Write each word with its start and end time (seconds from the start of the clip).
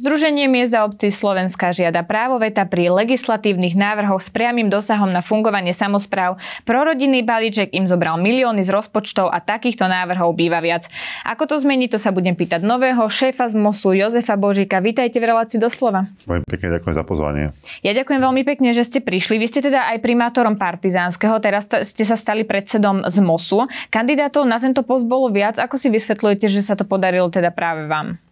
Združenie 0.00 0.48
miest 0.48 0.72
a 0.72 0.88
obcí 0.88 1.12
Slovenska 1.12 1.76
žiada 1.76 2.00
právoveta 2.00 2.64
pri 2.64 2.88
legislatívnych 2.88 3.76
návrhoch 3.76 4.24
s 4.24 4.32
priamým 4.32 4.72
dosahom 4.72 5.12
na 5.12 5.20
fungovanie 5.20 5.76
samozpráv. 5.76 6.40
Prorodinný 6.64 7.20
balíček 7.20 7.68
im 7.76 7.84
zobral 7.84 8.16
milióny 8.16 8.64
z 8.64 8.72
rozpočtov 8.72 9.28
a 9.28 9.44
takýchto 9.44 9.84
návrhov 9.84 10.32
býva 10.32 10.64
viac. 10.64 10.88
Ako 11.28 11.44
to 11.44 11.60
zmení, 11.60 11.92
to 11.92 12.00
sa 12.00 12.16
budem 12.16 12.32
pýtať 12.32 12.64
nového 12.64 13.04
šéfa 13.12 13.52
z 13.52 13.60
MOSu 13.60 13.92
Jozefa 13.92 14.40
Božíka. 14.40 14.80
Vítajte 14.80 15.20
v 15.20 15.36
relácii 15.36 15.60
doslova. 15.60 16.08
Veľmi 16.24 16.48
pekne 16.48 16.80
ďakujem 16.80 16.94
za 16.96 17.04
pozvanie. 17.04 17.44
Ja 17.84 17.92
ďakujem 17.92 18.24
veľmi 18.24 18.42
pekne, 18.48 18.72
že 18.72 18.88
ste 18.88 19.04
prišli. 19.04 19.36
Vy 19.36 19.52
ste 19.52 19.60
teda 19.60 19.84
aj 19.92 20.00
primátorom 20.00 20.56
Partizánskeho, 20.56 21.36
teraz 21.44 21.68
ste 21.68 22.08
sa 22.08 22.16
stali 22.16 22.48
predsedom 22.48 23.04
z 23.04 23.20
MOSu. 23.20 23.68
Kandidátov 23.92 24.48
na 24.48 24.56
tento 24.56 24.80
post 24.80 25.04
bolo 25.04 25.28
viac. 25.28 25.60
Ako 25.60 25.76
si 25.76 25.92
vysvetľujete, 25.92 26.48
že 26.48 26.64
sa 26.64 26.72
to 26.72 26.88
podarilo 26.88 27.28
teda 27.28 27.52
práve 27.52 27.84
vám? 27.84 28.29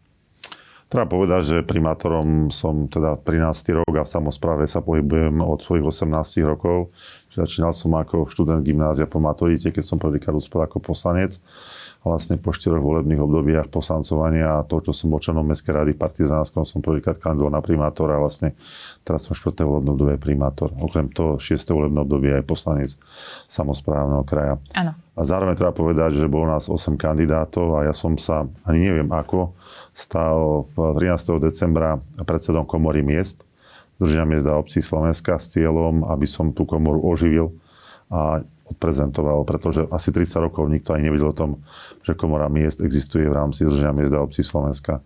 Treba 0.89 1.05
povedať, 1.05 1.43
že 1.45 1.69
primátorom 1.69 2.49
som 2.49 2.89
teda 2.89 3.21
13. 3.21 3.85
rok 3.85 3.93
a 3.93 4.09
v 4.09 4.09
samozpráve 4.09 4.65
sa 4.65 4.81
pohybujem 4.81 5.45
od 5.45 5.61
svojich 5.61 5.85
18 5.85 6.49
rokov. 6.49 6.97
Začínal 7.29 7.77
som 7.77 7.93
ako 7.93 8.25
študent 8.33 8.65
gymnázia 8.65 9.05
po 9.05 9.21
maturite, 9.21 9.69
keď 9.69 9.85
som 9.85 10.01
prvýkrát 10.01 10.33
uspel 10.33 10.65
ako 10.65 10.81
poslanec. 10.81 11.37
Vlastne 11.99 12.39
po 12.39 12.55
štyroch 12.55 12.79
volebných 12.79 13.19
obdobiach 13.19 13.69
poslancovania 13.75 14.63
a 14.63 14.65
to, 14.65 14.79
čo 14.79 14.95
som 14.95 15.11
bol 15.11 15.19
členom 15.19 15.43
Mestskej 15.43 15.83
rady 15.83 15.93
Partizánskom, 15.99 16.63
som 16.63 16.79
prvýkrát 16.79 17.19
kandidoval 17.19 17.59
na 17.59 17.63
primátora 17.63 18.17
a 18.17 18.23
vlastne 18.23 18.55
teraz 19.03 19.27
som 19.27 19.35
4. 19.35 19.67
volebné 19.67 19.91
obdobie 19.93 20.17
primátor. 20.17 20.71
Okrem 20.79 21.11
toho 21.11 21.43
6. 21.43 21.59
volebné 21.75 21.99
obdobie 21.99 22.31
aj 22.39 22.47
poslanec 22.47 22.95
samozprávneho 23.51 24.23
kraja. 24.23 24.63
Áno. 24.79 24.95
A 25.19 25.21
zároveň 25.27 25.59
treba 25.59 25.75
povedať, 25.75 26.15
že 26.15 26.31
bolo 26.31 26.47
nás 26.47 26.71
8 26.71 26.95
kandidátov 26.95 27.83
a 27.83 27.91
ja 27.91 27.95
som 27.95 28.15
sa, 28.15 28.47
ani 28.63 28.89
neviem 28.89 29.11
ako, 29.11 29.59
stal 29.91 30.71
13. 30.79 31.03
decembra 31.43 31.99
predsedom 32.23 32.63
komory 32.63 33.03
miest, 33.03 33.43
Združenia 33.99 34.31
miest 34.31 34.47
a 34.47 34.55
obcí 34.55 34.79
Slovenska 34.79 35.43
s 35.43 35.51
cieľom, 35.59 36.07
aby 36.07 36.31
som 36.31 36.55
tú 36.55 36.63
komoru 36.63 37.03
oživil 37.03 37.51
a 38.07 38.41
odprezentoval, 38.71 39.45
pretože 39.45 39.89
asi 39.89 40.13
30 40.13 40.49
rokov 40.49 40.69
nikto 40.69 40.93
ani 40.93 41.09
nevedel 41.09 41.33
o 41.33 41.37
tom, 41.37 41.51
že 42.05 42.15
komora 42.15 42.49
miest 42.53 42.81
existuje 42.85 43.25
v 43.25 43.37
rámci 43.37 43.65
Združenia 43.65 43.93
miest 43.93 44.13
a 44.13 44.21
obcí 44.21 44.45
Slovenska. 44.45 45.01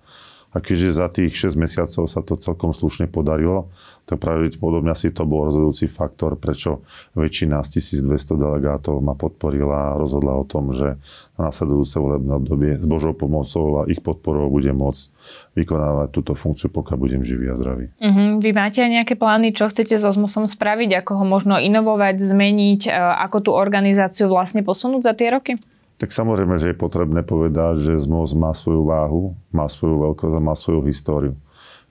A 0.53 0.61
keďže 0.61 1.01
za 1.01 1.09
tých 1.09 1.33
6 1.33 1.57
mesiacov 1.57 2.05
sa 2.05 2.21
to 2.21 2.37
celkom 2.37 2.77
slušne 2.77 3.09
podarilo, 3.09 3.73
tak 4.05 4.21
pravdepodobne 4.21 4.93
asi 4.93 5.09
to 5.09 5.25
bol 5.25 5.49
rozhodujúci 5.49 5.89
faktor, 5.89 6.37
prečo 6.37 6.85
väčšina 7.17 7.65
z 7.65 7.81
1200 8.05 8.37
delegátov 8.37 9.01
ma 9.01 9.17
podporila 9.17 9.95
a 9.95 9.99
rozhodla 9.99 10.37
o 10.37 10.45
tom, 10.45 10.75
že 10.75 11.01
na 11.41 11.49
nasledujúce 11.49 11.97
volebné 11.97 12.33
obdobie 12.37 12.73
s 12.77 12.85
Božou 12.85 13.17
pomocou 13.17 13.81
a 13.81 13.89
ich 13.89 14.05
podporou 14.05 14.53
budem 14.53 14.77
môcť 14.77 15.09
vykonávať 15.57 16.09
túto 16.13 16.33
funkciu, 16.37 16.69
pokiaľ 16.69 16.99
budem 17.01 17.23
živý 17.25 17.49
a 17.49 17.57
zdravý. 17.57 17.89
Uh-huh. 17.97 18.37
Vy 18.43 18.51
máte 18.53 18.85
aj 18.85 18.91
nejaké 18.91 19.15
plány, 19.17 19.57
čo 19.57 19.71
chcete 19.73 19.97
so 19.97 20.13
ZMOSom 20.13 20.45
spraviť, 20.45 21.01
ako 21.01 21.23
ho 21.23 21.25
možno 21.25 21.57
inovovať, 21.57 22.21
zmeniť, 22.21 22.93
ako 23.25 23.39
tú 23.49 23.51
organizáciu 23.57 24.29
vlastne 24.29 24.61
posunúť 24.61 25.03
za 25.09 25.15
tie 25.17 25.33
roky? 25.33 25.57
Tak 26.03 26.11
samozrejme, 26.11 26.59
že 26.59 26.75
je 26.75 26.83
potrebné 26.83 27.23
povedať, 27.23 27.79
že 27.79 28.03
ZMOS 28.03 28.35
má 28.35 28.51
svoju 28.51 28.83
váhu, 28.91 29.39
má 29.55 29.71
svoju 29.71 30.03
veľkosť 30.03 30.35
a 30.35 30.43
má 30.43 30.59
svoju 30.59 30.83
históriu. 30.91 31.39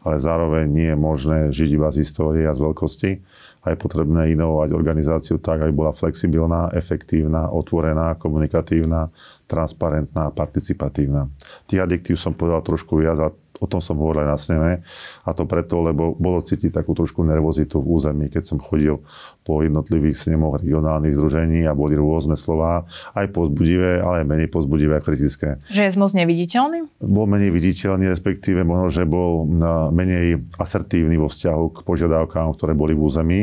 Ale 0.03 0.19
zároveň 0.19 0.67
nie 0.67 0.91
je 0.91 0.99
možné 0.99 1.37
žiť 1.47 1.69
iba 1.79 1.87
z 1.95 2.03
histórie 2.03 2.43
a 2.43 2.51
z 2.51 2.59
veľkosti. 2.59 3.11
A 3.63 3.71
je 3.71 3.77
potrebné 3.79 4.35
inovovať 4.35 4.75
organizáciu 4.75 5.39
tak, 5.39 5.63
aby 5.63 5.71
bola 5.71 5.95
flexibilná, 5.95 6.75
efektívna, 6.75 7.55
otvorená, 7.55 8.19
komunikatívna, 8.19 9.07
transparentná 9.47 10.27
a 10.27 10.35
participatívna. 10.35 11.31
Tých 11.71 11.79
adjektív 11.79 12.19
som 12.19 12.35
povedal 12.35 12.67
trošku 12.67 12.99
viac 12.99 13.15
a 13.15 13.31
O 13.61 13.69
tom 13.69 13.77
som 13.77 14.01
hovoril 14.01 14.25
aj 14.25 14.29
na 14.33 14.37
sneme. 14.41 14.71
A 15.21 15.37
to 15.37 15.45
preto, 15.45 15.85
lebo 15.85 16.17
bolo 16.17 16.41
cítiť 16.41 16.73
takú 16.73 16.97
trošku 16.97 17.21
nervozitu 17.21 17.77
v 17.77 17.93
území, 17.93 18.25
keď 18.33 18.41
som 18.41 18.57
chodil 18.57 18.97
po 19.45 19.61
jednotlivých 19.61 20.17
snemoch 20.17 20.57
regionálnych 20.57 21.13
združení 21.13 21.69
a 21.69 21.77
boli 21.77 21.93
rôzne 21.93 22.33
slova, 22.33 22.89
aj 23.13 23.29
pozbudivé, 23.29 24.01
ale 24.01 24.25
aj 24.25 24.29
menej 24.33 24.49
pozbudivé 24.49 24.97
a 24.97 25.05
kritické. 25.05 25.61
Že 25.69 25.93
je 25.93 26.01
moc 26.01 26.11
neviditeľný? 26.17 26.89
Bol 27.05 27.29
menej 27.29 27.53
viditeľný, 27.53 28.09
respektíve 28.09 28.65
možno, 28.65 28.89
že 28.89 29.05
bol 29.05 29.45
menej 29.93 30.41
asertívny 30.57 31.21
vo 31.21 31.29
vzťahu 31.29 31.65
k 31.69 31.77
požiadavkám, 31.85 32.49
ktoré 32.57 32.73
boli 32.73 32.97
v 32.97 33.01
území 33.05 33.41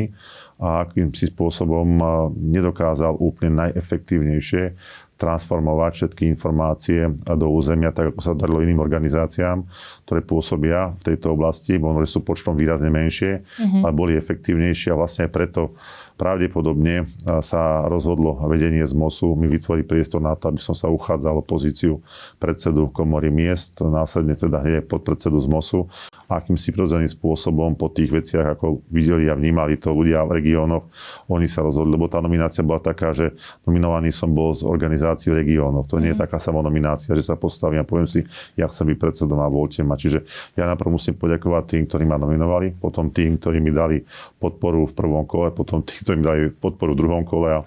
a 0.59 0.83
akým 0.83 1.15
si 1.15 1.31
spôsobom 1.31 1.87
nedokázal 2.35 3.15
úplne 3.15 3.63
najefektívnejšie 3.63 4.75
transformovať 5.19 5.91
všetky 5.99 6.23
informácie 6.31 7.11
do 7.27 7.51
územia, 7.51 7.91
tak 7.91 8.15
ako 8.15 8.23
sa 8.23 8.31
darilo 8.31 8.63
iným 8.63 8.79
organizáciám, 8.79 9.67
ktoré 10.07 10.23
pôsobia 10.23 10.95
v 11.03 11.13
tejto 11.13 11.35
oblasti, 11.35 11.75
možno, 11.75 12.07
že 12.07 12.15
sú 12.15 12.23
počtom 12.23 12.55
výrazne 12.55 12.87
menšie, 12.87 13.43
mm-hmm. 13.43 13.83
ale 13.83 13.91
boli 13.91 14.15
efektívnejšie 14.15 14.95
a 14.95 14.99
vlastne 14.99 15.27
preto 15.27 15.75
pravdepodobne 16.19 17.07
sa 17.39 17.87
rozhodlo 17.87 18.43
vedenie 18.51 18.83
z 18.83 18.91
MOSu 18.91 19.39
mi 19.39 19.47
vytvoriť 19.47 19.85
priestor 19.87 20.19
na 20.19 20.35
to, 20.35 20.51
aby 20.51 20.59
som 20.59 20.75
sa 20.75 20.91
uchádzal 20.91 21.39
o 21.39 21.43
pozíciu 21.43 22.03
predsedu 22.43 22.91
komory 22.91 23.31
miest, 23.31 23.79
následne 23.79 24.35
teda 24.35 24.59
hneď 24.59 24.91
podpredsedu 24.91 25.39
z 25.39 25.47
MOSu 25.47 25.87
akýmsi 26.29 26.69
prirodzeným 26.69 27.09
spôsobom 27.09 27.73
po 27.73 27.89
tých 27.89 28.13
veciach, 28.13 28.53
ako 28.53 28.85
videli 28.93 29.25
a 29.25 29.33
vnímali 29.33 29.81
to 29.81 29.89
ľudia 29.89 30.21
v 30.29 30.37
regiónoch, 30.37 30.85
oni 31.25 31.49
sa 31.49 31.65
rozhodli, 31.65 31.97
lebo 31.97 32.05
tá 32.05 32.21
nominácia 32.21 32.61
bola 32.61 32.77
taká, 32.77 33.17
že 33.17 33.33
nominovaný 33.65 34.13
som 34.13 34.29
bol 34.29 34.53
z 34.53 34.61
organizácií 34.61 35.33
regiónov. 35.33 35.89
To 35.89 35.97
nie 35.97 36.13
je 36.13 36.17
mhm. 36.17 36.23
taká 36.29 36.37
samonominácia, 36.37 37.17
že 37.17 37.25
sa 37.25 37.33
postavím 37.33 37.81
a 37.81 37.89
poviem 37.89 38.05
si, 38.05 38.21
ja 38.53 38.69
chcem 38.69 38.93
byť 38.93 38.97
predsedom 39.01 39.41
a 39.41 39.49
voľte 39.49 39.81
ma. 39.81 39.97
Čiže 39.97 40.21
ja 40.53 40.69
najprv 40.69 40.93
musím 40.93 41.17
poďakovať 41.17 41.63
tým, 41.65 41.83
ktorí 41.89 42.03
ma 42.05 42.21
nominovali, 42.21 42.77
potom 42.77 43.09
tým, 43.09 43.41
ktorí 43.41 43.57
mi 43.57 43.73
dali 43.73 44.05
podporu 44.37 44.85
v 44.85 44.93
prvom 44.93 45.25
kole, 45.25 45.49
potom 45.49 45.81
tým, 45.81 45.97
ktorí 46.05 46.15
mi 46.21 46.25
dali 46.25 46.41
podporu 46.53 46.93
v 46.93 46.99
druhom 47.01 47.23
kole 47.25 47.57
a 47.57 47.59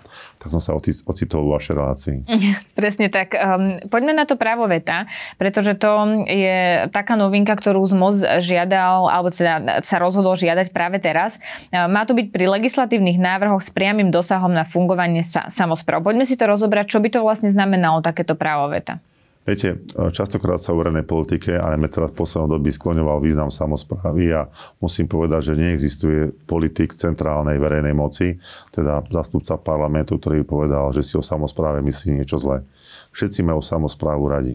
tak 0.42 0.50
som 0.50 0.58
sa 0.58 0.74
ocitol 0.74 1.46
v 1.46 1.54
vašej 1.54 1.74
relácii. 1.78 2.16
Presne 2.78 3.06
tak. 3.14 3.38
Um, 3.38 3.78
poďme 3.86 4.10
na 4.18 4.26
to 4.26 4.34
právo 4.34 4.66
veta, 4.66 5.06
pretože 5.38 5.78
to 5.78 6.26
je 6.26 6.90
taká 6.90 7.14
novinka, 7.14 7.54
ktorú 7.54 7.78
z 7.86 7.94
MOZ 7.94 8.18
žiadal, 8.42 9.06
alebo 9.06 9.30
teda 9.30 9.78
sa 9.86 10.02
rozhodol 10.02 10.34
žiadať 10.34 10.74
práve 10.74 10.98
teraz. 10.98 11.38
Uh, 11.70 11.86
má 11.86 12.02
to 12.02 12.18
byť 12.18 12.34
pri 12.34 12.50
legislatívnych 12.58 13.22
návrhoch 13.22 13.62
s 13.62 13.70
priamým 13.70 14.10
dosahom 14.10 14.50
na 14.50 14.66
fungovanie 14.66 15.22
sa, 15.22 15.46
samozpráv. 15.46 16.02
Poďme 16.02 16.26
si 16.26 16.34
to 16.34 16.50
rozobrať, 16.50 16.90
čo 16.90 16.98
by 16.98 17.08
to 17.14 17.22
vlastne 17.22 17.54
znamenalo 17.54 18.02
takéto 18.02 18.34
právo 18.34 18.66
veta. 18.66 18.98
Viete, 19.42 19.82
častokrát 20.14 20.62
sa 20.62 20.70
o 20.70 20.78
verejnej 20.78 21.02
politike, 21.02 21.58
ale 21.58 21.74
me 21.74 21.90
teraz 21.90 22.14
v 22.14 22.22
poslednom 22.22 22.54
doby 22.54 22.70
skloňoval 22.70 23.18
význam 23.18 23.50
samozprávy 23.50 24.30
a 24.30 24.46
musím 24.78 25.10
povedať, 25.10 25.50
že 25.50 25.58
neexistuje 25.58 26.30
politik 26.46 26.94
centrálnej 26.94 27.58
verejnej 27.58 27.90
moci, 27.90 28.38
teda 28.70 29.02
zastupca 29.10 29.58
parlamentu, 29.58 30.14
ktorý 30.14 30.46
povedal, 30.46 30.94
že 30.94 31.02
si 31.02 31.18
o 31.18 31.26
samozpráve 31.26 31.82
myslí 31.82 32.22
niečo 32.22 32.38
zlé. 32.38 32.62
Všetci 33.10 33.42
majú 33.42 33.58
samozprávu 33.58 34.30
radi. 34.30 34.54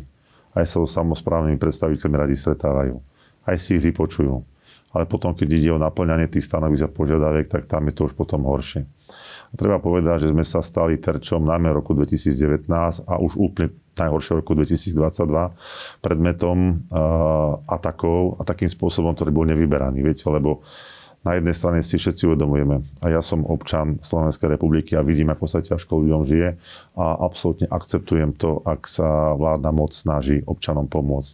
Aj 0.56 0.64
sa 0.64 0.80
o 0.80 0.88
samozprávnymi 0.88 1.60
predstaviteľmi 1.60 2.18
radi 2.24 2.40
stretávajú. 2.40 2.96
Aj 3.44 3.60
si 3.60 3.76
ich 3.76 3.84
vypočujú. 3.84 4.40
Ale 4.96 5.04
potom, 5.04 5.36
keď 5.36 5.48
ide 5.52 5.70
o 5.76 5.84
naplňanie 5.84 6.32
tých 6.32 6.48
stanovísk 6.48 6.88
a 6.88 6.96
požiadaviek, 6.96 7.52
tak 7.52 7.68
tam 7.68 7.92
je 7.92 7.94
to 7.94 8.08
už 8.08 8.16
potom 8.16 8.48
horšie. 8.48 8.88
A 9.52 9.54
treba 9.60 9.84
povedať, 9.84 10.28
že 10.28 10.32
sme 10.32 10.48
sa 10.48 10.64
stali 10.64 10.96
terčom 10.96 11.44
najmä 11.44 11.76
roku 11.76 11.92
2019 11.92 12.72
a 13.04 13.14
už 13.20 13.36
úplne 13.36 13.76
najhoršie 13.98 14.42
roku 14.42 14.54
2022 14.54 14.94
predmetom 16.02 16.58
uh, 16.90 17.58
atakov 17.66 18.38
a 18.38 18.46
takým 18.46 18.70
spôsobom, 18.70 19.18
ktorý 19.18 19.32
bol 19.34 19.46
nevyberaný. 19.50 20.06
Viete, 20.06 20.26
lebo 20.30 20.62
na 21.26 21.36
jednej 21.36 21.52
strane 21.52 21.80
si 21.84 22.00
všetci 22.00 22.30
uvedomujeme, 22.30 23.04
a 23.04 23.06
ja 23.12 23.20
som 23.20 23.44
občan 23.44 24.00
Slovenskej 24.00 24.54
republiky 24.54 24.96
a 24.96 25.04
vidím, 25.04 25.34
ako 25.34 25.44
sa 25.50 25.60
ťažko 25.60 26.00
ľuďom 26.06 26.24
žije 26.24 26.56
a 26.96 27.06
absolútne 27.20 27.68
akceptujem 27.68 28.32
to, 28.38 28.64
ak 28.64 28.88
sa 28.88 29.36
vládna 29.36 29.72
moc 29.76 29.92
snaží 29.92 30.40
občanom 30.48 30.88
pomôcť. 30.88 31.34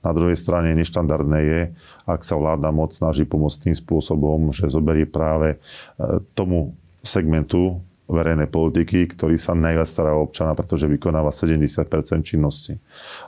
Na 0.00 0.14
druhej 0.16 0.38
strane 0.38 0.72
neštandardné 0.78 1.38
je, 1.42 1.60
ak 2.06 2.22
sa 2.22 2.38
vládna 2.38 2.70
moc 2.70 2.94
snaží 2.94 3.26
pomôcť 3.26 3.68
tým 3.68 3.76
spôsobom, 3.76 4.54
že 4.54 4.72
zoberie 4.72 5.04
práve 5.04 5.58
uh, 5.58 6.22
tomu 6.32 6.72
segmentu 7.04 7.82
verejnej 8.06 8.46
politiky, 8.46 9.10
ktorý 9.18 9.34
sa 9.36 9.52
najviac 9.52 9.88
stará 9.90 10.14
o 10.14 10.26
občana, 10.26 10.54
pretože 10.54 10.86
vykonáva 10.86 11.34
70% 11.34 11.86
činnosti. 12.22 12.78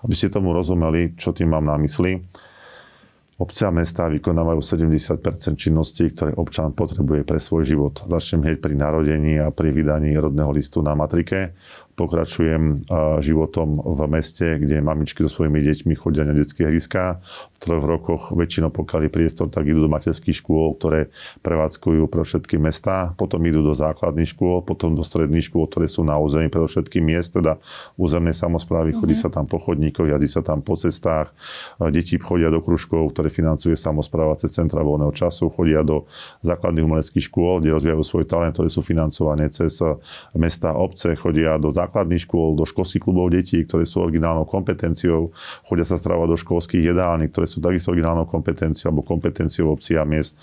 Aby 0.06 0.14
ste 0.14 0.30
tomu 0.30 0.54
rozumeli, 0.54 1.18
čo 1.18 1.34
tým 1.34 1.50
mám 1.50 1.66
na 1.66 1.74
mysli, 1.82 2.22
obce 3.38 3.66
a 3.66 3.74
mesta 3.74 4.10
vykonávajú 4.10 4.58
70% 4.58 5.22
činností, 5.54 6.10
ktoré 6.10 6.34
občan 6.34 6.74
potrebuje 6.74 7.22
pre 7.22 7.38
svoj 7.38 7.62
život. 7.66 8.02
Začnem 8.06 8.50
hneď 8.50 8.58
pri 8.58 8.74
narodení 8.74 9.38
a 9.38 9.54
pri 9.54 9.70
vydaní 9.70 10.14
rodného 10.18 10.50
listu 10.50 10.82
na 10.82 10.98
matrike, 10.98 11.54
pokračujem 11.98 12.86
životom 13.18 13.82
v 13.82 14.00
meste, 14.06 14.62
kde 14.62 14.78
mamičky 14.78 15.26
so 15.26 15.42
svojimi 15.42 15.58
deťmi 15.66 15.98
chodia 15.98 16.22
na 16.22 16.30
detské 16.30 16.70
hryska. 16.70 17.18
V 17.18 17.58
troch 17.58 17.82
rokoch 17.82 18.30
väčšinou 18.30 18.70
pokiaľ 18.70 19.10
priestor, 19.10 19.50
tak 19.50 19.66
idú 19.66 19.82
do 19.82 19.90
materských 19.90 20.38
škôl, 20.38 20.78
ktoré 20.78 21.10
prevádzkujú 21.42 22.06
pre 22.06 22.22
všetky 22.22 22.54
mesta. 22.54 23.18
Potom 23.18 23.42
idú 23.42 23.66
do 23.66 23.74
základných 23.74 24.30
škôl, 24.30 24.62
potom 24.62 24.94
do 24.94 25.02
stredných 25.02 25.50
škôl, 25.50 25.66
ktoré 25.66 25.90
sú 25.90 26.06
na 26.06 26.14
území 26.14 26.46
pre 26.46 26.62
všetky 26.62 27.02
miest, 27.02 27.34
teda 27.34 27.58
územnej 27.98 28.30
samozprávy. 28.30 28.94
Mm-hmm. 28.94 29.02
Chodí 29.02 29.16
mhm. 29.18 29.22
sa 29.26 29.28
tam 29.34 29.44
po 29.50 29.58
chodníkoch, 29.58 30.06
jazdí 30.06 30.30
sa 30.30 30.42
tam 30.46 30.62
po 30.62 30.78
cestách. 30.78 31.34
Deti 31.90 32.14
chodia 32.22 32.54
do 32.54 32.62
kružkov, 32.62 33.10
ktoré 33.10 33.26
financuje 33.26 33.74
samozpráva 33.74 34.38
cez 34.38 34.54
centra 34.54 34.86
voľného 34.86 35.10
času. 35.10 35.50
Chodia 35.50 35.82
do 35.82 36.06
základných 36.46 36.86
umeleckých 36.86 37.26
škôl, 37.26 37.58
kde 37.58 37.74
rozvíjajú 37.74 38.02
svoj 38.06 38.24
talent, 38.30 38.54
ktoré 38.54 38.70
sú 38.70 38.86
financované 38.86 39.50
cez 39.50 39.82
mesta, 40.38 40.78
obce. 40.78 41.18
Chodia 41.18 41.58
do 41.58 41.74
základných 41.74 41.87
škôl, 41.92 42.54
do 42.54 42.64
školských 42.64 43.02
klubov 43.02 43.32
detí, 43.34 43.64
ktoré 43.64 43.88
sú 43.88 44.04
originálnou 44.04 44.44
kompetenciou. 44.44 45.34
Chodia 45.66 45.86
sa 45.88 45.96
stravovať 45.96 46.28
do 46.28 46.38
školských 46.38 46.82
jedálni, 46.94 47.28
ktoré 47.32 47.48
sú 47.48 47.58
takisto 47.58 47.90
originálnou 47.90 48.28
kompetenciou 48.28 48.92
alebo 48.92 49.02
kompetenciou 49.02 49.72
obcí 49.72 49.98
a 49.98 50.04
miest. 50.06 50.38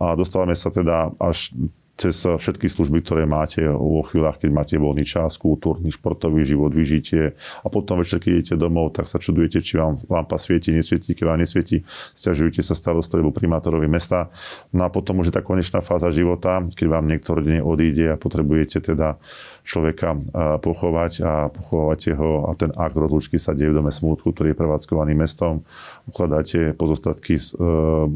A 0.00 0.18
dostávame 0.18 0.56
sa 0.56 0.72
teda 0.72 1.14
až 1.20 1.54
cez 1.96 2.28
všetky 2.28 2.68
služby, 2.68 3.00
ktoré 3.00 3.24
máte 3.24 3.64
vo 3.64 4.04
chvíľach, 4.04 4.36
keď 4.36 4.50
máte 4.52 4.74
voľný 4.76 5.08
čas, 5.08 5.40
kultúrny, 5.40 5.88
športový 5.88 6.44
život, 6.44 6.68
vyžitie 6.68 7.32
a 7.64 7.66
potom 7.72 8.04
večer, 8.04 8.20
keď 8.20 8.30
idete 8.36 8.54
domov, 8.60 8.92
tak 8.92 9.08
sa 9.08 9.16
čudujete, 9.16 9.64
či 9.64 9.80
vám 9.80 10.04
lampa 10.12 10.36
svieti, 10.36 10.76
nesvieti, 10.76 11.16
keď 11.16 11.24
vám 11.24 11.40
nesvieti, 11.40 11.88
stiažujete 12.12 12.60
sa 12.60 12.76
starostovi 12.76 13.24
alebo 13.24 13.32
primátorovi 13.32 13.88
mesta. 13.88 14.28
No 14.76 14.84
a 14.84 14.92
potom 14.92 15.24
už 15.24 15.32
je 15.32 15.36
tá 15.40 15.42
konečná 15.42 15.80
fáza 15.80 16.12
života, 16.12 16.60
keď 16.76 16.86
vám 17.00 17.08
niekto 17.08 17.32
rodine 17.32 17.64
odíde 17.64 18.12
a 18.12 18.20
potrebujete 18.20 18.84
teda 18.84 19.16
človeka 19.66 20.14
pochovať 20.62 21.12
a 21.26 21.50
pochovávate 21.50 22.14
ho 22.14 22.46
a 22.46 22.54
ten 22.54 22.70
akt 22.76 22.94
rozlúčky 22.94 23.40
sa 23.40 23.50
deje 23.56 23.74
v 23.74 23.78
dome 23.82 23.90
smútku, 23.90 24.30
ktorý 24.30 24.54
je 24.54 24.60
prevádzkovaný 24.62 25.18
mestom. 25.18 25.66
Ukladáte 26.06 26.70
pozostatky 26.78 27.34
e, 27.34 27.42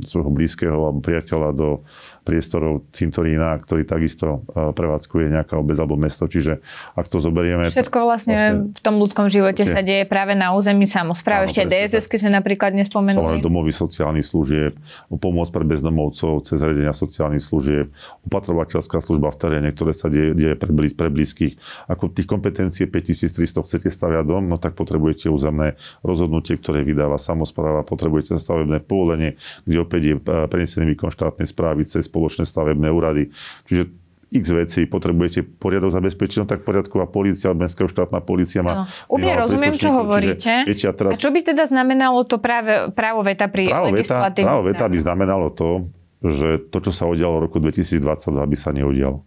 svojho 0.07 0.31
blízkeho 0.31 0.79
alebo 0.79 1.03
priateľa 1.03 1.51
do 1.51 1.83
priestorov 2.23 2.85
cintorína, 2.93 3.57
ktorý 3.61 3.89
takisto 3.89 4.45
e, 4.53 4.73
prevádzkuje 4.77 5.33
nejaká 5.33 5.57
obec 5.57 5.77
alebo 5.81 5.97
mesto. 5.97 6.29
Čiže 6.29 6.61
ak 6.95 7.07
to 7.09 7.19
zoberieme... 7.19 7.73
Všetko 7.73 8.05
vlastne, 8.05 8.37
vlastne 8.37 8.77
v 8.77 8.81
tom 8.81 9.01
ľudskom 9.01 9.27
živote 9.33 9.65
sa 9.65 9.81
deje 9.81 10.05
práve 10.05 10.37
na 10.37 10.53
území 10.53 10.85
samozpráv. 10.85 11.49
Ešte 11.49 11.65
dss 11.65 12.07
sme 12.21 12.31
napríklad 12.31 12.77
nespomenuli. 12.77 13.41
Samozrejme 13.41 13.45
domovy 13.45 13.73
sociálnych 13.73 14.27
služieb, 14.27 14.73
pomoc 15.17 15.49
pre 15.49 15.65
bezdomovcov 15.65 16.45
cez 16.45 16.61
riadenia 16.61 16.93
sociálnych 16.93 17.43
služieb, 17.43 17.89
opatrovateľská 18.29 19.01
služba 19.01 19.33
v 19.33 19.39
teréne, 19.41 19.69
ktoré 19.73 19.93
sa 19.97 20.13
deje, 20.13 20.37
deje 20.37 20.55
pre, 20.61 20.71
blíz, 20.71 20.93
pre 20.93 21.09
blízkych. 21.09 21.57
Ako 21.89 22.13
tých 22.13 22.29
kompetencií 22.29 22.85
5300 22.87 23.67
chcete 23.67 23.89
staviať 23.89 24.25
dom, 24.29 24.47
no 24.51 24.61
tak 24.61 24.77
potrebujete 24.77 25.33
územné 25.33 25.81
rozhodnutie, 26.05 26.61
ktoré 26.61 26.85
vydáva 26.85 27.17
samozpráva, 27.17 27.87
potrebujete 27.87 28.37
stavebné 28.37 28.85
povolenie, 28.85 29.41
kde 29.65 29.77
opäť 29.81 30.03
je 30.03 30.15
e, 30.19 30.21
prenesený 30.51 30.93
výkon 30.95 31.15
štátnej 31.15 31.47
správy 31.49 31.87
cez 31.87 32.10
spoločné 32.11 32.43
stavebné 32.43 32.91
úrady. 32.91 33.31
Čiže 33.71 33.95
x 34.31 34.47
vecí, 34.55 34.81
potrebujete 34.87 35.43
poriadok 35.43 35.91
zabezpečiť, 35.91 36.37
no 36.43 36.47
tak 36.47 36.63
poriadková 36.63 37.11
policia, 37.11 37.51
mestská 37.51 37.91
štátna 37.91 38.23
policia 38.23 38.63
má... 38.63 38.87
No, 38.87 39.19
úplne 39.19 39.35
rozumiem, 39.43 39.75
čo 39.75 39.91
hovoríte. 39.91 40.67
Čiže, 40.67 40.69
viete, 40.71 40.87
a, 40.87 40.95
teraz... 40.95 41.11
a 41.15 41.17
čo 41.19 41.35
by 41.35 41.41
teda 41.43 41.67
znamenalo 41.67 42.23
to 42.23 42.39
práve, 42.39 42.95
právo 42.95 43.27
veta 43.27 43.51
pri 43.51 43.67
právo 43.67 43.91
legislatívnych 43.91 44.47
Právo 44.47 44.63
veta 44.71 44.87
by 44.87 44.99
znamenalo 45.03 45.47
to, 45.51 45.91
že 46.23 46.63
to, 46.71 46.79
čo 46.79 46.93
sa 46.95 47.11
udialo 47.11 47.43
v 47.43 47.51
roku 47.51 47.59
2022, 47.59 48.07
by 48.31 48.57
sa 48.57 48.71
neudialo 48.71 49.27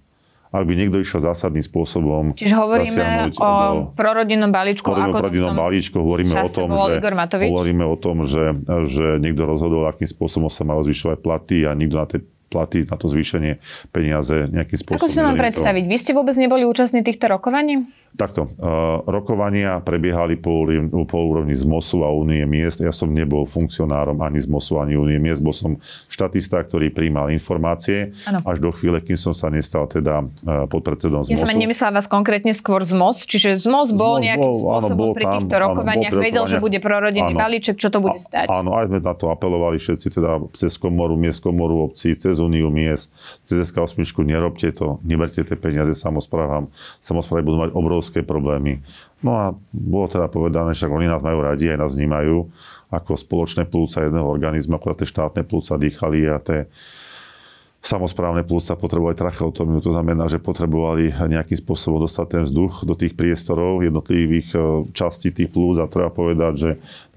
ak 0.53 0.69
by 0.69 0.73
niekto 0.77 1.01
išiel 1.01 1.17
zásadným 1.17 1.65
spôsobom 1.65 2.37
Čiže 2.37 2.53
hovoríme 2.53 3.33
o 3.41 3.49
do, 3.49 3.89
prorodinnom 3.97 4.53
balíčku. 4.53 4.85
Hovoríme 4.85 5.09
o 5.09 5.13
prorodinnom 5.17 5.57
balíčku, 5.57 5.95
hovoríme 5.97 6.33
o 6.37 6.49
tom, 6.53 6.69
že, 6.77 6.93
hovoríme 7.49 7.85
o 7.89 7.97
tom, 7.97 8.17
že, 8.29 8.43
že 8.85 9.17
niekto 9.17 9.49
rozhodol, 9.49 9.89
akým 9.89 10.05
spôsobom 10.05 10.53
sa 10.53 10.61
majú 10.61 10.85
zvyšovať 10.85 11.17
platy 11.25 11.65
a 11.65 11.73
nikto 11.73 11.97
na 11.97 12.05
tej 12.05 12.21
platy 12.53 12.85
na 12.85 12.95
to 13.01 13.09
zvýšenie 13.09 13.57
peniaze 13.89 14.45
nejakým 14.53 14.77
spôsobom. 14.77 15.01
Ako 15.01 15.09
si 15.09 15.25
mám 15.25 15.33
predstaviť? 15.41 15.83
Vy 15.89 15.97
ste 15.97 16.11
vôbec 16.13 16.37
neboli 16.37 16.69
účastní 16.69 17.01
týchto 17.01 17.25
rokovaní? 17.25 17.89
Takto. 18.13 18.45
Uh, 18.61 19.01
rokovania 19.09 19.81
prebiehali 19.81 20.37
po, 20.37 20.69
po 21.09 21.19
úrovni 21.25 21.57
z 21.57 21.65
MOSu 21.65 22.05
a 22.05 22.13
Únie 22.13 22.45
miest. 22.45 22.77
Ja 22.77 22.93
som 22.93 23.09
nebol 23.09 23.49
funkcionárom 23.49 24.21
ani 24.21 24.37
z 24.37 24.45
MOSu, 24.45 24.77
ani 24.77 24.93
Únie 24.93 25.17
miest. 25.17 25.41
Bol 25.41 25.49
som 25.49 25.81
štatista, 26.13 26.61
ktorý 26.61 26.93
príjmal 26.93 27.33
informácie 27.33 28.13
ano. 28.29 28.37
až 28.45 28.61
do 28.61 28.69
chvíle, 28.69 29.01
kým 29.01 29.17
som 29.17 29.33
sa 29.33 29.49
nestal 29.49 29.89
teda 29.89 30.29
uh, 30.45 30.69
podpredsedom 30.69 31.25
z 31.25 31.33
MOSu. 31.33 31.33
Ja 31.33 31.41
som 31.41 31.57
nemyslela 31.57 31.97
vás 31.97 32.05
konkrétne 32.05 32.53
skôr 32.53 32.85
z 32.85 32.93
MOS, 32.93 33.25
čiže 33.25 33.57
z 33.57 33.65
MOS 33.65 33.89
bol 33.97 34.21
z 34.21 34.29
nejakým 34.29 34.45
bol, 34.45 34.61
spôsobom 34.61 34.93
áno, 34.93 35.01
bol 35.01 35.11
pri 35.17 35.25
týchto 35.33 35.55
tam, 35.57 35.63
rokovaniach, 35.73 36.13
áno, 36.13 36.21
vedel, 36.21 36.43
že 36.45 36.57
bude 36.61 36.77
prorodinný 36.77 37.33
balíček, 37.33 37.81
čo 37.81 37.89
to 37.89 37.97
bude 37.97 38.21
stať. 38.21 38.45
Áno, 38.45 38.77
aj 38.77 38.93
sme 38.93 39.01
na 39.01 39.17
to 39.17 39.33
apelovali 39.33 39.81
všetci, 39.81 40.07
teda 40.21 40.37
cez 40.53 40.77
komoru 40.77 41.17
miest, 41.17 41.41
komoru 41.41 41.89
obcí, 41.89 42.13
cez 42.13 42.37
Úniu 42.37 42.69
miest, 42.69 43.09
cez 43.41 43.57
SK8, 43.73 44.05
nerobte 44.21 44.69
to, 44.69 45.01
neberte 45.01 45.41
tie 45.41 45.57
peniaze 45.57 45.97
samozprávam. 45.97 46.69
Samozprávy 47.01 47.41
budú 47.41 47.57
mať 47.57 47.71
obrovské 47.73 48.02
obrovské 48.03 48.19
problémy. 48.19 48.83
No 49.23 49.31
a 49.39 49.45
bolo 49.71 50.11
teda 50.11 50.27
povedané, 50.27 50.75
že 50.75 50.91
oni 50.91 51.07
nás 51.07 51.23
majú 51.23 51.39
radi, 51.39 51.71
aj 51.71 51.79
nás 51.79 51.95
vnímajú 51.95 52.51
ako 52.91 53.15
spoločné 53.15 53.63
plúca 53.71 54.03
jedného 54.03 54.27
organizmu, 54.27 54.75
ako 54.75 54.99
tie 54.99 55.07
štátne 55.07 55.47
plúca 55.47 55.79
dýchali 55.79 56.27
a 56.27 56.37
tie 56.43 56.67
samozprávne 57.83 58.47
plúca 58.47 58.79
potrebovali 58.79 59.11
tracheotomiu. 59.11 59.83
To 59.83 59.91
znamená, 59.91 60.31
že 60.31 60.39
potrebovali 60.39 61.11
nejakým 61.11 61.59
spôsobom 61.59 61.99
dostať 62.07 62.25
ten 62.31 62.43
vzduch 62.47 62.87
do 62.87 62.95
tých 62.95 63.11
priestorov 63.11 63.83
jednotlivých 63.83 64.47
e, 64.55 64.57
častí 64.95 65.35
tých 65.35 65.51
plúc 65.51 65.75
a 65.83 65.91
treba 65.91 66.07
povedať, 66.07 66.53
že 66.55 66.69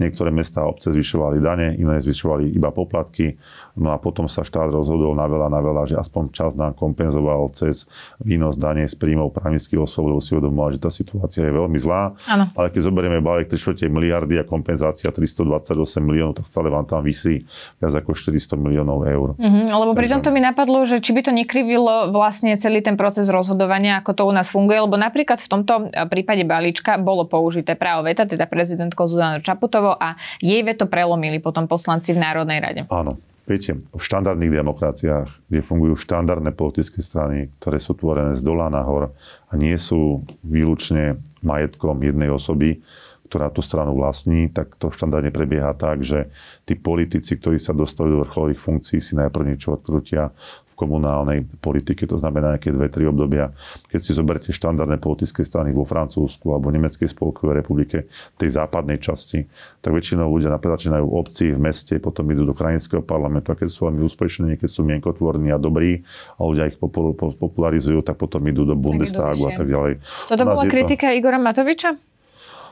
niektoré 0.02 0.34
mestá 0.34 0.66
a 0.66 0.70
obce 0.70 0.90
zvyšovali 0.90 1.38
dane, 1.38 1.78
iné 1.78 2.02
zvyšovali 2.02 2.50
iba 2.50 2.74
poplatky. 2.74 3.38
No 3.78 3.94
a 3.94 4.00
potom 4.02 4.26
sa 4.26 4.42
štát 4.42 4.74
rozhodol 4.74 5.14
na 5.14 5.30
veľa, 5.30 5.46
na 5.52 5.60
veľa, 5.62 5.86
že 5.86 6.00
aspoň 6.02 6.34
čas 6.34 6.58
nám 6.58 6.74
kompenzoval 6.74 7.46
cez 7.54 7.86
výnos 8.18 8.58
dane 8.58 8.88
z 8.88 8.96
príjmov 8.98 9.36
právnických 9.36 9.78
osôb, 9.78 10.10
lebo 10.10 10.18
si 10.18 10.34
uvedomoval, 10.34 10.74
že 10.74 10.82
tá 10.82 10.90
situácia 10.90 11.46
je 11.46 11.52
veľmi 11.54 11.78
zlá. 11.78 12.16
Ano. 12.26 12.50
Ale 12.58 12.74
keď 12.74 12.90
zoberieme 12.90 13.22
balík 13.22 13.52
3 13.52 13.86
miliardy 13.86 14.40
a 14.40 14.48
kompenzácia 14.48 15.12
328 15.12 15.76
miliónov, 16.02 16.42
tak 16.42 16.50
stále 16.50 16.72
vám 16.72 16.88
tam 16.88 17.04
vysí 17.06 17.46
viac 17.78 17.94
ako 17.94 18.16
400 18.16 18.56
miliónov 18.58 19.04
eur. 19.06 19.28
Mm-hmm, 19.38 19.70
lebo 19.70 19.92
pri 19.92 20.08
tomto 20.08 20.32
mi 20.32 20.40
napadlo, 20.56 20.88
že 20.88 21.05
či 21.05 21.12
by 21.12 21.20
to 21.20 21.37
nekrivilo 21.37 22.08
vlastne 22.17 22.56
celý 22.56 22.81
ten 22.81 22.97
proces 22.97 23.29
rozhodovania, 23.29 24.00
ako 24.00 24.17
to 24.17 24.23
u 24.25 24.32
nás 24.32 24.49
funguje, 24.49 24.81
lebo 24.81 24.97
napríklad 24.97 25.37
v 25.37 25.53
tomto 25.53 25.93
e, 25.93 26.08
prípade 26.08 26.49
balíčka 26.49 26.97
bolo 26.97 27.29
použité 27.29 27.76
právo 27.76 28.08
veta, 28.08 28.25
teda 28.25 28.49
prezidentko 28.49 29.05
Zuzana 29.05 29.44
Čaputovo 29.44 29.93
a 29.93 30.17
jej 30.41 30.64
veto 30.64 30.88
prelomili 30.88 31.44
potom 31.44 31.69
poslanci 31.69 32.17
v 32.17 32.25
Národnej 32.25 32.64
rade. 32.64 32.81
Áno. 32.88 33.20
Viete, 33.47 33.79
v 33.79 34.03
štandardných 34.03 34.58
demokraciách, 34.58 35.47
kde 35.47 35.62
fungujú 35.62 35.94
štandardné 35.94 36.50
politické 36.50 36.99
strany, 36.99 37.47
ktoré 37.62 37.78
sú 37.78 37.95
tvorené 37.95 38.35
z 38.35 38.42
dola 38.42 38.66
nahor 38.66 39.14
a 39.47 39.52
nie 39.54 39.78
sú 39.78 40.26
výlučne 40.42 41.23
majetkom 41.47 41.95
jednej 42.02 42.26
osoby, 42.26 42.83
ktorá 43.26 43.50
tú 43.50 43.61
stranu 43.61 43.99
vlastní, 43.99 44.49
tak 44.49 44.78
to 44.78 44.95
štandardne 44.95 45.35
prebieha 45.35 45.75
tak, 45.75 46.06
že 46.06 46.30
tí 46.62 46.78
politici, 46.78 47.35
ktorí 47.35 47.59
sa 47.59 47.75
dostali 47.75 48.14
do 48.14 48.23
vrcholových 48.23 48.62
funkcií, 48.62 48.99
si 49.02 49.18
najprv 49.18 49.45
niečo 49.54 49.75
odkrutia 49.75 50.30
komunálnej 50.76 51.49
politike, 51.64 52.04
to 52.04 52.21
znamená 52.21 52.54
nejaké 52.54 52.68
dve, 52.68 52.92
tri 52.92 53.09
obdobia. 53.09 53.50
Keď 53.88 54.00
si 54.04 54.12
zoberte 54.12 54.52
štandardné 54.52 55.00
politické 55.00 55.40
strany 55.40 55.73
vo 55.73 55.88
Francúzsku 55.88 56.52
alebo 56.52 56.68
Nemeckej 56.68 57.16
spolkovej 57.16 57.64
republike, 57.64 58.04
tej 58.37 58.61
západnej 58.61 59.00
časti, 59.00 59.49
tak 59.80 59.97
väčšinou 59.97 60.28
ľudia 60.28 60.52
napríklad 60.52 60.76
začínajú 60.76 61.04
v 61.09 61.16
obci, 61.16 61.45
v 61.56 61.59
meste, 61.59 61.97
potom 61.97 62.28
idú 62.28 62.45
do 62.45 62.52
krajinského 62.52 63.00
parlamentu 63.00 63.56
a 63.56 63.59
keď 63.59 63.73
sú 63.73 63.88
veľmi 63.88 64.04
úspešní, 64.04 64.61
keď 64.61 64.68
sú 64.68 64.85
mienkotvorní 64.85 65.49
a 65.49 65.56
dobrí 65.56 66.04
a 66.37 66.40
ľudia 66.45 66.68
ich 66.68 66.76
popularizujú, 67.16 68.04
tak 68.04 68.21
potom 68.21 68.45
idú 68.45 68.68
do 68.68 68.76
Bundestagu 68.76 69.49
a 69.49 69.56
tak 69.56 69.66
ďalej. 69.73 70.04
Toto 70.28 70.45
bola 70.45 70.62
kritika 70.68 71.09
to... 71.09 71.16
Igora 71.16 71.40
Matoviča? 71.40 71.97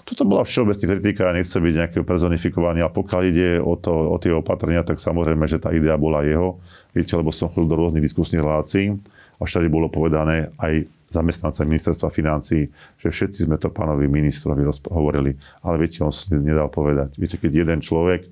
Toto 0.04 0.28
bola 0.28 0.44
všeobecná 0.44 0.84
kritika, 0.84 1.32
nechce 1.32 1.56
byť 1.56 1.74
nejaké 1.80 1.98
personifikovanie, 2.04 2.84
a 2.84 2.92
pokiaľ 2.92 3.22
ide 3.24 3.56
o, 3.56 3.72
to, 3.80 4.12
o 4.12 4.16
tie 4.20 4.36
opatrenia, 4.36 4.84
tak 4.84 5.00
samozrejme, 5.00 5.48
že 5.48 5.56
tá 5.56 5.72
idea 5.72 5.96
bola 5.96 6.20
jeho. 6.20 6.60
Viete, 6.92 7.16
lebo 7.16 7.32
som 7.32 7.48
chodil 7.48 7.72
do 7.72 7.80
rôznych 7.80 8.04
diskusných 8.04 8.44
relácií 8.44 8.92
a 9.40 9.42
všade 9.48 9.72
bolo 9.72 9.88
povedané 9.88 10.52
aj 10.60 10.84
zamestnanca 11.08 11.62
ministerstva 11.64 12.10
financí, 12.10 12.68
že 12.98 13.08
všetci 13.08 13.46
sme 13.46 13.56
to 13.56 13.70
pánovi 13.70 14.10
ministrovi 14.10 14.66
hovorili, 14.90 15.38
ale 15.62 15.74
viete, 15.78 16.02
on 16.02 16.10
si 16.10 16.34
nedal 16.34 16.68
povedať. 16.68 17.14
Viete, 17.14 17.38
keď 17.38 17.64
jeden 17.64 17.78
človek 17.78 18.26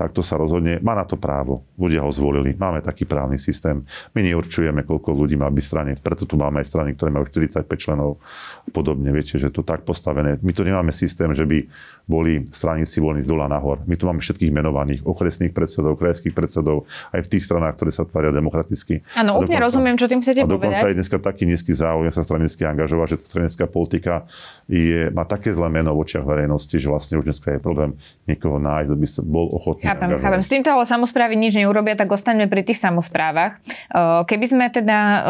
tak 0.00 0.16
to 0.16 0.24
sa 0.24 0.40
rozhodne, 0.40 0.80
má 0.80 0.96
na 0.96 1.04
to 1.04 1.20
právo. 1.20 1.60
Ľudia 1.76 2.00
ho 2.00 2.08
zvolili, 2.08 2.56
máme 2.56 2.80
taký 2.80 3.04
právny 3.04 3.36
systém. 3.36 3.84
My 4.16 4.24
neurčujeme, 4.24 4.80
koľko 4.88 5.12
ľudí 5.12 5.36
má 5.36 5.52
byť 5.52 5.60
strane, 5.60 5.92
preto 6.00 6.24
tu 6.24 6.40
máme 6.40 6.64
aj 6.64 6.72
strany, 6.72 6.96
ktoré 6.96 7.12
majú 7.12 7.28
45 7.28 7.68
členov 7.76 8.16
a 8.64 8.70
podobne. 8.72 9.12
Viete, 9.12 9.36
že 9.36 9.52
to 9.52 9.60
tak 9.60 9.84
postavené. 9.84 10.40
My 10.40 10.56
tu 10.56 10.64
nemáme 10.64 10.88
systém, 10.96 11.28
že 11.36 11.44
by 11.44 11.68
boli 12.08 12.48
straníci 12.48 12.96
volení 12.96 13.20
z 13.20 13.28
dola 13.28 13.44
nahor. 13.44 13.84
My 13.84 14.00
tu 14.00 14.08
máme 14.08 14.24
všetkých 14.24 14.48
menovaných, 14.48 15.04
okresných 15.04 15.52
predsedov, 15.52 16.00
krajských 16.00 16.32
predsedov, 16.32 16.88
aj 17.12 17.28
v 17.28 17.28
tých 17.36 17.44
stranách, 17.44 17.76
ktoré 17.76 17.92
sa 17.92 18.08
tvária 18.08 18.32
demokraticky. 18.32 19.04
Áno, 19.20 19.36
úplne 19.36 19.60
rozumiem, 19.60 20.00
čo 20.00 20.08
tým 20.08 20.24
chcete 20.24 20.42
a 20.42 20.48
dokonca 20.48 20.80
povedať. 20.80 20.96
je 20.96 20.98
dneska 20.98 21.20
taký 21.20 21.44
nízky 21.44 21.76
záujem 21.76 22.08
sa 22.08 22.24
stranicky 22.24 22.64
angažovať, 22.64 23.06
že 23.12 23.16
stranická 23.28 23.68
politika 23.68 24.24
je, 24.64 25.12
má 25.12 25.28
také 25.28 25.52
zlé 25.52 25.68
meno 25.68 25.92
v 25.92 26.08
očiach 26.08 26.24
verejnosti, 26.24 26.72
že 26.72 26.88
vlastne 26.88 27.20
už 27.20 27.28
dneska 27.28 27.52
je 27.52 27.60
problém 27.60 27.94
niekoho 28.24 28.56
nájsť, 28.56 28.90
aby 28.96 29.06
bol 29.28 29.46
ochotný 29.52 29.89
Chápem, 29.90 30.22
chápem. 30.22 30.42
S 30.42 30.50
týmto 30.54 30.70
ale 30.70 30.86
samozprávy 30.86 31.34
nič 31.34 31.58
neurobia, 31.58 31.98
tak 31.98 32.06
ostaňme 32.06 32.46
pri 32.46 32.62
tých 32.62 32.78
samozprávach. 32.78 33.58
Eh, 33.58 34.22
Keby 34.22 34.46
sme 34.46 34.64
teda 34.70 34.98
eh, 35.02 35.20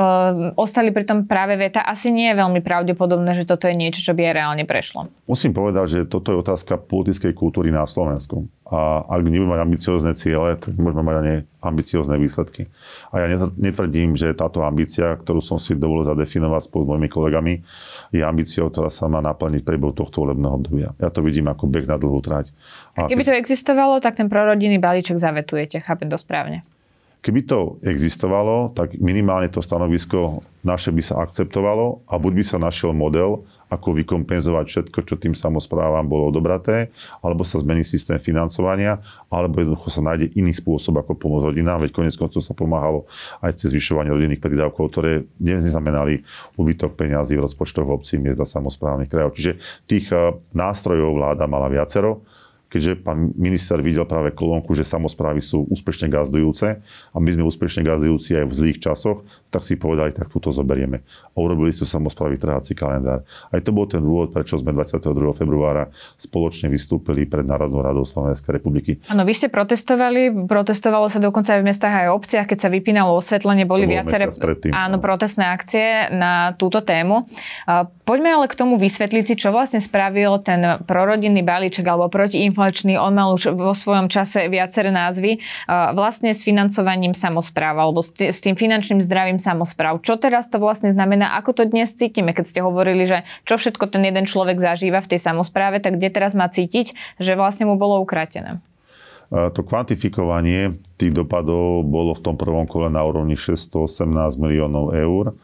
ostali 0.61 0.93
pri 0.93 1.09
tom 1.09 1.25
práve 1.25 1.57
veta, 1.57 1.81
asi 1.81 2.13
nie 2.13 2.29
je 2.29 2.37
veľmi 2.37 2.61
pravdepodobné, 2.61 3.41
že 3.41 3.49
toto 3.49 3.65
je 3.65 3.73
niečo, 3.73 4.05
čo 4.05 4.13
by 4.13 4.29
aj 4.29 4.35
reálne 4.37 4.65
prešlo. 4.69 5.09
Musím 5.25 5.57
povedať, 5.57 5.85
že 5.89 5.99
toto 6.05 6.37
je 6.37 6.45
otázka 6.45 6.77
politickej 6.77 7.33
kultúry 7.33 7.73
na 7.73 7.89
Slovensku. 7.89 8.45
A 8.71 9.03
ak 9.03 9.27
nebudeme 9.27 9.51
mať 9.51 9.67
ambiciozne 9.67 10.13
ciele, 10.15 10.55
tak 10.55 10.79
môžeme 10.79 11.03
mať 11.03 11.17
ani 11.27 11.35
ambiciozne 11.59 12.15
výsledky. 12.23 12.71
A 13.11 13.27
ja 13.27 13.51
netvrdím, 13.59 14.15
že 14.15 14.31
táto 14.31 14.63
ambícia, 14.63 15.11
ktorú 15.11 15.43
som 15.43 15.59
si 15.59 15.75
dovolil 15.75 16.07
zadefinovať 16.07 16.71
spolu 16.71 16.87
s 16.87 16.89
mojimi 16.95 17.09
kolegami, 17.11 17.55
je 18.15 18.23
ambíciou, 18.23 18.71
ktorá 18.71 18.87
sa 18.87 19.11
má 19.11 19.19
naplniť 19.19 19.67
priebehu 19.67 19.91
tohto 19.91 20.23
volebného 20.23 20.55
obdobia. 20.55 20.89
Ja 21.03 21.11
to 21.11 21.19
vidím 21.27 21.51
ako 21.51 21.67
beh 21.67 21.91
na 21.91 21.99
dlhú 21.99 22.23
trať. 22.23 22.55
A 22.95 23.11
keby 23.11 23.27
to 23.27 23.35
existovalo, 23.35 23.99
tak 23.99 24.15
ten 24.15 24.31
prorodinný 24.31 24.79
balíček 24.79 25.19
zavetujete, 25.19 25.83
chápem 25.83 26.07
to 26.07 26.15
správne. 26.15 26.63
Keby 27.21 27.45
to 27.45 27.77
existovalo, 27.85 28.73
tak 28.73 28.97
minimálne 28.97 29.53
to 29.53 29.61
stanovisko 29.61 30.41
naše 30.65 30.89
by 30.89 31.03
sa 31.05 31.21
akceptovalo 31.21 32.07
a 32.09 32.17
buď 32.17 32.33
by 32.33 32.45
sa 32.47 32.57
našiel 32.57 32.97
model, 32.97 33.45
ako 33.71 33.95
vykompenzovať 34.03 34.67
všetko, 34.67 34.99
čo 35.07 35.15
tým 35.15 35.39
samozprávam 35.39 36.03
bolo 36.03 36.35
odobraté, 36.35 36.91
alebo 37.23 37.47
sa 37.47 37.63
zmení 37.63 37.87
systém 37.87 38.19
financovania, 38.19 38.99
alebo 39.31 39.63
jednoducho 39.63 39.89
sa 39.95 40.03
nájde 40.03 40.35
iný 40.35 40.51
spôsob, 40.51 40.99
ako 40.99 41.15
pomôcť 41.15 41.55
rodinám, 41.55 41.79
veď 41.87 41.95
konec 41.95 42.15
koncov 42.19 42.43
sa 42.43 42.51
pomáhalo 42.51 43.07
aj 43.39 43.63
cez 43.63 43.71
zvyšovanie 43.71 44.11
rodinných 44.11 44.43
prídavkov, 44.43 44.91
ktoré 44.91 45.23
neznamenali 45.39 46.27
úbytok 46.59 46.99
peňazí 46.99 47.39
v 47.39 47.47
rozpočtoch 47.47 47.87
obcí, 47.87 48.19
miest 48.19 48.43
a 48.43 48.47
samozprávnych 48.51 49.07
krajov. 49.07 49.39
Čiže 49.39 49.53
tých 49.87 50.11
eh, 50.11 50.35
nástrojov 50.51 51.15
vláda 51.15 51.47
mala 51.47 51.71
viacero 51.71 52.27
keďže 52.71 53.03
pán 53.03 53.35
minister 53.35 53.83
videl 53.83 54.07
práve 54.07 54.31
kolónku, 54.31 54.79
že 54.79 54.87
samozprávy 54.87 55.43
sú 55.43 55.67
úspešne 55.67 56.07
gazdujúce 56.07 56.79
a 57.11 57.17
my 57.19 57.31
sme 57.35 57.43
úspešne 57.43 57.83
gazdujúci 57.83 58.39
aj 58.39 58.47
v 58.47 58.55
zlých 58.55 58.79
časoch, 58.79 59.27
tak 59.51 59.67
si 59.67 59.75
povedali, 59.75 60.15
tak 60.15 60.31
túto 60.31 60.55
zoberieme. 60.55 61.03
A 61.35 61.37
urobili 61.43 61.75
sú 61.75 61.83
samozprávy 61.83 62.39
trháci 62.39 62.79
kalendár. 62.79 63.27
Aj 63.51 63.59
to 63.59 63.75
bol 63.75 63.91
ten 63.91 63.99
dôvod, 63.99 64.31
prečo 64.31 64.55
sme 64.55 64.71
22. 64.71 65.03
februára 65.35 65.91
spoločne 66.15 66.71
vystúpili 66.71 67.27
pred 67.27 67.43
Národnou 67.43 67.83
radou 67.83 68.07
Slovenskej 68.07 68.63
republiky. 68.63 69.03
Áno, 69.11 69.27
vy 69.27 69.35
ste 69.35 69.51
protestovali, 69.51 70.47
protestovalo 70.47 71.11
sa 71.11 71.19
dokonca 71.19 71.59
aj 71.59 71.61
v 71.61 71.67
mestách 71.67 71.91
aj 71.91 72.07
v 72.07 72.15
obciach, 72.15 72.47
keď 72.47 72.59
sa 72.63 72.69
vypínalo 72.71 73.19
osvetlenie, 73.19 73.67
boli 73.67 73.91
viaceré 73.91 74.31
áno, 74.71 75.03
protestné 75.03 75.51
akcie 75.51 76.15
na 76.15 76.55
túto 76.55 76.87
tému. 76.87 77.27
Poďme 78.07 78.31
ale 78.39 78.47
k 78.47 78.55
tomu 78.55 78.79
vysvetliť 78.79 79.25
si, 79.27 79.35
čo 79.35 79.51
vlastne 79.51 79.83
spravil 79.83 80.39
ten 80.47 80.79
prorodinný 80.87 81.43
balíček 81.43 81.83
alebo 81.83 82.07
protiinflačný. 82.07 82.60
On 83.01 83.15
mal 83.17 83.33
už 83.33 83.57
vo 83.57 83.73
svojom 83.73 84.13
čase 84.13 84.53
viaceré 84.53 84.93
názvy. 84.93 85.41
Vlastne 85.69 86.37
s 86.37 86.45
financovaním 86.45 87.17
samozpráv 87.17 87.81
alebo 87.81 88.05
s 88.05 88.39
tým 88.45 88.55
finančným 88.55 89.01
zdravím 89.01 89.41
samozpráv. 89.41 90.05
Čo 90.05 90.21
teraz 90.21 90.53
to 90.53 90.61
vlastne 90.61 90.93
znamená? 90.93 91.41
Ako 91.41 91.57
to 91.57 91.65
dnes 91.65 91.97
cítime, 91.97 92.37
keď 92.37 92.45
ste 92.45 92.61
hovorili, 92.61 93.09
že 93.09 93.25
čo 93.49 93.57
všetko 93.57 93.89
ten 93.89 94.05
jeden 94.05 94.29
človek 94.29 94.61
zažíva 94.61 95.01
v 95.01 95.17
tej 95.17 95.21
samozpráve, 95.25 95.81
tak 95.81 95.97
kde 95.97 96.13
teraz 96.13 96.37
má 96.37 96.47
cítiť, 96.53 96.93
že 97.17 97.33
vlastne 97.35 97.65
mu 97.65 97.81
bolo 97.81 97.97
ukratené? 98.05 98.61
To 99.31 99.63
kvantifikovanie 99.63 100.83
tých 100.99 101.15
dopadov 101.15 101.87
bolo 101.87 102.19
v 102.19 102.23
tom 102.27 102.35
prvom 102.35 102.67
kole 102.67 102.91
na 102.91 103.07
úrovni 103.07 103.39
618 103.39 104.11
miliónov 104.37 104.91
eur 104.91 105.39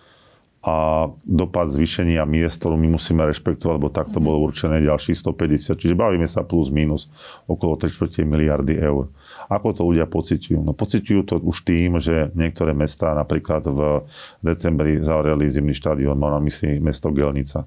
a 0.67 1.07
dopad 1.23 1.71
zvýšenia 1.71 2.27
miest, 2.27 2.59
ktorú 2.59 2.75
my 2.75 2.99
musíme 2.99 3.23
rešpektovať, 3.23 3.75
lebo 3.79 3.87
takto 3.87 4.19
mm-hmm. 4.19 4.27
bolo 4.27 4.51
určené 4.51 4.83
ďalších 4.83 5.15
150. 5.15 5.79
Čiže 5.79 5.95
bavíme 5.95 6.27
sa 6.27 6.43
plus 6.43 6.75
minus 6.75 7.07
okolo 7.47 7.79
3 7.79 7.95
miliardy 8.27 8.75
eur. 8.75 9.07
Ako 9.47 9.79
to 9.79 9.87
ľudia 9.87 10.11
pociťujú? 10.11 10.59
No 10.59 10.75
pociťujú 10.75 11.23
to 11.23 11.39
už 11.39 11.63
tým, 11.63 12.03
že 12.03 12.35
niektoré 12.35 12.75
mesta 12.75 13.15
napríklad 13.15 13.63
v 13.63 14.11
decembri 14.43 14.99
zavreli 14.99 15.47
zimný 15.47 15.71
štadión, 15.71 16.19
mám 16.19 16.35
na 16.35 16.43
mysli 16.43 16.83
mesto 16.83 17.15
Gelnica. 17.15 17.63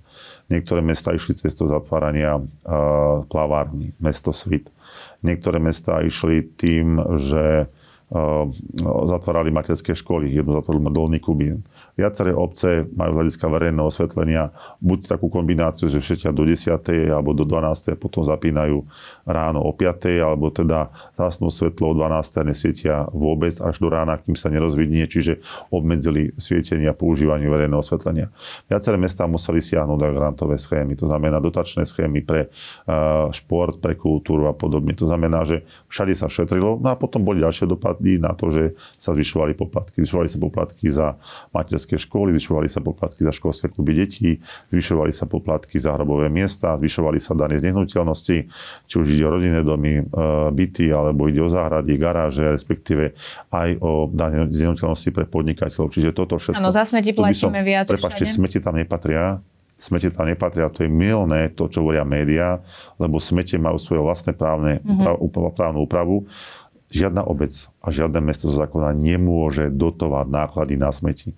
Niektoré 0.52 0.84
mesta 0.84 1.16
išli 1.16 1.40
cestou 1.40 1.72
zatvárania 1.72 2.36
uh, 2.36 3.24
plavární, 3.32 3.96
mesto 4.04 4.36
Svit. 4.36 4.68
Niektoré 5.24 5.64
mesta 5.64 6.04
išli 6.04 6.52
tým, 6.60 7.00
že 7.16 7.64
uh, 7.64 8.44
zatvárali 9.08 9.56
materské 9.56 9.96
školy. 9.96 10.36
Jednu 10.36 10.60
zatvorili 10.60 10.92
Dolný 10.92 11.24
Kubín 11.24 11.64
viaceré 12.00 12.32
obce 12.32 12.88
majú 12.96 13.12
z 13.12 13.18
hľadiska 13.20 13.46
verejného 13.52 13.88
osvetlenia 13.92 14.56
buď 14.80 15.12
takú 15.12 15.28
kombináciu, 15.28 15.92
že 15.92 16.00
všetia 16.00 16.32
do 16.32 16.48
10. 16.48 16.80
alebo 17.12 17.36
do 17.36 17.44
12. 17.44 17.94
a 17.94 18.00
potom 18.00 18.24
zapínajú 18.24 18.88
ráno 19.28 19.60
o 19.60 19.72
5. 19.76 20.08
alebo 20.24 20.48
teda 20.48 20.88
zasnú 21.20 21.52
svetlo 21.52 21.92
o 21.92 21.98
12. 21.98 22.40
a 22.40 22.44
nesvietia 22.48 22.96
vôbec 23.12 23.60
až 23.60 23.76
do 23.84 23.92
rána, 23.92 24.16
kým 24.24 24.40
sa 24.40 24.48
nerozvidnie, 24.48 25.04
čiže 25.12 25.44
obmedzili 25.68 26.32
svietenie 26.40 26.88
a 26.88 26.96
používanie 26.96 27.52
verejného 27.52 27.84
osvetlenia. 27.84 28.32
Viaceré 28.72 28.96
mestá 28.96 29.26
museli 29.26 29.60
siahnuť 29.60 30.00
na 30.00 30.10
grantové 30.14 30.56
schémy, 30.56 30.96
to 30.96 31.10
znamená 31.10 31.42
dotačné 31.42 31.84
schémy 31.84 32.24
pre 32.24 32.54
šport, 33.34 33.82
pre 33.82 33.98
kultúru 33.98 34.46
a 34.46 34.54
podobne. 34.54 34.94
To 34.96 35.10
znamená, 35.10 35.42
že 35.44 35.66
všade 35.90 36.14
sa 36.14 36.30
šetrilo, 36.30 36.78
no 36.78 36.88
a 36.94 36.96
potom 36.96 37.26
boli 37.26 37.42
ďalšie 37.42 37.66
dopady 37.66 38.22
na 38.22 38.38
to, 38.38 38.54
že 38.54 38.78
sa 39.02 39.18
zvyšovali 39.18 39.58
poplatky. 39.58 40.06
Zvyšovali 40.06 40.30
sa 40.30 40.38
poplatky 40.38 40.86
za 40.94 41.08
materské 41.50 41.89
materské 41.90 41.98
školy, 41.98 42.38
zvyšovali 42.38 42.70
sa 42.70 42.86
poplatky 42.86 43.26
za 43.26 43.34
školské 43.34 43.74
kluby 43.74 43.98
detí, 43.98 44.38
zvyšovali 44.70 45.10
sa 45.10 45.26
poplatky 45.26 45.82
za 45.82 45.98
hrobové 45.98 46.30
miesta, 46.30 46.78
zvyšovali 46.78 47.18
sa 47.18 47.34
dane 47.34 47.58
z 47.58 47.74
nehnuteľnosti, 47.74 48.38
či 48.86 48.94
už 48.94 49.08
ide 49.10 49.26
o 49.26 49.34
rodinné 49.34 49.66
domy, 49.66 49.94
e, 49.98 50.04
byty, 50.54 50.94
alebo 50.94 51.26
ide 51.26 51.42
o 51.42 51.50
záhrady, 51.50 51.98
garáže, 51.98 52.46
respektíve 52.46 53.18
aj 53.50 53.82
o 53.82 54.06
dane 54.14 54.46
z 54.54 54.70
nehnuteľnosti 54.70 55.10
pre 55.10 55.26
podnikateľov. 55.26 55.90
Čiže 55.90 56.14
toto 56.14 56.38
všetko... 56.38 56.62
Áno, 56.62 56.70
za 56.70 56.86
smeti 56.86 57.18
platíme 57.18 57.58
som, 57.58 57.66
viac 57.66 57.90
Prepačte, 57.90 58.30
smeti 58.30 58.62
tam 58.62 58.78
nepatria, 58.78 59.42
smete 59.82 60.14
tam 60.14 60.30
nepatria, 60.30 60.70
to 60.70 60.86
je 60.86 60.92
milné, 60.92 61.50
to, 61.56 61.72
čo 61.72 61.82
hovoria 61.82 62.06
médiá, 62.06 62.62
lebo 63.02 63.18
smete 63.18 63.56
majú 63.58 63.80
svoje 63.80 64.04
vlastné 64.04 64.36
právne, 64.36 64.84
mm-hmm. 64.84 65.56
právnu 65.56 65.88
úpravu 65.88 66.28
žiadna 66.90 67.26
obec 67.26 67.54
a 67.82 67.88
žiadne 67.94 68.20
mesto 68.22 68.50
zo 68.50 68.58
zákona 68.58 68.94
nemôže 68.98 69.70
dotovať 69.70 70.26
náklady 70.30 70.76
na 70.76 70.90
smeti. 70.90 71.38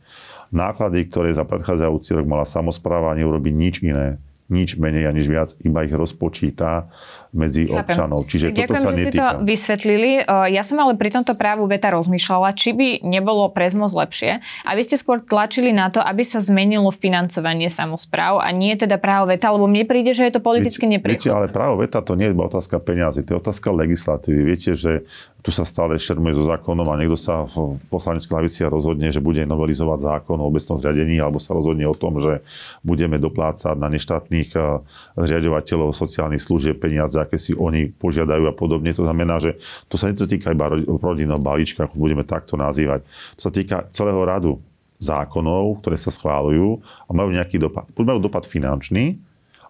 Náklady, 0.51 1.07
ktoré 1.07 1.31
za 1.31 1.47
predchádzajúci 1.47 2.11
rok 2.15 2.25
mala 2.27 2.43
samozpráva, 2.43 3.15
neurobi 3.15 3.55
nič 3.55 3.83
iné 3.83 4.19
nič 4.51 4.75
menej 4.75 5.07
a 5.07 5.15
nič 5.15 5.31
viac, 5.31 5.55
iba 5.63 5.87
ich 5.87 5.95
rozpočíta 5.95 6.91
medzi 7.31 7.67
Chápem. 7.67 7.79
občanov. 7.79 8.19
Čiže 8.27 8.51
Ďakujem, 8.51 8.67
toto 8.67 8.75
sa 8.75 8.79
že 8.79 8.95
netýka. 8.95 9.07
ste 9.07 9.15
to 9.15 9.27
vysvetlili. 9.47 10.11
Ja 10.51 10.63
som 10.67 10.77
ale 10.83 10.93
pri 10.99 11.09
tomto 11.15 11.33
právu 11.39 11.63
veta 11.65 11.87
rozmýšľala, 11.91 12.51
či 12.53 12.75
by 12.75 12.87
nebolo 13.07 13.47
pre 13.55 13.71
zmoz 13.71 13.95
lepšie, 13.95 14.43
aby 14.67 14.81
ste 14.83 14.99
skôr 14.99 15.23
tlačili 15.23 15.71
na 15.71 15.87
to, 15.87 16.03
aby 16.03 16.27
sa 16.27 16.43
zmenilo 16.43 16.91
financovanie 16.91 17.71
samozpráv 17.71 18.43
a 18.43 18.51
nie 18.51 18.75
teda 18.75 18.99
právo 18.99 19.31
veta, 19.31 19.47
lebo 19.47 19.65
mne 19.65 19.87
príde, 19.87 20.11
že 20.11 20.27
je 20.27 20.33
to 20.35 20.41
politicky 20.43 20.85
nepriechodné. 20.91 21.23
Viete, 21.23 21.31
ale 21.31 21.47
právo 21.47 21.79
veta 21.79 22.03
to 22.03 22.19
nie 22.19 22.27
je 22.27 22.35
iba 22.35 22.43
otázka 22.45 22.83
peniazy, 22.83 23.23
to 23.23 23.35
je 23.35 23.37
otázka 23.39 23.71
legislatívy. 23.71 24.41
Viete, 24.43 24.75
že 24.75 25.07
tu 25.41 25.49
sa 25.49 25.65
stále 25.65 25.97
šermuje 25.97 26.37
so 26.37 26.45
zákonom 26.45 26.85
a 26.85 26.99
niekto 27.01 27.17
sa 27.17 27.49
v 27.49 27.81
poslaneckej 27.89 28.29
hlavici 28.29 28.61
rozhodne, 28.69 29.09
že 29.09 29.25
bude 29.25 29.41
novelizovať 29.41 29.99
zákon 30.21 30.37
o 30.37 30.45
obecnom 30.45 30.77
zriadení 30.77 31.17
alebo 31.17 31.41
sa 31.41 31.57
rozhodne 31.57 31.89
o 31.89 31.97
tom, 31.97 32.21
že 32.21 32.45
budeme 32.85 33.17
doplácať 33.17 33.73
na 33.73 33.89
neštátnych 33.89 34.53
eh, 34.53 34.85
zriadovateľov 35.17 35.97
sociálnych 35.97 36.45
služieb 36.45 36.77
peniaze, 36.77 37.17
aké 37.23 37.37
si 37.37 37.53
oni 37.53 37.93
požiadajú 37.93 38.49
a 38.49 38.53
podobne. 38.53 38.91
To 38.93 39.05
znamená, 39.05 39.37
že 39.37 39.57
to 39.87 39.95
sa 39.95 40.09
netýka 40.09 40.51
iba 40.51 40.69
rodinného 40.85 41.39
balíčka, 41.39 41.85
ako 41.85 41.95
budeme 41.97 42.25
takto 42.25 42.57
nazývať. 42.57 43.05
To 43.37 43.41
sa 43.47 43.51
týka 43.53 43.87
celého 43.93 44.21
radu 44.25 44.57
zákonov, 45.01 45.81
ktoré 45.81 45.97
sa 45.97 46.13
schválujú 46.13 46.81
a 46.81 47.11
majú 47.11 47.33
nejaký 47.33 47.57
dopad. 47.57 47.89
Buď 47.93 48.05
majú 48.15 48.19
dopad 48.21 48.45
finančný, 48.45 49.17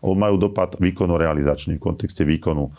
alebo 0.01 0.17
majú 0.17 0.35
dopad 0.35 0.75
výkono-realizačný 0.81 1.77
v 1.77 1.85
kontexte 1.85 2.25
výkonu 2.25 2.67
uh, 2.67 2.73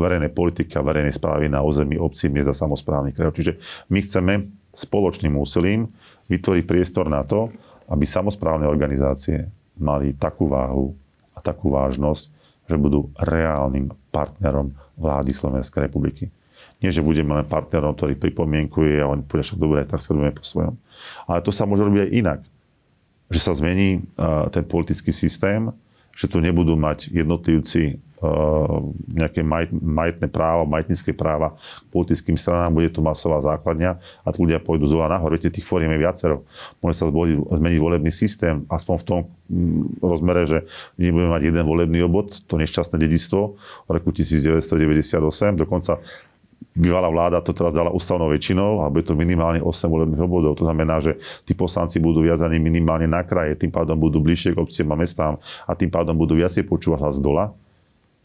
verejnej 0.00 0.32
politiky 0.32 0.74
a 0.80 0.82
verejnej 0.82 1.12
správy 1.12 1.52
na 1.52 1.60
území 1.60 2.00
obcí, 2.00 2.32
miest 2.32 2.50
a 2.50 2.56
samozprávnych 2.56 3.12
krajov. 3.14 3.36
Čiže 3.36 3.52
my 3.92 3.98
chceme 4.00 4.32
spoločným 4.72 5.36
úsilím 5.36 5.92
vytvoriť 6.32 6.64
priestor 6.64 7.12
na 7.12 7.20
to, 7.22 7.52
aby 7.92 8.08
samozprávne 8.08 8.64
organizácie 8.64 9.44
mali 9.76 10.16
takú 10.16 10.48
váhu 10.48 10.96
a 11.36 11.44
takú 11.44 11.76
vážnosť, 11.76 12.41
že 12.72 12.80
budú 12.80 13.12
reálnym 13.20 13.92
partnerom 14.08 14.72
vlády 14.96 15.36
Slovenskej 15.36 15.92
republiky. 15.92 16.32
Nie, 16.80 16.88
že 16.88 17.04
budeme 17.04 17.36
len 17.36 17.44
partnerom, 17.44 17.92
ktorý 17.92 18.16
pripomienkuje 18.16 19.04
a 19.04 19.12
oni 19.12 19.22
povedia, 19.28 19.52
však 19.52 19.60
dobre, 19.60 19.84
tak 19.84 20.00
sa 20.00 20.16
po 20.16 20.42
svojom. 20.42 20.74
Ale 21.28 21.38
to 21.44 21.52
sa 21.52 21.68
môže 21.68 21.84
robiť 21.84 22.08
aj 22.08 22.10
inak. 22.10 22.40
Že 23.28 23.40
sa 23.44 23.52
zmení 23.52 24.02
ten 24.50 24.64
politický 24.64 25.12
systém, 25.12 25.68
že 26.16 26.26
tu 26.26 26.40
nebudú 26.40 26.74
mať 26.74 27.12
jednotlivci 27.12 28.00
nejaké 29.10 29.42
majetné 29.82 30.30
práva, 30.30 30.62
majetnícke 30.62 31.10
práva 31.10 31.58
k 31.58 31.86
politickým 31.90 32.38
stranám, 32.38 32.70
bude 32.70 32.88
to 32.94 33.02
masová 33.02 33.42
základňa 33.42 33.98
a 34.22 34.28
tu 34.30 34.46
ľudia 34.46 34.62
pôjdu 34.62 34.86
z 34.86 34.94
nahor. 34.94 35.34
Viete, 35.34 35.50
tých 35.50 35.66
fóriem 35.66 35.90
je 35.98 36.00
viacero. 36.06 36.36
Môže 36.78 37.02
sa 37.02 37.10
zmeniť 37.10 37.78
volebný 37.82 38.12
systém, 38.14 38.62
aspoň 38.70 38.94
v 39.02 39.04
tom 39.04 39.20
mm, 39.50 39.82
rozmere, 39.98 40.42
že 40.46 40.58
nebudeme 40.96 41.34
mať 41.34 41.42
jeden 41.50 41.64
volebný 41.66 41.98
obod, 42.06 42.30
to 42.46 42.54
nešťastné 42.54 42.96
dedictvo 42.96 43.58
v 43.86 43.90
roku 43.90 44.14
1998, 44.14 45.58
dokonca 45.58 45.98
bývalá 46.72 47.10
vláda 47.12 47.44
to 47.44 47.52
teraz 47.52 47.74
dala 47.74 47.92
ústavnou 47.92 48.32
väčšinou 48.32 48.86
a 48.86 48.88
bude 48.88 49.04
to 49.04 49.18
minimálne 49.18 49.60
8 49.60 49.66
volebných 49.90 50.22
obvodov. 50.22 50.56
To 50.56 50.64
znamená, 50.64 51.02
že 51.02 51.20
tí 51.44 51.52
poslanci 51.52 52.00
budú 52.00 52.24
viazaní 52.24 52.56
minimálne 52.56 53.04
na 53.04 53.20
kraje, 53.26 53.58
tým 53.58 53.74
pádom 53.74 53.98
budú 53.98 54.22
bližšie 54.22 54.56
k 54.56 54.62
obciem 54.62 54.88
a 54.88 54.96
mestám 54.96 55.34
a 55.68 55.72
tým 55.76 55.92
pádom 55.92 56.16
budú 56.16 56.38
viacej 56.38 56.64
počúvať 56.64 56.98
hlas 57.02 57.18
dola 57.20 57.52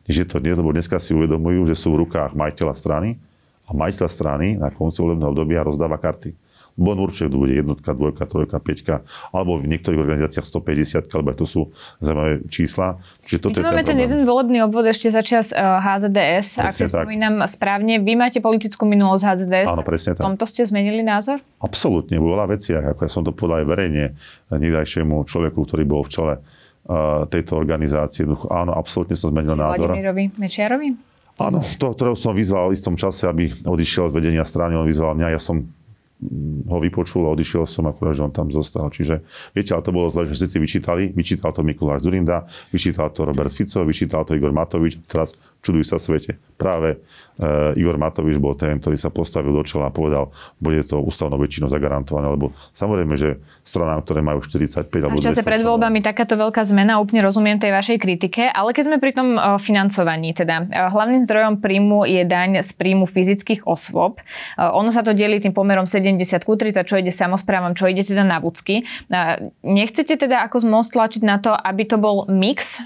než 0.07 0.15
je 0.23 0.27
to 0.27 0.39
dnes, 0.39 0.55
lebo 0.55 0.71
dneska 0.71 0.97
si 0.97 1.11
uvedomujú, 1.11 1.67
že 1.67 1.75
sú 1.75 1.93
v 1.93 2.07
rukách 2.07 2.33
majiteľa 2.33 2.73
strany 2.79 3.19
a 3.67 3.75
majiteľ 3.75 4.07
strany 4.07 4.55
na 4.55 4.71
konci 4.71 5.03
volebného 5.03 5.35
obdobia 5.35 5.67
rozdáva 5.67 5.99
karty. 5.99 6.31
Bo 6.77 6.93
on 6.93 7.09
určite 7.09 7.33
bude 7.33 7.57
jednotka, 7.57 7.89
dvojka, 7.89 8.29
trojka, 8.29 8.61
peťka, 8.61 9.01
alebo 9.33 9.57
v 9.57 9.65
niektorých 9.65 9.97
organizáciách 9.97 10.45
150, 10.45 11.09
lebo 11.09 11.33
to 11.33 11.49
sú 11.49 11.73
zaujímavé 11.97 12.45
čísla. 12.53 13.01
Čiže 13.25 13.49
toto 13.49 13.57
My 13.57 13.61
je 13.65 13.67
máme 13.73 13.81
ten, 13.81 13.97
ten 13.97 14.05
jeden 14.05 14.21
volebný 14.29 14.61
obvod 14.61 14.85
ešte 14.85 15.09
začas 15.09 15.49
uh, 15.57 15.81
HZDS, 15.81 16.61
presne 16.61 16.69
ak 16.69 16.73
si 16.77 16.85
tak. 16.85 17.01
spomínam 17.01 17.41
správne. 17.49 17.97
Vy 17.97 18.13
máte 18.13 18.45
politickú 18.45 18.85
minulosť 18.85 19.23
HZDS. 19.25 19.67
Áno, 19.73 19.81
presne 19.81 20.13
tak. 20.13 20.21
V 20.21 20.25
tomto 20.29 20.45
ste 20.45 20.69
zmenili 20.69 21.01
názor? 21.01 21.41
Absolútne, 21.57 22.21
vo 22.21 22.37
veľa 22.37 22.45
veciach, 22.53 22.93
ako 22.93 23.01
ja 23.01 23.09
som 23.09 23.25
to 23.25 23.33
povedal 23.33 23.65
aj 23.65 23.67
verejne, 23.73 24.05
nedajšiemu 24.53 25.25
človeku, 25.25 25.65
ktorý 25.65 25.81
bol 25.81 26.05
v 26.05 26.13
čele 26.13 26.33
tejto 27.27 27.59
organizácie. 27.59 28.23
Áno, 28.47 28.71
absolútne 28.71 29.19
som 29.19 29.35
zmenil 29.35 29.59
názor. 29.59 29.91
Vladimirovi 29.91 30.31
Mečiarovi? 30.39 30.95
Áno, 31.37 31.61
to, 31.61 31.93
ktorého 31.93 32.17
som 32.17 32.33
vyzval 32.33 32.73
v 32.73 32.79
istom 32.79 32.97
čase, 32.97 33.29
aby 33.29 33.53
odišiel 33.61 34.09
z 34.09 34.13
vedenia 34.15 34.41
strany, 34.41 34.73
on 34.73 34.89
vyzval 34.89 35.13
mňa, 35.13 35.37
ja 35.37 35.41
som 35.43 35.61
ho 36.65 36.77
vypočul 36.81 37.29
a 37.29 37.33
odišiel 37.37 37.69
som, 37.69 37.85
akurát, 37.85 38.17
že 38.17 38.25
on 38.25 38.33
tam 38.33 38.49
zostal. 38.49 38.89
Čiže, 38.89 39.21
viete, 39.53 39.77
ale 39.77 39.85
to 39.85 39.93
bolo 39.93 40.09
zle, 40.09 40.25
že 40.25 40.33
všetci 40.33 40.57
vyčítali. 40.57 41.03
Vyčítal 41.13 41.53
to 41.53 41.61
Mikuláš 41.61 42.09
Zurinda, 42.09 42.49
vyčítal 42.73 43.13
to 43.13 43.21
Robert 43.21 43.53
Fico, 43.53 43.85
vyčítal 43.85 44.25
to 44.25 44.33
Igor 44.33 44.49
Matovič. 44.49 44.97
Teraz 45.05 45.37
čudujú 45.67 45.83
sa 45.83 45.99
svete. 45.99 46.39
Práve 46.55 47.03
e, 47.35 47.75
Igor 47.75 47.99
Matovič 47.99 48.39
bol 48.39 48.55
ten, 48.55 48.79
ktorý 48.79 48.95
sa 48.95 49.11
postavil 49.11 49.51
do 49.51 49.67
čela 49.67 49.91
a 49.91 49.93
povedal, 49.93 50.31
bude 50.63 50.79
to 50.87 51.03
ústavnou 51.03 51.35
väčšinou 51.35 51.67
zagarantované, 51.67 52.31
lebo 52.31 52.55
samozrejme, 52.71 53.19
že 53.19 53.43
stranám, 53.67 54.07
ktoré 54.07 54.23
majú 54.23 54.39
45 54.39 54.87
alebo 54.87 55.19
V 55.19 55.27
čase 55.27 55.43
pred 55.43 55.59
voľbami 55.59 55.99
takáto 55.99 56.39
veľká 56.39 56.63
zmena, 56.63 57.03
úplne 57.03 57.19
rozumiem 57.19 57.59
tej 57.59 57.75
vašej 57.75 57.97
kritike, 57.99 58.47
ale 58.47 58.71
keď 58.71 58.83
sme 58.87 58.97
pri 59.03 59.11
tom 59.11 59.35
e, 59.35 59.39
financovaní, 59.59 60.31
teda 60.31 60.55
e, 60.63 60.87
hlavným 60.87 61.27
zdrojom 61.27 61.59
príjmu 61.59 62.07
je 62.07 62.23
daň 62.23 62.63
z 62.63 62.71
príjmu 62.79 63.03
fyzických 63.03 63.67
osôb. 63.67 64.23
Ono 64.57 64.89
sa 64.93 65.03
to 65.03 65.11
delí 65.11 65.41
tým 65.41 65.51
pomerom 65.51 65.89
70 65.89 66.21
ku 66.45 66.53
30, 66.55 66.85
čo 66.85 66.95
ide 66.95 67.11
samozprávam, 67.11 67.73
čo 67.73 67.89
ide 67.89 68.05
teda 68.05 68.21
na 68.21 68.37
vúcky. 68.37 68.85
Nechcete 69.65 70.15
teda 70.15 70.45
ako 70.45 70.61
zmost 70.61 70.93
tlačiť 70.93 71.21
na 71.25 71.41
to, 71.41 71.51
aby 71.51 71.83
to 71.89 71.97
bol 71.97 72.29
mix 72.29 72.79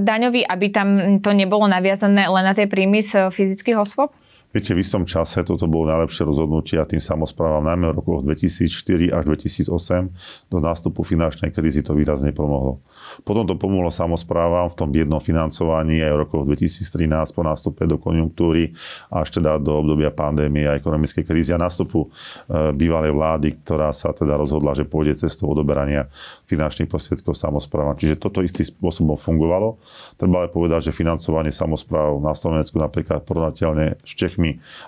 daňový, 0.00 0.44
aby 0.44 0.66
tam 0.68 0.88
to 1.24 1.32
nebolo 1.32 1.64
naviazané 1.64 2.19
len 2.28 2.44
na 2.44 2.52
tie 2.52 2.68
príjmy 2.68 3.00
z 3.00 3.32
fyzických 3.32 3.78
osôb? 3.80 4.12
Viete, 4.50 4.74
v 4.74 4.82
istom 4.82 5.06
čase 5.06 5.46
toto 5.46 5.70
bolo 5.70 5.86
najlepšie 5.86 6.26
rozhodnutie 6.26 6.74
a 6.74 6.82
tým 6.82 6.98
samozprávam 6.98 7.62
najmä 7.70 7.94
v 7.94 8.02
rokoch 8.02 8.26
2004 8.26 9.14
až 9.14 9.22
2008 9.70 10.50
do 10.50 10.58
nástupu 10.58 11.06
finančnej 11.06 11.54
krízy 11.54 11.86
to 11.86 11.94
výrazne 11.94 12.34
pomohlo. 12.34 12.82
Potom 13.22 13.46
to 13.46 13.54
pomohlo 13.54 13.94
samozprávam 13.94 14.66
v 14.66 14.74
tom 14.74 14.90
biednom 14.90 15.22
financovaní 15.22 16.02
aj 16.02 16.10
v 16.10 16.20
rokoch 16.26 16.42
2013 16.50 17.30
po 17.30 17.46
nástupe 17.46 17.86
do 17.86 17.94
konjunktúry 18.02 18.74
až 19.14 19.38
teda 19.38 19.62
do 19.62 19.86
obdobia 19.86 20.10
pandémie 20.10 20.66
a 20.66 20.74
ekonomickej 20.74 21.22
krízy 21.22 21.54
a 21.54 21.62
nástupu 21.62 22.10
e, 22.10 22.74
bývalej 22.74 23.14
vlády, 23.14 23.54
ktorá 23.62 23.94
sa 23.94 24.10
teda 24.10 24.34
rozhodla, 24.34 24.74
že 24.74 24.82
pôjde 24.82 25.14
cestou 25.14 25.46
odoberania 25.54 26.10
finančných 26.50 26.90
prostriedkov 26.90 27.38
samozprávam. 27.38 27.94
Čiže 27.94 28.18
toto 28.18 28.42
istým 28.42 28.66
spôsobom 28.66 29.14
fungovalo. 29.14 29.78
Treba 30.18 30.42
ale 30.42 30.50
povedať, 30.50 30.90
že 30.90 30.92
financovanie 30.96 31.54
samozpráv 31.54 32.18
na 32.18 32.34
Slovensku 32.34 32.82
napríklad 32.82 33.22
porovnateľne 33.22 34.02
s 34.02 34.12
Čechmi 34.18 34.39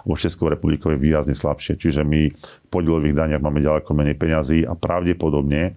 alebo 0.04 0.14
Českou 0.16 0.48
republikou 0.48 0.92
je 0.92 0.98
výrazne 1.00 1.36
slabšie. 1.36 1.76
Čiže 1.76 2.02
my 2.02 2.20
v 2.32 2.68
podielových 2.72 3.16
daniach 3.16 3.42
máme 3.42 3.60
ďaleko 3.60 3.90
menej 3.92 4.16
peňazí 4.16 4.64
a 4.64 4.72
pravdepodobne 4.72 5.76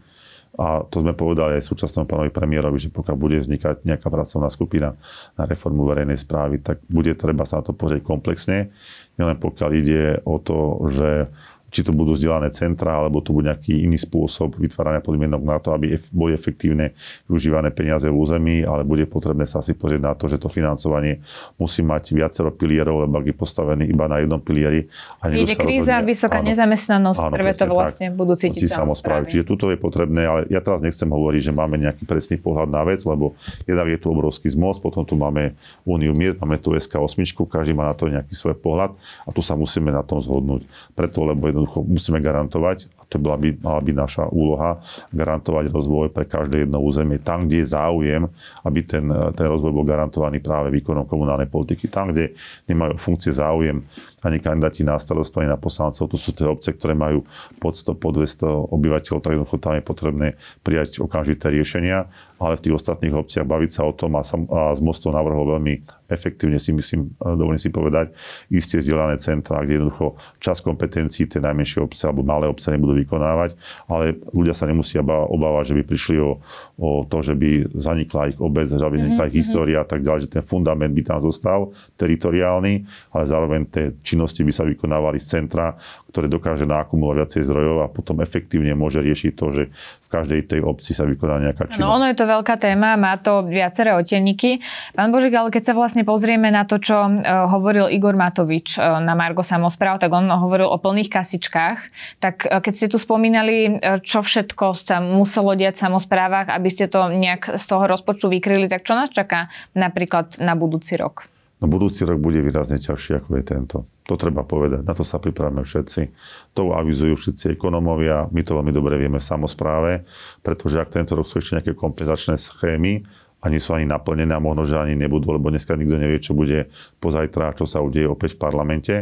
a 0.56 0.88
to 0.88 1.04
sme 1.04 1.12
povedali 1.12 1.60
aj 1.60 1.68
súčasnému 1.68 2.08
pánovi 2.08 2.32
premiérovi, 2.32 2.80
že 2.80 2.88
pokiaľ 2.88 3.16
bude 3.20 3.38
vznikať 3.44 3.84
nejaká 3.84 4.08
pracovná 4.08 4.48
skupina 4.48 4.96
na 5.36 5.44
reformu 5.44 5.84
verejnej 5.84 6.16
správy, 6.16 6.64
tak 6.64 6.80
bude 6.88 7.12
treba 7.20 7.44
sa 7.44 7.60
na 7.60 7.64
to 7.68 7.76
pozrieť 7.76 8.08
komplexne. 8.08 8.72
Nielen 9.20 9.36
pokiaľ 9.36 9.70
ide 9.76 10.04
o 10.24 10.40
to, 10.40 10.88
že 10.88 11.28
či 11.76 11.84
to 11.84 11.92
budú 11.92 12.16
vzdielané 12.16 12.56
centra, 12.56 13.04
alebo 13.04 13.20
to 13.20 13.36
bude 13.36 13.52
nejaký 13.52 13.84
iný 13.84 14.00
spôsob 14.00 14.56
vytvárania 14.56 15.04
podmienok 15.04 15.44
na 15.44 15.60
to, 15.60 15.76
aby 15.76 16.00
boli 16.16 16.32
efektívne 16.32 16.96
využívané 17.28 17.76
peniaze 17.76 18.08
v 18.08 18.16
území, 18.16 18.64
ale 18.64 18.88
bude 18.88 19.04
potrebné 19.04 19.44
sa 19.44 19.60
asi 19.60 19.76
pozrieť 19.76 20.00
na 20.00 20.16
to, 20.16 20.32
že 20.32 20.40
to 20.40 20.48
financovanie 20.48 21.20
musí 21.60 21.84
mať 21.84 22.16
viacero 22.16 22.56
pilierov, 22.56 23.04
lebo 23.04 23.20
ak 23.20 23.28
je 23.28 23.36
postavený 23.36 23.84
iba 23.92 24.08
na 24.08 24.24
jednom 24.24 24.40
pilieri. 24.40 24.88
A 25.20 25.28
Ide 25.28 25.60
kríza, 25.60 26.00
rozhodne, 26.00 26.08
vysoká 26.08 26.40
áno, 26.40 26.48
nezamestnanosť, 26.48 27.22
áno, 27.28 27.34
prvé 27.36 27.52
to 27.52 27.66
vlastne 27.68 28.08
tak, 28.08 28.16
budú 28.16 28.34
cítiť 28.40 28.72
samozprávy. 28.72 29.36
Čiže 29.36 29.44
tuto 29.44 29.68
je 29.68 29.76
potrebné, 29.76 30.24
ale 30.24 30.40
ja 30.48 30.64
teraz 30.64 30.80
nechcem 30.80 31.12
hovoriť, 31.12 31.42
že 31.44 31.52
máme 31.52 31.76
nejaký 31.76 32.08
presný 32.08 32.40
pohľad 32.40 32.72
na 32.72 32.88
vec, 32.88 33.04
lebo 33.04 33.36
jednak 33.68 33.92
je 33.92 34.00
tu 34.00 34.08
obrovský 34.16 34.48
zmost, 34.48 34.80
potom 34.80 35.04
tu 35.04 35.20
máme 35.20 35.52
Úniu 35.84 36.16
Mier, 36.16 36.40
máme 36.40 36.56
tu 36.56 36.72
SK8, 36.72 37.36
každý 37.52 37.76
má 37.76 37.92
na 37.92 37.96
to 38.00 38.08
nejaký 38.08 38.32
svoj 38.32 38.56
pohľad 38.56 38.96
a 39.28 39.30
tu 39.36 39.44
sa 39.44 39.60
musíme 39.60 39.92
na 39.92 40.08
tom 40.08 40.24
zhodnúť. 40.24 40.64
Preto, 40.96 41.28
lebo 41.28 41.65
jednoducho 41.66 41.90
musíme 41.90 42.22
garantovať, 42.22 42.86
a 43.02 43.04
to 43.10 43.18
bola 43.18 43.42
by, 43.42 43.50
mala 43.58 43.82
byť 43.82 43.96
naša 43.98 44.24
úloha, 44.30 44.78
garantovať 45.10 45.74
rozvoj 45.74 46.14
pre 46.14 46.30
každé 46.30 46.70
jedno 46.70 46.78
územie. 46.80 47.18
Tam, 47.18 47.50
kde 47.50 47.66
je 47.66 47.74
záujem, 47.74 48.24
aby 48.62 48.80
ten, 48.86 49.10
ten 49.10 49.46
rozvoj 49.50 49.74
bol 49.74 49.86
garantovaný 49.86 50.40
práve 50.40 50.70
výkonom 50.70 51.10
komunálnej 51.10 51.50
politiky. 51.50 51.90
Tam, 51.90 52.14
kde 52.14 52.38
nemajú 52.70 53.02
funkcie 53.02 53.34
záujem 53.34 53.82
ani 54.26 54.42
kandidáti 54.42 54.82
na 54.82 54.98
starostov, 54.98 55.46
ani 55.46 55.54
na 55.54 55.62
poslancov, 55.62 56.10
to 56.10 56.18
sú 56.18 56.34
tie 56.34 56.50
obce, 56.50 56.74
ktoré 56.74 56.98
majú 56.98 57.22
pod 57.62 57.78
100, 57.78 58.02
pod 58.02 58.18
200 58.18 58.74
obyvateľov, 58.74 59.22
tak 59.22 59.32
jednoducho 59.38 59.58
tam 59.62 59.78
je 59.78 59.84
potrebné 59.86 60.28
prijať 60.66 60.98
okamžité 61.06 61.54
riešenia 61.54 62.10
ale 62.36 62.60
v 62.60 62.64
tých 62.68 62.76
ostatných 62.76 63.16
obciach 63.16 63.48
baviť 63.48 63.72
sa 63.72 63.82
o 63.88 63.96
tom 63.96 64.20
a, 64.20 64.24
sam, 64.28 64.44
a 64.52 64.76
z 64.76 64.82
mostov 64.84 65.16
navrhol 65.16 65.56
veľmi 65.56 66.04
efektívne 66.12 66.60
si 66.60 66.76
myslím, 66.76 67.16
dovolím 67.18 67.58
si 67.58 67.72
povedať, 67.72 68.12
isté 68.52 68.78
zdieľané 68.78 69.18
centra, 69.24 69.64
kde 69.64 69.80
jednoducho 69.80 70.20
čas 70.44 70.60
kompetencií 70.60 71.26
tie 71.26 71.40
najmenšie 71.40 71.82
obce 71.82 72.04
alebo 72.06 72.28
malé 72.28 72.46
obce 72.46 72.70
nebudú 72.70 72.94
vykonávať, 73.02 73.56
ale 73.88 74.20
ľudia 74.36 74.54
sa 74.54 74.68
nemusia 74.68 75.02
obávať, 75.02 75.74
že 75.74 75.76
by 75.80 75.84
prišli 75.88 76.18
o, 76.20 76.38
o 76.78 77.08
to, 77.08 77.24
že 77.24 77.34
by 77.34 77.72
zanikla 77.72 78.36
ich 78.36 78.38
obec, 78.38 78.68
že 78.68 78.78
by 78.78 78.98
zanikla 79.00 79.26
ich 79.26 79.34
mm-hmm. 79.34 79.42
história 79.42 79.78
a 79.82 79.88
tak 79.88 80.04
ďalej, 80.04 80.28
že 80.28 80.34
ten 80.38 80.44
fundament 80.44 80.92
by 80.92 81.02
tam 81.08 81.20
zostal 81.24 81.72
teritoriálny, 81.96 82.86
ale 83.16 83.24
zároveň 83.26 83.62
tie 83.72 83.86
činnosti 84.16 84.48
by 84.48 84.54
sa 84.56 84.64
vykonávali 84.64 85.20
z 85.20 85.28
centra, 85.36 85.76
ktoré 86.16 86.32
dokáže 86.32 86.64
nakumulovať 86.64 87.20
viacej 87.20 87.42
zdrojov 87.52 87.78
a 87.84 87.92
potom 87.92 88.24
efektívne 88.24 88.72
môže 88.72 89.04
riešiť 89.04 89.32
to, 89.36 89.46
že 89.52 89.64
v 89.76 90.08
každej 90.08 90.42
tej 90.48 90.60
obci 90.64 90.96
sa 90.96 91.04
vykoná 91.04 91.44
nejaká 91.44 91.68
činnosť. 91.68 91.84
No 91.84 91.92
ono 91.92 92.08
je 92.08 92.16
to 92.16 92.24
veľká 92.24 92.56
téma, 92.56 92.96
má 92.96 93.20
to 93.20 93.44
viaceré 93.44 93.92
otenníky. 93.92 94.64
Pán 94.96 95.12
Božik, 95.12 95.36
ale 95.36 95.52
keď 95.52 95.68
sa 95.68 95.74
vlastne 95.76 96.08
pozrieme 96.08 96.48
na 96.48 96.64
to, 96.64 96.80
čo 96.80 96.96
uh, 96.96 97.12
hovoril 97.52 97.92
Igor 97.92 98.16
Matovič 98.16 98.80
uh, 98.80 99.04
na 99.04 99.12
Margo 99.12 99.44
Samospráv, 99.44 100.00
tak 100.00 100.16
on 100.16 100.32
hovoril 100.32 100.72
o 100.72 100.80
plných 100.80 101.12
kasičkách. 101.12 101.80
Tak 102.24 102.48
uh, 102.48 102.64
keď 102.64 102.74
ste 102.74 102.88
tu 102.88 102.96
spomínali, 102.96 103.84
čo 104.08 104.24
všetko 104.24 104.72
sa 104.72 105.04
muselo 105.04 105.52
diať 105.52 105.84
v 105.84 105.84
samozprávach, 105.92 106.48
aby 106.48 106.70
ste 106.72 106.88
to 106.88 107.12
nejak 107.12 107.60
z 107.60 107.66
toho 107.68 107.84
rozpočtu 107.92 108.32
vykryli, 108.32 108.72
tak 108.72 108.88
čo 108.88 108.96
nás 108.96 109.12
čaká 109.12 109.52
napríklad 109.76 110.40
na 110.40 110.56
budúci 110.56 110.96
rok? 110.96 111.35
No 111.66 111.74
budúci 111.74 112.06
rok 112.06 112.22
bude 112.22 112.46
výrazne 112.46 112.78
ťažší, 112.78 113.26
ako 113.26 113.42
je 113.42 113.44
tento. 113.50 113.78
To 114.06 114.14
treba 114.22 114.46
povedať. 114.46 114.86
Na 114.86 114.94
to 114.94 115.02
sa 115.02 115.18
pripravíme 115.18 115.66
všetci. 115.66 116.14
To 116.54 116.78
avizujú 116.78 117.18
všetci 117.18 117.58
ekonomovia. 117.58 118.30
My 118.30 118.46
to 118.46 118.54
veľmi 118.54 118.70
dobre 118.70 119.02
vieme 119.02 119.18
v 119.18 119.26
samozpráve, 119.26 120.06
pretože 120.46 120.78
ak 120.78 120.94
tento 120.94 121.18
rok 121.18 121.26
sú 121.26 121.42
ešte 121.42 121.58
nejaké 121.58 121.74
kompenzačné 121.74 122.38
schémy, 122.38 123.02
a 123.42 123.50
nie 123.50 123.62
sú 123.62 123.74
ani 123.74 123.90
naplnené 123.90 124.34
a 124.34 124.42
možno, 124.42 124.66
že 124.66 124.78
ani 124.78 124.94
nebudú, 124.94 125.34
lebo 125.34 125.50
dneska 125.54 125.78
nikto 125.78 125.98
nevie, 126.02 126.18
čo 126.18 126.38
bude 126.38 126.70
pozajtra, 127.02 127.58
čo 127.58 127.70
sa 127.70 127.82
udeje 127.82 128.10
opäť 128.10 128.38
v 128.38 128.42
parlamente, 128.42 128.96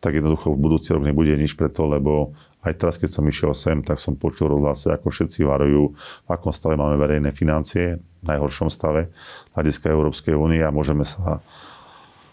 tak 0.00 0.16
jednoducho 0.16 0.52
v 0.52 0.60
budúci 0.64 0.96
rok 0.96 1.04
nebude 1.04 1.32
nič 1.36 1.56
preto, 1.56 1.84
lebo 1.84 2.32
aj 2.64 2.72
teraz, 2.76 2.94
keď 2.96 3.10
som 3.12 3.24
išiel 3.28 3.52
sem, 3.52 3.84
tak 3.84 4.00
som 4.00 4.16
počul 4.16 4.52
rozhlase, 4.52 4.88
ako 4.96 5.12
všetci 5.12 5.44
varujú, 5.44 5.92
v 6.24 6.28
akom 6.28 6.56
stave 6.56 6.76
máme 6.76 6.96
verejné 6.96 7.36
financie, 7.36 8.00
v 8.00 8.24
najhoršom 8.24 8.72
stave 8.72 9.12
hľadiska 9.52 9.92
Európskej 9.92 10.32
únie 10.32 10.64
a 10.64 10.72
môžeme 10.72 11.04
sa 11.04 11.44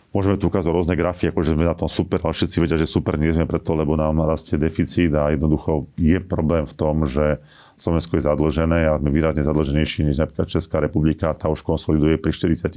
Môžeme 0.10 0.42
tu 0.42 0.50
ukázať 0.50 0.74
rôzne 0.74 0.98
grafy, 0.98 1.30
ako 1.30 1.46
že 1.46 1.54
sme 1.54 1.70
na 1.70 1.78
tom 1.78 1.86
super, 1.86 2.18
ale 2.26 2.34
všetci 2.34 2.58
vedia, 2.66 2.82
že 2.82 2.90
super 2.90 3.14
nie 3.14 3.30
sme 3.30 3.46
preto, 3.46 3.78
lebo 3.78 3.94
nám 3.94 4.26
rastie 4.26 4.58
deficit 4.58 5.14
a 5.14 5.30
jednoducho 5.30 5.86
je 6.02 6.18
problém 6.18 6.66
v 6.66 6.74
tom, 6.74 7.06
že 7.06 7.38
Slovensko 7.80 8.20
je 8.20 8.28
zadlžené 8.28 8.92
a 8.92 9.00
sme 9.00 9.08
výrazne 9.08 9.40
zadlženejší 9.40 10.12
než 10.12 10.20
napríklad 10.20 10.52
Česká 10.52 10.84
republika. 10.84 11.32
Tá 11.32 11.48
už 11.48 11.64
konsoliduje 11.64 12.20
pri 12.20 12.36
45%, 12.36 12.76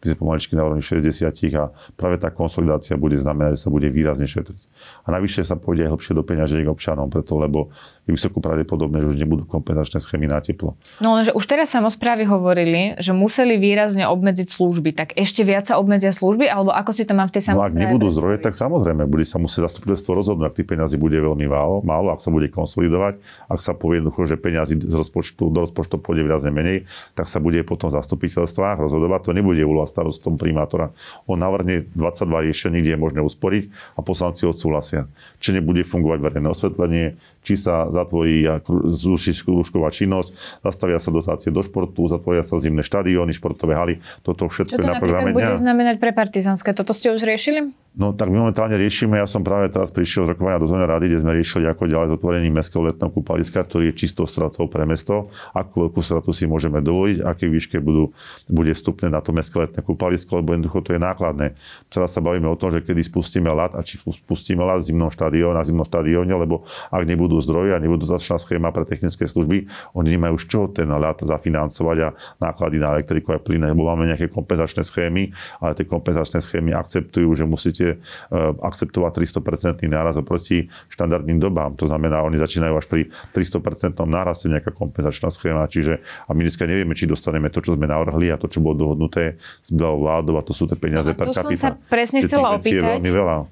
my 0.00 0.04
sme 0.08 0.16
pomaličky 0.16 0.56
na 0.56 0.64
úrovni 0.64 0.80
60% 0.80 1.52
a 1.60 1.68
práve 1.92 2.16
tá 2.16 2.32
konsolidácia 2.32 2.96
bude 2.96 3.20
znamenať, 3.20 3.60
že 3.60 3.60
sa 3.62 3.68
bude 3.68 3.92
výrazne 3.92 4.24
šetriť. 4.24 4.60
A 5.04 5.12
navyše 5.12 5.44
sa 5.44 5.60
pôjde 5.60 5.84
aj 5.84 5.92
hlbšie 5.92 6.12
do 6.16 6.24
peňažiek 6.24 6.64
občanom, 6.64 7.12
preto 7.12 7.36
lebo 7.36 7.68
je 8.08 8.16
vysoko 8.16 8.40
pravdepodobné, 8.40 9.04
že 9.04 9.08
už 9.12 9.18
nebudú 9.20 9.44
kompenzačné 9.44 10.00
schémy 10.00 10.32
na 10.32 10.40
teplo. 10.40 10.80
No 11.04 11.20
lenže 11.20 11.36
už 11.36 11.44
teraz 11.44 11.68
samozprávy 11.68 12.24
hovorili, 12.24 12.96
že 12.96 13.12
museli 13.12 13.60
výrazne 13.60 14.08
obmedziť 14.08 14.48
služby. 14.48 14.96
Tak 14.96 15.08
ešte 15.12 15.44
viac 15.44 15.68
sa 15.68 15.76
obmedzia 15.76 16.08
služby, 16.08 16.48
alebo 16.48 16.72
ako 16.72 16.96
si 16.96 17.04
to 17.04 17.12
mám 17.12 17.28
v 17.28 17.36
tej 17.36 17.52
samozpráve? 17.52 17.76
No 17.76 17.84
ak 17.84 17.84
nebudú 17.84 18.06
zdroje, 18.16 18.40
tak 18.40 18.56
samozrejme, 18.56 19.04
bude 19.04 19.28
sa 19.28 19.36
musieť 19.36 19.68
zastupiteľstvo 19.68 20.10
rozhodnúť, 20.16 20.48
ak 20.48 20.56
tých 20.56 20.68
peniazy 20.72 20.96
bude 20.96 21.20
veľmi 21.20 21.44
málo, 21.44 21.84
málo, 21.84 22.08
ak 22.16 22.24
sa 22.24 22.32
bude 22.32 22.48
konsolidovať, 22.48 23.20
ak 23.52 23.57
sa 23.60 23.74
povie 23.76 24.00
jednoducho, 24.02 24.26
že 24.26 24.36
peniazy 24.40 24.78
z 24.78 24.94
rozpočtu, 24.94 25.52
do 25.52 25.68
rozpočtu 25.68 25.98
pôjde 26.00 26.24
výrazne 26.26 26.50
menej, 26.50 26.88
tak 27.14 27.26
sa 27.26 27.38
bude 27.38 27.60
potom 27.62 27.92
v 27.92 27.98
zastupiteľstvách 28.00 28.82
rozhodovať. 28.82 29.20
To 29.28 29.32
nebude 29.36 29.60
úloha 29.62 29.86
starostom 29.86 30.40
primátora. 30.40 30.90
On 31.30 31.38
navrhne 31.38 31.86
22 31.94 32.46
riešení, 32.50 32.78
kde 32.80 32.94
je 32.94 33.00
možné 33.00 33.20
usporiť 33.22 33.70
a 33.94 34.00
poslanci 34.02 34.46
odsúhlasia. 34.46 35.10
Či 35.38 35.58
nebude 35.58 35.82
fungovať 35.84 36.18
verejné 36.18 36.48
osvetlenie, 36.50 37.18
či 37.48 37.56
sa 37.56 37.88
zatvorí 37.88 38.44
a 38.44 38.60
zruší 38.92 39.32
skúšková 39.32 39.88
činnosť, 39.88 40.60
zastavia 40.60 41.00
sa 41.00 41.08
dotácie 41.08 41.48
do 41.48 41.64
športu, 41.64 42.04
zatvoria 42.12 42.44
sa 42.44 42.60
zimné 42.60 42.84
štadióny, 42.84 43.32
športové 43.32 43.72
haly. 43.72 43.94
Toto 44.20 44.52
všetko 44.52 44.76
Čo 44.76 44.76
to 44.76 44.84
je 44.84 44.92
na 44.92 45.00
programe 45.00 45.32
bude 45.32 45.56
znamenať 45.56 45.96
pre 45.96 46.12
Partizanské? 46.12 46.76
Toto 46.76 46.92
ste 46.92 47.08
už 47.08 47.24
riešili? 47.24 47.72
No 47.98 48.14
tak 48.14 48.30
momentálne 48.30 48.78
riešime, 48.78 49.18
ja 49.18 49.26
som 49.26 49.42
práve 49.42 49.74
teraz 49.74 49.90
prišiel 49.90 50.28
z 50.28 50.36
rokovania 50.36 50.62
do 50.62 50.70
zóny 50.70 50.86
rady, 50.86 51.10
kde 51.10 51.18
sme 51.18 51.32
riešili 51.34 51.66
ako 51.66 51.90
ďalej 51.90 52.06
s 52.06 52.14
otvorením 52.14 52.54
mestského 52.54 52.86
letného 52.86 53.10
kúpaliska, 53.10 53.58
ktorý 53.64 53.90
je 53.90 54.06
čistou 54.06 54.28
stratou 54.30 54.70
pre 54.70 54.86
mesto, 54.86 55.34
akú 55.50 55.88
veľkú 55.88 55.98
stratu 55.98 56.30
si 56.30 56.46
môžeme 56.46 56.78
dovoliť, 56.78 57.26
aké 57.26 57.50
výške 57.50 57.82
budú, 57.82 58.14
bude 58.46 58.70
vstupné 58.70 59.10
na 59.10 59.18
to 59.18 59.34
mestské 59.34 59.66
letné 59.66 59.82
kúpalisko, 59.82 60.38
lebo 60.38 60.54
jednoducho 60.54 60.78
to 60.84 60.94
je 60.94 61.00
nákladné. 61.02 61.58
Teraz 61.90 62.14
sa 62.14 62.22
bavíme 62.22 62.46
o 62.46 62.54
tom, 62.54 62.70
že 62.70 62.86
kedy 62.86 63.02
spustíme 63.02 63.50
lat 63.50 63.74
a 63.74 63.82
či 63.82 63.98
spustíme 63.98 64.62
lat 64.62 64.84
v 64.84 64.94
zimnom 64.94 65.10
štadióne, 65.10 65.58
na 65.58 65.66
zimnom 65.66 65.82
štadióne, 65.82 66.30
lebo 66.38 66.70
ak 66.94 67.02
nebudú 67.02 67.37
zdroje 67.40 67.74
a 67.74 67.82
nebudú 67.82 68.04
začná 68.04 68.36
schéma 68.38 68.70
pre 68.70 68.84
technické 68.84 69.26
služby, 69.26 69.68
oni 69.94 70.08
nemajú 70.14 70.32
už 70.38 70.44
čo 70.48 70.60
ten 70.70 70.88
ľad 70.88 71.24
zafinancovať 71.24 71.96
a 72.04 72.08
náklady 72.38 72.76
na 72.78 72.98
elektriku 72.98 73.34
a 73.34 73.38
plyn, 73.42 73.64
lebo 73.64 73.86
máme 73.88 74.08
nejaké 74.08 74.30
kompenzačné 74.30 74.86
schémy, 74.86 75.34
ale 75.58 75.72
tie 75.74 75.86
kompenzačné 75.88 76.40
schémy 76.44 76.72
akceptujú, 76.74 77.28
že 77.34 77.44
musíte 77.44 77.86
eh, 77.96 78.64
akceptovať 78.64 79.24
300% 79.24 79.88
náraz 79.90 80.16
oproti 80.20 80.70
štandardným 80.92 81.42
dobám. 81.42 81.74
To 81.80 81.90
znamená, 81.90 82.22
oni 82.22 82.38
začínajú 82.38 82.74
až 82.78 82.86
pri 82.86 83.02
300% 83.34 83.98
náraste 84.06 84.46
nejaká 84.46 84.70
kompenzačná 84.70 85.32
schéma. 85.34 85.66
Čiže 85.66 86.00
a 86.28 86.30
my 86.32 86.40
dneska 86.46 86.64
nevieme, 86.64 86.94
či 86.94 87.10
dostaneme 87.10 87.50
to, 87.50 87.58
čo 87.58 87.74
sme 87.74 87.90
navrhli 87.90 88.30
a 88.30 88.36
to, 88.38 88.46
čo 88.46 88.62
bolo 88.62 88.78
dohodnuté 88.78 89.40
s 89.64 89.74
vládou 89.74 90.38
a 90.38 90.42
to 90.46 90.54
sú 90.54 90.70
tie 90.70 90.78
peniaze 90.78 91.10
per 91.18 91.34
capita. 91.34 91.74
Sa 91.74 91.76
presne 91.90 92.22
chcela 92.22 92.54
opýtať, 92.54 93.02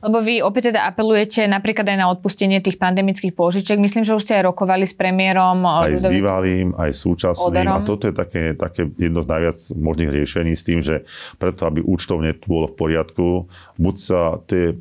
lebo 0.01 0.19
vy 0.23 0.41
opäť 0.41 0.73
teda 0.73 0.87
apelujete 0.87 1.45
napríklad 1.51 1.87
aj 1.89 1.99
na 1.99 2.07
odpustenie 2.13 2.63
tých 2.63 2.79
pandemických 2.79 3.35
pôžičiek. 3.35 3.66
Myslím, 3.75 4.07
že 4.07 4.15
už 4.15 4.23
ste 4.23 4.39
aj 4.39 4.55
rokovali 4.55 4.87
s 4.87 4.95
premiérom. 4.95 5.67
Aj 5.67 5.91
s 5.91 6.07
bývalým, 6.07 6.79
aj 6.79 6.95
súčasným. 6.95 7.67
A 7.67 7.83
toto 7.83 8.07
je 8.07 8.15
také, 8.15 8.55
také 8.55 8.87
jedno 8.95 9.27
z 9.27 9.29
najviac 9.35 9.59
možných 9.75 10.11
riešení 10.15 10.55
s 10.55 10.63
tým, 10.63 10.79
že 10.79 11.03
preto, 11.43 11.67
aby 11.67 11.83
účtovne 11.83 12.39
tu 12.39 12.47
bolo 12.47 12.71
v 12.71 12.79
poriadku, 12.79 13.51
buď 13.83 13.95
sa 13.99 14.39
tie 14.47 14.71
e, 14.71 14.75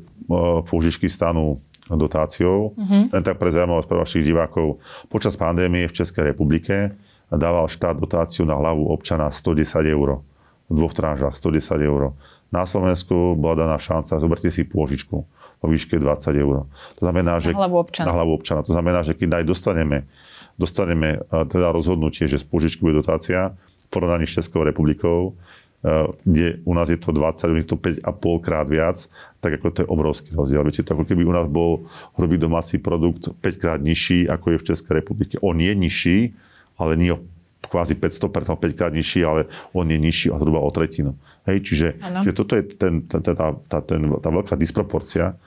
pôžičky 0.62 1.10
stanú 1.10 1.58
dotáciou. 1.90 2.74
Uh-huh. 2.74 3.06
Len 3.10 3.22
tak 3.22 3.38
pre 3.38 3.54
zaujímavosť 3.54 3.86
pre 3.86 3.98
vašich 4.02 4.26
divákov. 4.26 4.82
Počas 5.06 5.38
pandémie 5.38 5.86
v 5.86 5.94
Českej 5.94 6.34
republike 6.34 6.94
dával 7.30 7.70
štát 7.70 7.94
dotáciu 7.98 8.42
na 8.42 8.58
hlavu 8.58 8.90
občana 8.90 9.30
110 9.30 9.86
eur. 9.86 10.22
V 10.66 10.72
dvoch 10.74 10.94
tranžách 10.94 11.38
110 11.38 11.78
eur. 11.86 12.02
Na 12.54 12.62
Slovensku 12.62 13.34
bola 13.34 13.66
daná 13.66 13.76
šanca, 13.76 14.22
zoberte 14.22 14.48
si 14.54 14.62
pôžičku 14.62 15.16
o 15.62 15.66
výške 15.66 15.98
20 15.98 16.30
eur. 16.36 16.68
To 17.00 17.02
znamená, 17.02 17.42
že, 17.42 17.50
na 17.50 17.66
hlavu 17.66 17.78
občana. 17.82 18.06
Na 18.06 18.14
hlavu 18.20 18.32
občana. 18.38 18.60
To 18.62 18.72
znamená, 18.72 19.02
že 19.02 19.18
keď 19.18 19.42
aj 19.42 19.44
dostaneme, 19.48 19.98
dostaneme 20.60 21.18
e, 21.18 21.42
teda 21.48 21.74
rozhodnutie, 21.74 22.28
že 22.30 22.38
z 22.38 22.46
pôžičky 22.46 22.84
bude 22.86 23.02
dotácia 23.02 23.56
v 23.56 23.86
porovnaní 23.90 24.28
s 24.28 24.38
Českou 24.38 24.62
republikou, 24.62 25.32
e, 25.32 26.12
kde 26.22 26.62
u 26.62 26.72
nás 26.76 26.86
je 26.86 27.00
to 27.00 27.10
20, 27.10 27.50
je 27.56 27.66
to 27.66 27.76
5,5 27.80 28.46
krát 28.46 28.66
viac, 28.70 28.98
tak 29.42 29.58
ako 29.58 29.66
to 29.72 29.78
je 29.82 29.88
obrovský 29.90 30.30
rozdiel. 30.36 30.62
Viete, 30.62 30.86
to 30.86 30.94
ako 30.94 31.04
keby 31.08 31.26
u 31.26 31.34
nás 31.34 31.50
bol 31.50 31.88
hrubý 32.14 32.38
domáci 32.38 32.78
produkt 32.78 33.32
5 33.42 33.62
krát 33.62 33.80
nižší, 33.82 34.28
ako 34.28 34.54
je 34.54 34.58
v 34.60 34.66
Českej 34.70 34.92
republike. 35.02 35.34
On 35.42 35.56
je 35.56 35.72
nižší, 35.72 36.18
ale 36.76 36.94
nie 36.94 37.10
o 37.16 37.18
kvázi 37.68 37.94
500, 37.94 38.30
5 38.30 38.78
krát 38.78 38.92
nižší, 38.92 39.24
ale 39.24 39.50
on 39.72 39.86
je 39.90 39.98
nižší 39.98 40.28
a 40.30 40.38
zhruba 40.38 40.62
o 40.62 40.70
tretinu. 40.70 41.18
Hej, 41.46 41.62
čiže, 41.62 41.88
čiže 41.98 42.34
toto 42.34 42.58
je 42.58 42.62
ten, 42.74 43.06
ten, 43.06 43.22
tá, 43.22 43.34
tá, 43.54 43.78
ten, 43.78 44.00
tá 44.18 44.28
veľká 44.30 44.58
disproporcia, 44.58 45.38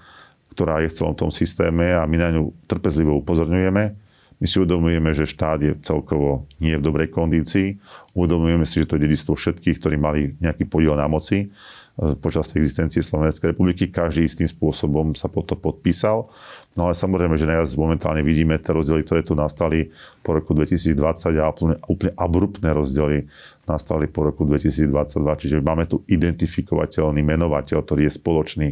ktorá 0.56 0.80
je 0.84 0.92
v 0.92 0.96
celom 0.96 1.16
tom 1.16 1.32
systéme 1.32 1.96
a 1.96 2.08
my 2.08 2.16
na 2.16 2.30
ňu 2.36 2.56
trpezlivo 2.68 3.20
upozorňujeme. 3.20 3.84
My 4.40 4.46
si 4.48 4.56
uvedomujeme, 4.56 5.12
že 5.12 5.28
štát 5.28 5.60
je 5.60 5.76
celkovo 5.84 6.48
nie 6.64 6.80
v 6.80 6.84
dobrej 6.84 7.12
kondícii. 7.12 7.76
Uvedomujeme 8.16 8.64
si, 8.64 8.80
že 8.80 8.88
to 8.88 8.96
je 8.96 9.04
dedistvo 9.04 9.36
všetkých, 9.36 9.84
ktorí 9.84 10.00
mali 10.00 10.40
nejaký 10.40 10.64
podiel 10.64 10.96
na 10.96 11.12
moci 11.12 11.52
počas 12.24 12.48
tej 12.48 12.64
existencie 12.64 13.04
Slovenskej 13.04 13.52
republiky. 13.52 13.92
Každý 13.92 14.24
istým 14.24 14.48
spôsobom 14.48 15.14
sa 15.20 15.28
pod 15.28 15.52
to 15.52 15.56
podpísal. 15.60 16.32
No 16.80 16.88
ale 16.88 16.96
samozrejme, 16.96 17.36
že 17.36 17.50
najviac 17.50 17.76
momentálne 17.76 18.24
vidíme 18.24 18.56
tie 18.56 18.72
rozdiely, 18.72 19.04
ktoré 19.04 19.22
tu 19.26 19.36
nastali 19.36 19.92
po 20.24 20.32
roku 20.38 20.56
2020 20.56 20.96
a 21.42 21.52
úplne 21.90 22.12
abruptné 22.16 22.72
rozdiely 22.72 23.28
nastali 23.70 24.10
po 24.10 24.26
roku 24.26 24.50
2022. 24.50 24.90
Čiže 25.46 25.56
máme 25.62 25.86
tu 25.86 26.02
identifikovateľný 26.10 27.22
menovateľ, 27.22 27.86
ktorý 27.86 28.10
je 28.10 28.14
spoločný 28.18 28.68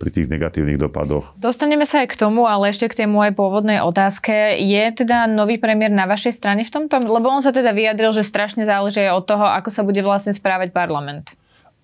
pri 0.00 0.08
tých 0.08 0.26
negatívnych 0.32 0.80
dopadoch. 0.80 1.36
Dostaneme 1.36 1.84
sa 1.84 2.08
aj 2.08 2.16
k 2.16 2.16
tomu, 2.16 2.48
ale 2.48 2.72
ešte 2.72 2.88
k 2.88 3.04
tej 3.04 3.08
mojej 3.12 3.36
pôvodnej 3.36 3.84
otázke. 3.84 4.56
Je 4.56 4.82
teda 4.96 5.28
nový 5.28 5.60
premiér 5.60 5.92
na 5.92 6.08
vašej 6.08 6.32
strane 6.32 6.64
v 6.64 6.72
tomto? 6.72 6.96
Lebo 6.96 7.28
on 7.28 7.44
sa 7.44 7.52
teda 7.52 7.76
vyjadril, 7.76 8.16
že 8.16 8.24
strašne 8.24 8.64
záleží 8.64 9.04
od 9.12 9.28
toho, 9.28 9.44
ako 9.44 9.68
sa 9.68 9.84
bude 9.84 10.00
vlastne 10.00 10.32
správať 10.32 10.72
parlament. 10.72 11.36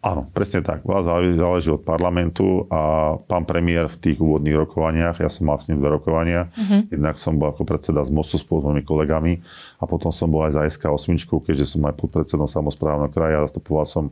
Áno, 0.04 0.28
presne 0.36 0.60
tak. 0.60 0.84
Veľa 0.84 1.32
záleží 1.32 1.72
od 1.72 1.80
parlamentu 1.80 2.68
a 2.68 3.16
pán 3.24 3.48
premiér 3.48 3.88
v 3.88 3.96
tých 3.96 4.20
úvodných 4.20 4.52
rokovaniach, 4.52 5.16
ja 5.16 5.32
som 5.32 5.48
mal 5.48 5.56
s 5.56 5.72
ním 5.72 5.80
dve 5.80 5.96
rokovania, 5.96 6.52
uh-huh. 6.52 6.92
jednak 6.92 7.16
som 7.16 7.40
bol 7.40 7.48
ako 7.48 7.64
predseda 7.64 8.04
z 8.04 8.12
MOSu 8.12 8.36
spolu 8.36 8.60
s 8.60 8.64
mojimi 8.68 8.84
kolegami 8.84 9.40
a 9.80 9.88
potom 9.88 10.12
som 10.12 10.28
bol 10.28 10.44
aj 10.44 10.60
za 10.60 10.62
SK8, 10.76 11.24
keďže 11.24 11.72
som 11.72 11.88
aj 11.88 11.96
podpredsedom 11.96 12.44
samozprávneho 12.44 13.08
kraja, 13.08 13.48
zastupoval 13.48 13.88
som 13.88 14.04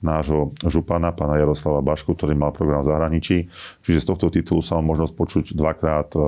nášho 0.00 0.56
župana, 0.64 1.12
pána 1.12 1.36
Jaroslava 1.36 1.84
Bašku, 1.84 2.16
ktorý 2.16 2.32
mal 2.32 2.56
program 2.56 2.80
v 2.80 2.96
zahraničí. 2.96 3.44
Čiže 3.84 4.00
z 4.00 4.06
tohto 4.08 4.32
titulu 4.32 4.64
som 4.64 4.80
mal 4.80 4.96
možnosť 4.96 5.12
počuť 5.12 5.44
dvakrát 5.52 6.08
e, 6.16 6.20
e, 6.20 6.24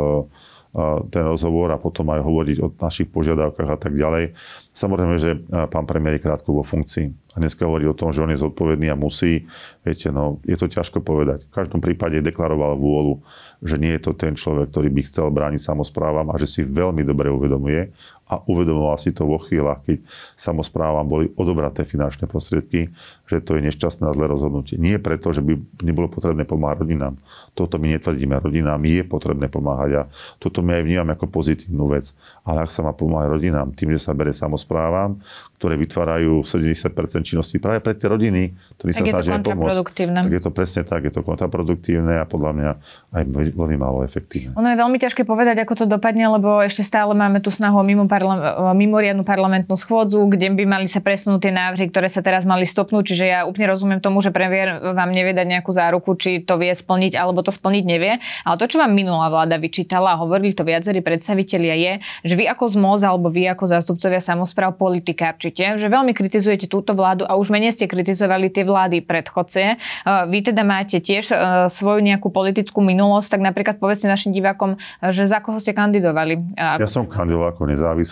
ten 1.09 1.25
rozhovor 1.25 1.73
a 1.73 1.81
potom 1.81 2.05
aj 2.13 2.21
hovoriť 2.21 2.57
o 2.61 2.69
našich 2.69 3.09
požiadavkách 3.09 3.71
a 3.73 3.79
tak 3.81 3.97
ďalej. 3.97 4.37
Samozrejme, 4.77 5.17
že 5.17 5.41
e, 5.41 5.65
pán 5.73 5.89
premiér 5.89 6.21
je 6.21 6.25
krátko 6.29 6.61
vo 6.61 6.65
funkcii 6.69 7.26
a 7.37 7.41
dneska 7.45 7.69
hovorí 7.69 7.85
o 7.85 7.93
tom, 7.93 8.17
že 8.17 8.25
on 8.25 8.33
je 8.33 8.41
zodpovedný 8.41 8.89
a 8.89 8.97
musí, 8.97 9.45
viete, 9.85 10.09
no, 10.09 10.41
je 10.49 10.57
to 10.57 10.73
ťažko 10.73 11.05
povedať. 11.05 11.45
V 11.45 11.53
každom 11.53 11.85
prípade 11.85 12.25
deklaroval 12.25 12.81
vôľu, 12.81 13.21
že 13.61 13.77
nie 13.77 13.93
je 13.93 14.09
to 14.09 14.17
ten 14.17 14.33
človek, 14.33 14.73
ktorý 14.73 14.89
by 14.89 15.03
chcel 15.05 15.29
brániť 15.29 15.61
samozprávam 15.61 16.33
a 16.33 16.41
že 16.41 16.49
si 16.49 16.61
veľmi 16.65 17.05
dobre 17.05 17.29
uvedomuje 17.29 17.93
a 18.27 18.43
uvedomoval 18.43 18.99
si 18.99 19.15
to 19.15 19.23
vo 19.23 19.39
chvíľach, 19.39 19.87
keď 19.87 20.03
samozprávam 20.35 21.07
boli 21.07 21.31
odobraté 21.39 21.87
finančné 21.87 22.27
prostriedky, 22.27 22.91
že 23.27 23.39
to 23.39 23.55
je 23.55 23.71
nešťastné 23.71 24.03
a 24.07 24.15
zlé 24.15 24.27
rozhodnutie. 24.27 24.75
Nie 24.79 24.99
preto, 24.99 25.31
že 25.31 25.43
by 25.43 25.55
nebolo 25.87 26.11
potrebné 26.11 26.43
pomáhať 26.43 26.83
rodinám. 26.83 27.15
Toto 27.55 27.79
my 27.79 27.95
netvrdíme. 27.95 28.39
Rodinám 28.43 28.83
je 28.83 29.03
potrebné 29.07 29.47
pomáhať 29.47 29.91
a 29.95 30.03
toto 30.43 30.63
my 30.63 30.79
aj 30.79 30.83
vnímame 30.83 31.15
ako 31.15 31.27
pozitívnu 31.31 31.87
vec. 31.91 32.11
Ale 32.43 32.67
ak 32.67 32.71
sa 32.75 32.83
má 32.83 32.91
pomáhať 32.95 33.31
rodinám 33.31 33.71
tým, 33.75 33.95
že 33.95 34.03
sa 34.03 34.15
bere 34.15 34.35
samozprávam, 34.35 35.23
ktoré 35.57 35.79
vytvárajú 35.79 36.43
70% 36.45 37.23
činnosti 37.23 37.57
práve 37.63 37.81
pre 37.81 37.95
tie 37.95 38.11
rodiny, 38.11 38.55
ktorí 38.79 38.91
sa 38.91 39.03
snažia 39.07 39.39
pomôcť. 39.39 39.87
Tak 39.97 40.35
je 40.35 40.43
to 40.43 40.51
presne 40.51 40.83
tak, 40.85 41.07
je 41.07 41.13
to 41.15 41.23
kontraproduktívne 41.25 42.21
a 42.21 42.25
podľa 42.29 42.51
mňa 42.53 42.71
aj 43.17 43.23
veľmi 43.55 43.77
málo 43.79 44.05
efektívne. 44.05 44.53
Ono 44.59 44.69
je 44.69 44.77
veľmi 44.77 44.99
ťažké 45.01 45.25
povedať, 45.25 45.63
ako 45.63 45.75
to 45.83 45.85
dopadne, 45.89 46.29
lebo 46.29 46.61
ešte 46.61 46.85
stále 46.85 47.17
máme 47.17 47.41
tu 47.41 47.49
snahu 47.49 47.81
o 47.81 47.85
mimo 47.87 48.05
parla- 48.17 48.73
mimoriadnu 48.73 49.21
parlamentnú 49.29 49.77
schôdzu, 49.77 50.25
kde 50.33 50.57
by 50.57 50.65
mali 50.65 50.89
sa 50.89 51.05
presunúť 51.05 51.45
tie 51.45 51.53
návrhy, 51.53 51.93
ktoré 51.93 52.09
sa 52.09 52.25
teraz 52.25 52.49
mali 52.49 52.65
stopnúť. 52.65 53.13
Čiže 53.13 53.25
ja 53.29 53.39
úplne 53.45 53.69
rozumiem 53.69 54.01
tomu, 54.01 54.25
že 54.25 54.33
premiér 54.33 54.97
vám 54.97 55.13
nevie 55.13 55.37
dať 55.37 55.45
nejakú 55.45 55.69
záruku, 55.77 56.17
či 56.17 56.41
to 56.41 56.57
vie 56.57 56.73
splniť 56.73 57.13
alebo 57.13 57.45
to 57.45 57.53
splniť 57.53 57.85
nevie. 57.85 58.17
Ale 58.49 58.57
to, 58.57 58.65
čo 58.65 58.81
vám 58.81 58.97
minulá 58.97 59.29
vláda 59.29 59.61
vyčítala 59.61 60.17
a 60.17 60.21
hovorili 60.25 60.57
to 60.57 60.65
viacerí 60.65 61.05
predstavitelia, 61.05 61.77
je, 61.77 61.93
že 62.25 62.35
vy 62.41 62.49
ako 62.49 62.73
zmoz 62.73 63.05
alebo 63.05 63.29
vy 63.29 63.53
ako 63.53 63.69
zástupcovia 63.69 64.25
samozpráv 64.25 64.81
politikárčite, 64.81 65.77
že 65.77 65.87
veľmi 65.93 66.17
kritizujete 66.17 66.65
túto 66.65 66.97
vládu 66.97 67.29
a 67.29 67.37
už 67.37 67.53
menej 67.53 67.77
ste 67.77 67.85
kritizovali 67.85 68.49
tie 68.49 68.65
vlády 68.65 69.05
predchodce, 69.05 69.67
je. 69.67 69.73
Vy 70.07 70.39
teda 70.47 70.63
máte 70.63 71.03
tiež 71.03 71.35
svoju 71.67 72.01
nejakú 72.01 72.31
politickú 72.31 72.79
minulosť, 72.79 73.37
tak 73.37 73.41
napríklad 73.43 73.77
povedzte 73.83 74.07
našim 74.07 74.31
divákom, 74.31 74.79
že 75.03 75.27
za 75.27 75.43
koho 75.43 75.59
ste 75.59 75.75
kandidovali. 75.75 76.55
Ja 76.55 76.87
som 76.87 77.11
kandidoval 77.11 77.51
ako 77.51 77.67
nezávislý 77.67 78.06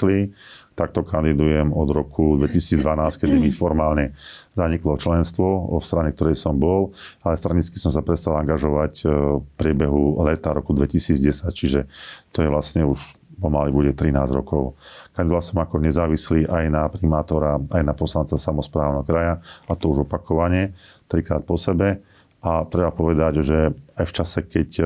takto 0.74 1.06
kandidujem 1.06 1.70
od 1.70 1.88
roku 1.94 2.34
2012, 2.34 3.22
kedy 3.22 3.34
mi 3.38 3.54
formálne 3.54 4.12
zaniklo 4.58 4.98
členstvo 4.98 5.78
v 5.78 5.84
strane, 5.86 6.10
ktorej 6.10 6.34
som 6.34 6.58
bol, 6.58 6.90
ale 7.22 7.38
stranicky 7.38 7.78
som 7.78 7.94
sa 7.94 8.02
prestal 8.02 8.38
angažovať 8.42 8.92
e, 9.02 9.04
v 9.38 9.46
priebehu 9.54 10.18
leta 10.26 10.50
roku 10.50 10.74
2010, 10.74 11.50
čiže 11.54 11.86
to 12.34 12.42
je 12.42 12.48
vlastne 12.50 12.82
už 12.86 13.14
pomaly 13.38 13.70
bude 13.74 13.92
13 13.94 14.14
rokov. 14.30 14.78
Kandidoval 15.14 15.42
som 15.42 15.58
ako 15.62 15.82
nezávislý 15.82 16.46
aj 16.46 16.64
na 16.70 16.86
primátora, 16.86 17.58
aj 17.70 17.82
na 17.82 17.94
poslanca 17.94 18.38
samozprávneho 18.38 19.02
kraja, 19.02 19.42
a 19.66 19.72
to 19.74 19.90
už 19.90 20.06
opakovane, 20.06 20.74
trikrát 21.10 21.42
po 21.42 21.58
sebe. 21.58 22.02
A 22.44 22.62
treba 22.68 22.92
povedať, 22.92 23.40
že 23.42 23.58
aj 23.98 24.04
v 24.06 24.14
čase, 24.14 24.38
keď 24.46 24.68
e, 24.78 24.84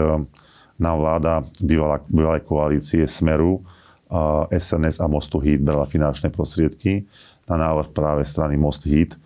nám 0.79 0.97
vláda 1.03 1.43
bývalej 2.09 2.43
koalície 2.47 3.05
Smeru 3.05 3.67
SNS 4.49 5.05
a 5.05 5.07
Mostu 5.07 5.37
Hit 5.41 5.61
brala 5.61 5.85
finančné 5.85 6.33
prostriedky 6.33 7.05
na 7.45 7.61
návrh 7.61 7.93
práve 7.93 8.25
strany 8.25 8.57
Most 8.57 8.89
Hit, 8.89 9.17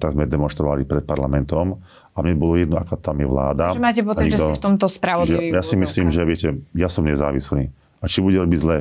tak 0.00 0.14
sme 0.14 0.24
demonstrovali 0.24 0.86
pred 0.88 1.02
parlamentom 1.04 1.80
a 2.16 2.24
mne 2.24 2.38
bolo 2.38 2.56
jedno, 2.56 2.80
aká 2.80 2.96
tam 2.96 3.20
je 3.20 3.28
vláda. 3.28 3.76
Že 3.76 3.82
máte 3.82 4.00
pocit, 4.00 4.30
nikto, 4.30 4.36
že 4.36 4.40
ste 4.40 4.54
v 4.56 4.62
tomto 4.62 4.86
spravodliví? 4.88 5.52
Ja 5.52 5.60
si 5.60 5.76
myslím, 5.76 6.08
že 6.08 6.22
viete, 6.24 6.48
ja 6.72 6.88
som 6.88 7.04
nezávislý. 7.04 7.68
A 8.00 8.04
či 8.08 8.24
bude 8.24 8.40
robiť 8.40 8.60
zle 8.60 8.76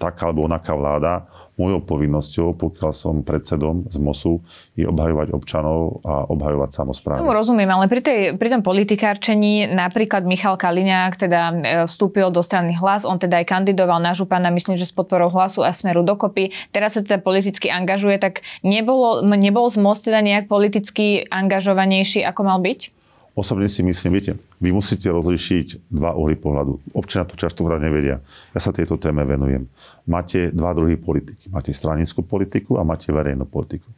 taká 0.00 0.30
alebo 0.30 0.46
onaká 0.48 0.74
vláda, 0.74 1.30
mojou 1.60 1.84
povinnosťou, 1.84 2.56
pokiaľ 2.56 2.92
som 2.96 3.20
predsedom 3.20 3.84
z 3.92 4.00
MOSu, 4.00 4.40
je 4.72 4.88
obhajovať 4.88 5.36
občanov 5.36 6.00
a 6.00 6.24
obhajovať 6.32 6.70
samozprávy. 6.72 7.20
Tomu 7.20 7.36
rozumiem, 7.36 7.68
ale 7.68 7.92
pri, 7.92 8.00
tej, 8.00 8.20
pri 8.40 8.48
tom 8.48 8.64
politikárčení 8.64 9.68
napríklad 9.68 10.24
Michal 10.24 10.56
Kaliňák 10.56 11.12
teda 11.20 11.40
e, 11.40 11.54
vstúpil 11.84 12.32
do 12.32 12.40
strany 12.40 12.72
hlas, 12.72 13.04
on 13.04 13.20
teda 13.20 13.44
aj 13.44 13.46
kandidoval 13.52 14.00
na 14.00 14.16
župana, 14.16 14.48
myslím, 14.48 14.80
že 14.80 14.88
s 14.88 14.96
podporou 14.96 15.28
hlasu 15.28 15.60
a 15.60 15.76
smeru 15.76 16.00
dokopy. 16.00 16.56
Teraz 16.72 16.96
sa 16.96 17.04
teda 17.04 17.20
politicky 17.20 17.68
angažuje, 17.68 18.16
tak 18.16 18.40
nebolo, 18.64 19.20
nebol 19.20 19.68
z 19.68 19.76
MOS 19.76 20.08
teda 20.08 20.24
nejak 20.24 20.48
politicky 20.48 21.28
angažovanejší, 21.28 22.24
ako 22.24 22.40
mal 22.48 22.58
byť? 22.64 23.01
Osobne 23.32 23.64
si 23.64 23.80
myslím, 23.80 24.20
viete, 24.20 24.36
vy 24.60 24.76
musíte 24.76 25.08
rozlišiť 25.08 25.88
dva 25.88 26.12
uhly 26.12 26.36
pohľadu. 26.36 26.92
Občania 26.92 27.24
to 27.24 27.40
častokrát 27.40 27.80
nevedia. 27.80 28.20
Ja 28.52 28.60
sa 28.60 28.76
tejto 28.76 29.00
téme 29.00 29.24
venujem. 29.24 29.72
Máte 30.04 30.52
dva 30.52 30.76
druhy 30.76 31.00
politiky. 31.00 31.48
Máte 31.48 31.72
stranickú 31.72 32.20
politiku 32.20 32.76
a 32.76 32.84
máte 32.84 33.08
verejnú 33.08 33.48
politiku. 33.48 33.88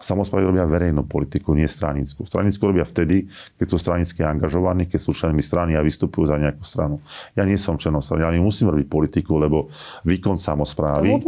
Samozprávy 0.00 0.48
robia 0.48 0.64
verejnú 0.64 1.04
politiku, 1.04 1.52
nie 1.52 1.68
stranickú. 1.68 2.24
Stranickú 2.24 2.72
robia 2.72 2.88
vtedy, 2.88 3.28
keď 3.60 3.66
sú 3.68 3.76
stranicky 3.76 4.24
angažovaní, 4.24 4.88
keď 4.88 4.96
sú 4.96 5.12
členmi 5.12 5.44
strany 5.44 5.76
a 5.76 5.84
vystupujú 5.84 6.24
za 6.24 6.40
nejakú 6.40 6.64
stranu. 6.64 7.04
Ja 7.36 7.44
nie 7.44 7.60
som 7.60 7.76
členom 7.76 8.00
strany, 8.00 8.24
ale 8.24 8.40
musím 8.40 8.72
robiť 8.72 8.88
politiku, 8.88 9.36
lebo 9.36 9.68
výkon 10.08 10.40
samozprávy 10.40 11.20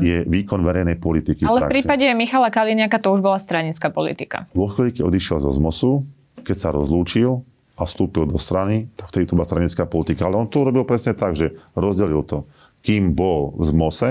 je 0.00 0.24
výkon 0.24 0.60
verejnej 0.64 0.96
politiky. 0.96 1.44
Ale 1.44 1.68
v, 1.68 1.68
v 1.68 1.72
prípade 1.76 2.08
Michala 2.16 2.48
Kaliňaka 2.48 2.96
to 2.96 3.12
už 3.12 3.20
bola 3.20 3.36
stranická 3.36 3.92
politika. 3.92 4.48
Vo 4.56 4.72
chvíli, 4.72 4.96
keď 4.96 5.04
odišiel 5.04 5.44
zo 5.44 5.52
ZMOSu, 5.52 6.00
keď 6.44 6.56
sa 6.60 6.68
rozlúčil 6.70 7.40
a 7.74 7.82
vstúpil 7.88 8.28
do 8.28 8.38
strany, 8.38 8.86
tak 8.94 9.10
vtedy 9.10 9.26
to 9.26 9.34
bola 9.34 9.48
stranická 9.48 9.88
politika. 9.88 10.28
Ale 10.28 10.38
on 10.38 10.46
to 10.46 10.62
urobil 10.62 10.86
presne 10.86 11.16
tak, 11.16 11.34
že 11.34 11.56
rozdelil 11.74 12.22
to. 12.22 12.46
Kým 12.84 13.16
bol 13.16 13.56
v 13.56 13.72
ZMOSe, 13.72 14.10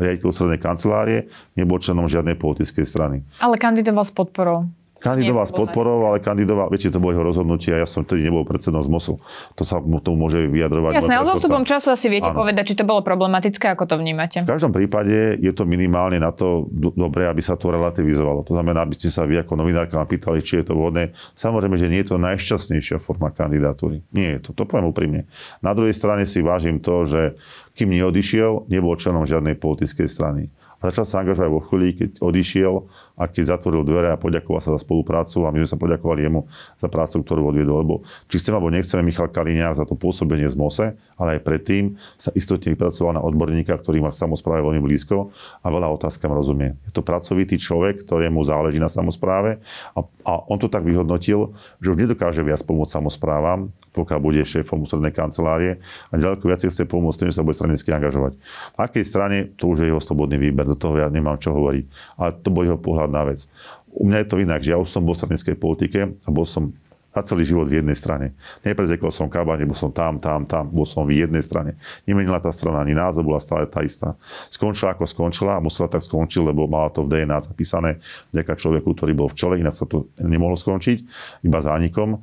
riaditeľ 0.00 0.26
ústrednej 0.32 0.58
kancelárie, 0.58 1.30
nebol 1.54 1.78
členom 1.78 2.10
žiadnej 2.10 2.34
politickej 2.34 2.82
strany. 2.88 3.22
Ale 3.38 3.60
kandidoval 3.60 4.02
s 4.02 4.10
podporou. 4.10 4.66
Kandidoval 5.04 5.44
s 5.44 5.52
podporou, 5.52 6.08
ale 6.08 6.24
kandidoval, 6.24 6.72
viete, 6.72 6.88
to 6.88 6.96
bolo 6.96 7.12
jeho 7.12 7.28
rozhodnutie 7.28 7.76
a 7.76 7.84
ja 7.84 7.88
som 7.88 8.08
vtedy 8.08 8.24
nebol 8.24 8.48
predsedom 8.48 8.80
z 8.80 8.88
MOSu. 8.88 9.20
To 9.52 9.62
sa 9.62 9.76
mu 9.76 10.00
tomu 10.00 10.24
môže 10.24 10.40
vyjadrovať. 10.48 10.96
Jasné, 10.96 11.20
ale 11.20 11.36
s 11.36 11.44
času 11.44 11.92
asi 11.92 12.08
viete 12.08 12.32
áno. 12.32 12.40
povedať, 12.40 12.72
či 12.72 12.74
to 12.80 12.88
bolo 12.88 13.04
problematické, 13.04 13.68
ako 13.68 13.84
to 13.84 14.00
vnímate. 14.00 14.40
V 14.40 14.48
každom 14.48 14.72
prípade 14.72 15.36
je 15.36 15.52
to 15.52 15.68
minimálne 15.68 16.16
na 16.16 16.32
to 16.32 16.64
do- 16.72 16.96
dobré, 16.96 17.28
aby 17.28 17.44
sa 17.44 17.60
to 17.60 17.68
relativizovalo. 17.68 18.48
To 18.48 18.56
znamená, 18.56 18.88
aby 18.88 18.96
ste 18.96 19.12
sa 19.12 19.28
vy 19.28 19.44
ako 19.44 19.60
novinárka 19.60 20.00
ma 20.00 20.08
pýtali, 20.08 20.40
či 20.40 20.64
je 20.64 20.72
to 20.72 20.74
vhodné. 20.74 21.12
Samozrejme, 21.36 21.76
že 21.76 21.92
nie 21.92 22.00
je 22.00 22.08
to 22.14 22.16
najšťastnejšia 22.16 22.96
forma 23.04 23.28
kandidatúry. 23.28 24.00
Nie 24.16 24.40
je 24.40 24.48
to, 24.48 24.50
to 24.56 24.64
poviem 24.64 24.88
úprimne. 24.88 25.28
Na 25.60 25.76
druhej 25.76 25.92
strane 25.92 26.24
si 26.24 26.40
vážim 26.40 26.80
to, 26.80 27.04
že 27.04 27.36
kým 27.76 27.92
neodišiel, 27.92 28.72
nebol 28.72 28.96
členom 28.96 29.28
žiadnej 29.28 29.60
politickej 29.60 30.08
strany 30.08 30.48
a 30.84 30.92
začal 30.92 31.08
sa 31.08 31.24
angažovať 31.24 31.48
vo 31.48 31.64
chvíli, 31.64 31.96
keď 31.96 32.10
odišiel 32.20 32.74
a 33.14 33.30
keď 33.30 33.56
zatvoril 33.56 33.86
dvere 33.86 34.10
a 34.10 34.18
poďakoval 34.18 34.58
sa 34.58 34.74
za 34.74 34.80
spoluprácu 34.82 35.46
a 35.46 35.54
my 35.54 35.62
sme 35.62 35.70
sa 35.70 35.78
poďakovali 35.78 36.26
jemu 36.26 36.50
za 36.82 36.90
prácu, 36.90 37.22
ktorú 37.22 37.54
odviedol. 37.54 37.86
Lebo 37.86 37.94
či 38.26 38.42
chceme 38.42 38.58
alebo 38.58 38.74
nechceme 38.74 39.06
Michal 39.06 39.30
Kaliňák 39.30 39.78
za 39.78 39.86
to 39.86 39.94
pôsobenie 39.94 40.50
z 40.50 40.58
MOSE, 40.58 40.98
ale 41.14 41.38
aj 41.38 41.46
predtým 41.46 41.94
sa 42.18 42.34
istotne 42.34 42.74
vypracoval 42.74 43.14
na 43.14 43.22
odborníka, 43.22 43.70
ktorý 43.78 44.02
má 44.02 44.10
samozpráve 44.10 44.66
veľmi 44.66 44.82
blízko 44.82 45.30
a 45.62 45.66
veľa 45.70 45.94
otázkam 45.94 46.34
rozumie. 46.34 46.74
Je 46.90 46.92
to 46.94 47.06
pracovitý 47.06 47.54
človek, 47.54 48.02
ktorému 48.02 48.42
záleží 48.42 48.82
na 48.82 48.90
samozpráve 48.90 49.62
a, 49.94 50.00
a 50.02 50.32
on 50.50 50.58
to 50.58 50.66
tak 50.66 50.82
vyhodnotil, 50.82 51.54
že 51.78 51.94
už 51.94 51.98
nedokáže 51.98 52.42
viac 52.42 52.66
pomôcť 52.66 52.98
samozprávam, 52.98 53.70
pokiaľ 53.94 54.18
bude 54.18 54.42
šéfom 54.42 54.82
ústrednej 54.82 55.14
kancelárie 55.14 55.78
a 56.10 56.18
ďaleko 56.18 56.50
viac 56.50 56.66
chce 56.66 56.82
pomôcť 56.82 57.18
tým, 57.22 57.28
že 57.30 57.38
sa 57.38 57.46
bude 57.46 57.54
stranicky 57.54 57.94
angažovať. 57.94 58.34
V 58.74 58.78
akej 58.82 59.04
strane, 59.06 59.54
to 59.54 59.70
už 59.70 59.86
je 59.86 59.94
jeho 59.94 60.02
slobodný 60.02 60.34
výber, 60.34 60.66
do 60.66 60.74
toho 60.74 60.98
ja 60.98 61.06
nemám 61.06 61.38
čo 61.38 61.54
hovoriť. 61.54 61.84
Ale 62.18 62.30
to 62.42 62.48
bol 62.50 62.66
jeho 62.66 62.80
pohľad 62.80 63.03
pohľadná 63.04 63.22
vec. 63.28 63.44
U 63.92 64.08
mňa 64.08 64.24
je 64.24 64.28
to 64.32 64.40
inak, 64.40 64.60
že 64.64 64.72
ja 64.72 64.78
už 64.80 64.88
som 64.88 65.04
bol 65.04 65.12
v 65.12 65.20
stranickej 65.20 65.56
politike 65.60 66.00
a 66.08 66.28
bol 66.32 66.48
som 66.48 66.72
na 67.14 67.22
celý 67.22 67.46
život 67.46 67.70
v 67.70 67.78
jednej 67.78 67.94
strane. 67.94 68.34
Neprezekol 68.66 69.14
som 69.14 69.30
kabáne, 69.30 69.62
bol 69.62 69.78
som 69.78 69.94
tam, 69.94 70.18
tam, 70.18 70.42
tam, 70.42 70.66
bol 70.66 70.82
som 70.82 71.06
v 71.06 71.22
jednej 71.22 71.46
strane. 71.46 71.78
Nemenila 72.10 72.42
tá 72.42 72.50
strana 72.50 72.82
ani 72.82 72.90
názov, 72.90 73.22
bola 73.22 73.38
stále 73.38 73.70
tá 73.70 73.86
istá. 73.86 74.18
Skončila 74.50 74.98
ako 74.98 75.06
skončila 75.06 75.54
a 75.54 75.62
musela 75.62 75.86
tak 75.86 76.02
skončiť, 76.02 76.42
lebo 76.42 76.66
mala 76.66 76.90
to 76.90 77.06
v 77.06 77.14
DNA 77.14 77.38
zapísané 77.38 78.02
vďaka 78.34 78.58
človeku, 78.58 78.98
ktorý 78.98 79.14
bol 79.14 79.30
v 79.30 79.38
čele, 79.38 79.62
inak 79.62 79.78
sa 79.78 79.86
to 79.86 80.10
nemohlo 80.18 80.58
skončiť, 80.58 81.06
iba 81.46 81.58
zánikom. 81.62 82.18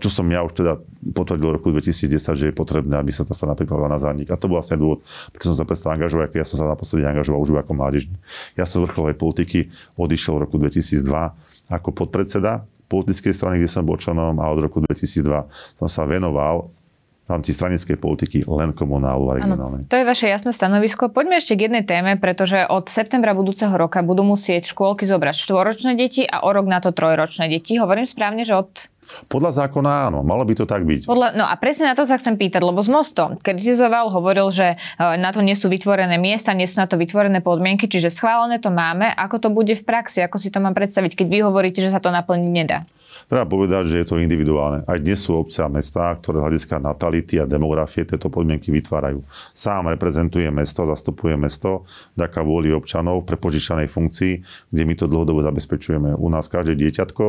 Čo 0.00 0.08
som 0.08 0.24
ja 0.32 0.40
už 0.40 0.56
teda 0.56 0.80
potvrdil 1.12 1.44
v 1.52 1.56
roku 1.60 1.68
2010, 1.76 2.08
že 2.16 2.44
je 2.48 2.54
potrebné, 2.56 2.96
aby 2.96 3.12
sa 3.12 3.20
tá 3.20 3.36
strana 3.36 3.52
pripravila 3.52 3.84
na 3.84 4.00
zánik. 4.00 4.32
A 4.32 4.40
to 4.40 4.48
bol 4.48 4.56
vlastne 4.56 4.80
dôvod, 4.80 5.04
prečo 5.28 5.52
som 5.52 5.60
sa 5.60 5.68
prestal 5.68 5.92
angažovať, 6.00 6.32
keď 6.32 6.38
ja 6.40 6.48
som 6.48 6.56
sa 6.56 6.64
naposledy 6.64 7.04
angažoval 7.04 7.44
už 7.44 7.60
ako 7.60 7.76
mládežník. 7.76 8.16
Ja 8.56 8.64
som 8.64 8.80
z 8.80 8.88
vrcholovej 8.88 9.20
politiky 9.20 9.68
odišiel 10.00 10.40
v 10.40 10.42
roku 10.48 10.56
2002 10.56 11.04
ako 11.68 11.88
podpredseda 11.92 12.64
politickej 12.88 13.32
strany, 13.36 13.60
kde 13.60 13.68
som 13.68 13.84
bol 13.84 14.00
členom 14.00 14.40
a 14.40 14.48
od 14.48 14.64
roku 14.64 14.80
2002 14.80 15.20
som 15.80 15.88
sa 15.88 16.08
venoval 16.08 16.72
v 17.22 17.28
rámci 17.28 17.52
stranickej 17.52 17.96
politiky 18.00 18.44
len 18.44 18.72
komunálu 18.72 19.30
a 19.30 19.38
regionálnej. 19.38 19.86
To 19.88 19.96
je 20.00 20.04
vaše 20.04 20.32
jasné 20.32 20.50
stanovisko. 20.52 21.12
Poďme 21.12 21.38
ešte 21.38 21.54
k 21.56 21.68
jednej 21.68 21.84
téme, 21.84 22.16
pretože 22.16 22.64
od 22.66 22.88
septembra 22.88 23.36
budúceho 23.36 23.72
roka 23.76 24.00
budú 24.00 24.24
musieť 24.24 24.72
škôlky 24.72 25.04
zobrať 25.04 25.36
štvoročné 25.38 25.92
deti 25.96 26.26
a 26.26 26.40
o 26.44 26.50
rok 26.50 26.66
na 26.66 26.82
to 26.82 26.90
trojročné 26.90 27.52
deti. 27.52 27.78
Hovorím 27.78 28.08
správne, 28.08 28.42
že 28.48 28.58
od 28.58 28.90
podľa 29.28 29.64
zákona 29.64 30.10
áno, 30.10 30.20
malo 30.24 30.42
by 30.44 30.54
to 30.58 30.64
tak 30.64 30.84
byť. 30.84 31.08
Podľa, 31.08 31.28
no 31.36 31.44
a 31.46 31.54
presne 31.56 31.90
na 31.90 31.94
to 31.96 32.04
sa 32.04 32.18
chcem 32.18 32.36
pýtať, 32.36 32.62
lebo 32.62 32.80
z 32.80 32.90
mostom 32.90 33.40
kritizoval, 33.40 34.12
hovoril, 34.12 34.48
že 34.52 34.74
e, 34.74 34.76
na 35.18 35.30
to 35.30 35.40
nie 35.40 35.56
sú 35.56 35.72
vytvorené 35.72 36.16
miesta, 36.16 36.56
nie 36.56 36.68
sú 36.68 36.80
na 36.80 36.88
to 36.88 37.00
vytvorené 37.00 37.40
podmienky, 37.40 37.88
čiže 37.88 38.12
schválené 38.12 38.58
to 38.58 38.72
máme. 38.72 39.08
Ako 39.14 39.42
to 39.42 39.48
bude 39.48 39.72
v 39.72 39.84
praxi, 39.84 40.20
ako 40.24 40.36
si 40.38 40.48
to 40.48 40.58
mám 40.60 40.76
predstaviť, 40.76 41.18
keď 41.18 41.26
vy 41.28 41.38
hovoríte, 41.44 41.80
že 41.80 41.92
sa 41.92 42.00
to 42.02 42.12
naplniť 42.12 42.50
nedá? 42.52 42.84
Treba 43.28 43.46
povedať, 43.46 43.88
že 43.88 43.96
je 44.02 44.06
to 44.08 44.20
individuálne. 44.20 44.84
Aj 44.84 44.98
dnes 44.98 45.20
sú 45.20 45.36
obce 45.36 45.62
a 45.62 45.68
mestá, 45.70 46.12
ktoré 46.18 46.42
hľadiska 46.42 46.82
natality 46.82 47.38
a 47.38 47.48
demografie 47.48 48.04
tieto 48.04 48.28
podmienky 48.28 48.68
vytvárajú. 48.74 49.22
Sám 49.56 49.88
reprezentuje 49.88 50.48
mesto, 50.50 50.84
zastupuje 50.88 51.38
mesto, 51.38 51.88
vďaka 52.18 52.40
vôli 52.42 52.74
občanov 52.74 53.24
pre 53.24 53.38
požičanej 53.38 53.88
funkcii, 53.88 54.34
kde 54.68 54.82
my 54.84 54.94
to 54.96 55.06
dlhodobo 55.06 55.44
zabezpečujeme. 55.44 56.12
U 56.18 56.28
nás 56.28 56.50
každé 56.50 56.76
dieťatko, 56.76 57.24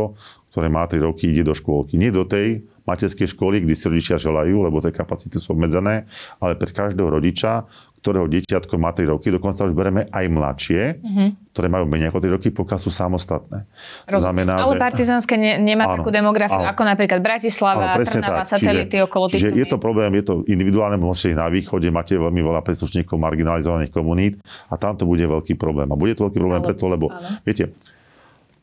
ktoré 0.54 0.70
má 0.70 0.86
3 0.86 1.02
roky, 1.02 1.34
ide 1.34 1.42
do 1.42 1.58
škôlky. 1.58 1.98
Nie 1.98 2.14
do 2.14 2.30
tej 2.30 2.62
materskej 2.86 3.34
školy, 3.34 3.66
kde 3.66 3.74
si 3.74 3.90
rodičia 3.90 4.22
želajú, 4.22 4.70
lebo 4.70 4.78
tie 4.86 4.94
kapacity 4.94 5.42
sú 5.42 5.58
obmedzené, 5.58 6.06
ale 6.38 6.54
pre 6.54 6.70
každého 6.70 7.10
rodiča, 7.10 7.66
ktorého 8.04 8.28
dieťatko 8.28 8.76
má 8.76 8.92
3 8.92 9.16
roky, 9.16 9.32
dokonca 9.32 9.64
už 9.64 9.72
bereme 9.72 10.12
aj 10.12 10.26
mladšie, 10.28 11.00
mm-hmm. 11.00 11.28
ktoré 11.56 11.68
majú 11.72 11.88
menej 11.88 12.12
ako 12.12 12.20
3 12.20 12.36
roky, 12.36 12.48
pokiaľ 12.52 12.80
sú 12.84 12.92
samostatné. 12.92 13.64
Znamená, 14.12 14.60
Ale 14.60 14.76
že... 14.76 14.84
partizánske 14.84 15.40
ne, 15.40 15.56
nemá 15.56 15.88
áno, 15.88 16.04
takú 16.04 16.12
demografiu 16.12 16.60
áno, 16.60 16.76
ako 16.76 16.84
napríklad 16.84 17.24
Bratislava, 17.24 17.96
áno, 17.96 18.04
Trnava, 18.04 18.44
tak. 18.44 18.60
satelity 18.60 19.00
čiže, 19.00 19.08
okolo 19.08 19.26
týchto 19.32 19.56
je 19.56 19.66
to 19.72 19.80
problém, 19.80 20.12
je 20.20 20.24
to 20.28 20.34
individuálne, 20.52 21.00
možno 21.00 21.32
na 21.32 21.48
východe 21.48 21.88
máte 21.96 22.20
veľmi 22.20 22.44
veľa 22.44 22.60
príslušníkov 22.68 23.16
marginalizovaných 23.16 23.96
komunít 23.96 24.36
a 24.68 24.76
tam 24.76 25.00
to 25.00 25.08
bude 25.08 25.24
veľký 25.24 25.56
problém. 25.56 25.88
A 25.88 25.96
bude 25.96 26.12
to 26.20 26.28
veľký 26.28 26.44
problém 26.44 26.60
Ale, 26.60 26.68
preto, 26.76 26.92
lebo 26.92 27.08
áno. 27.08 27.40
viete, 27.48 27.72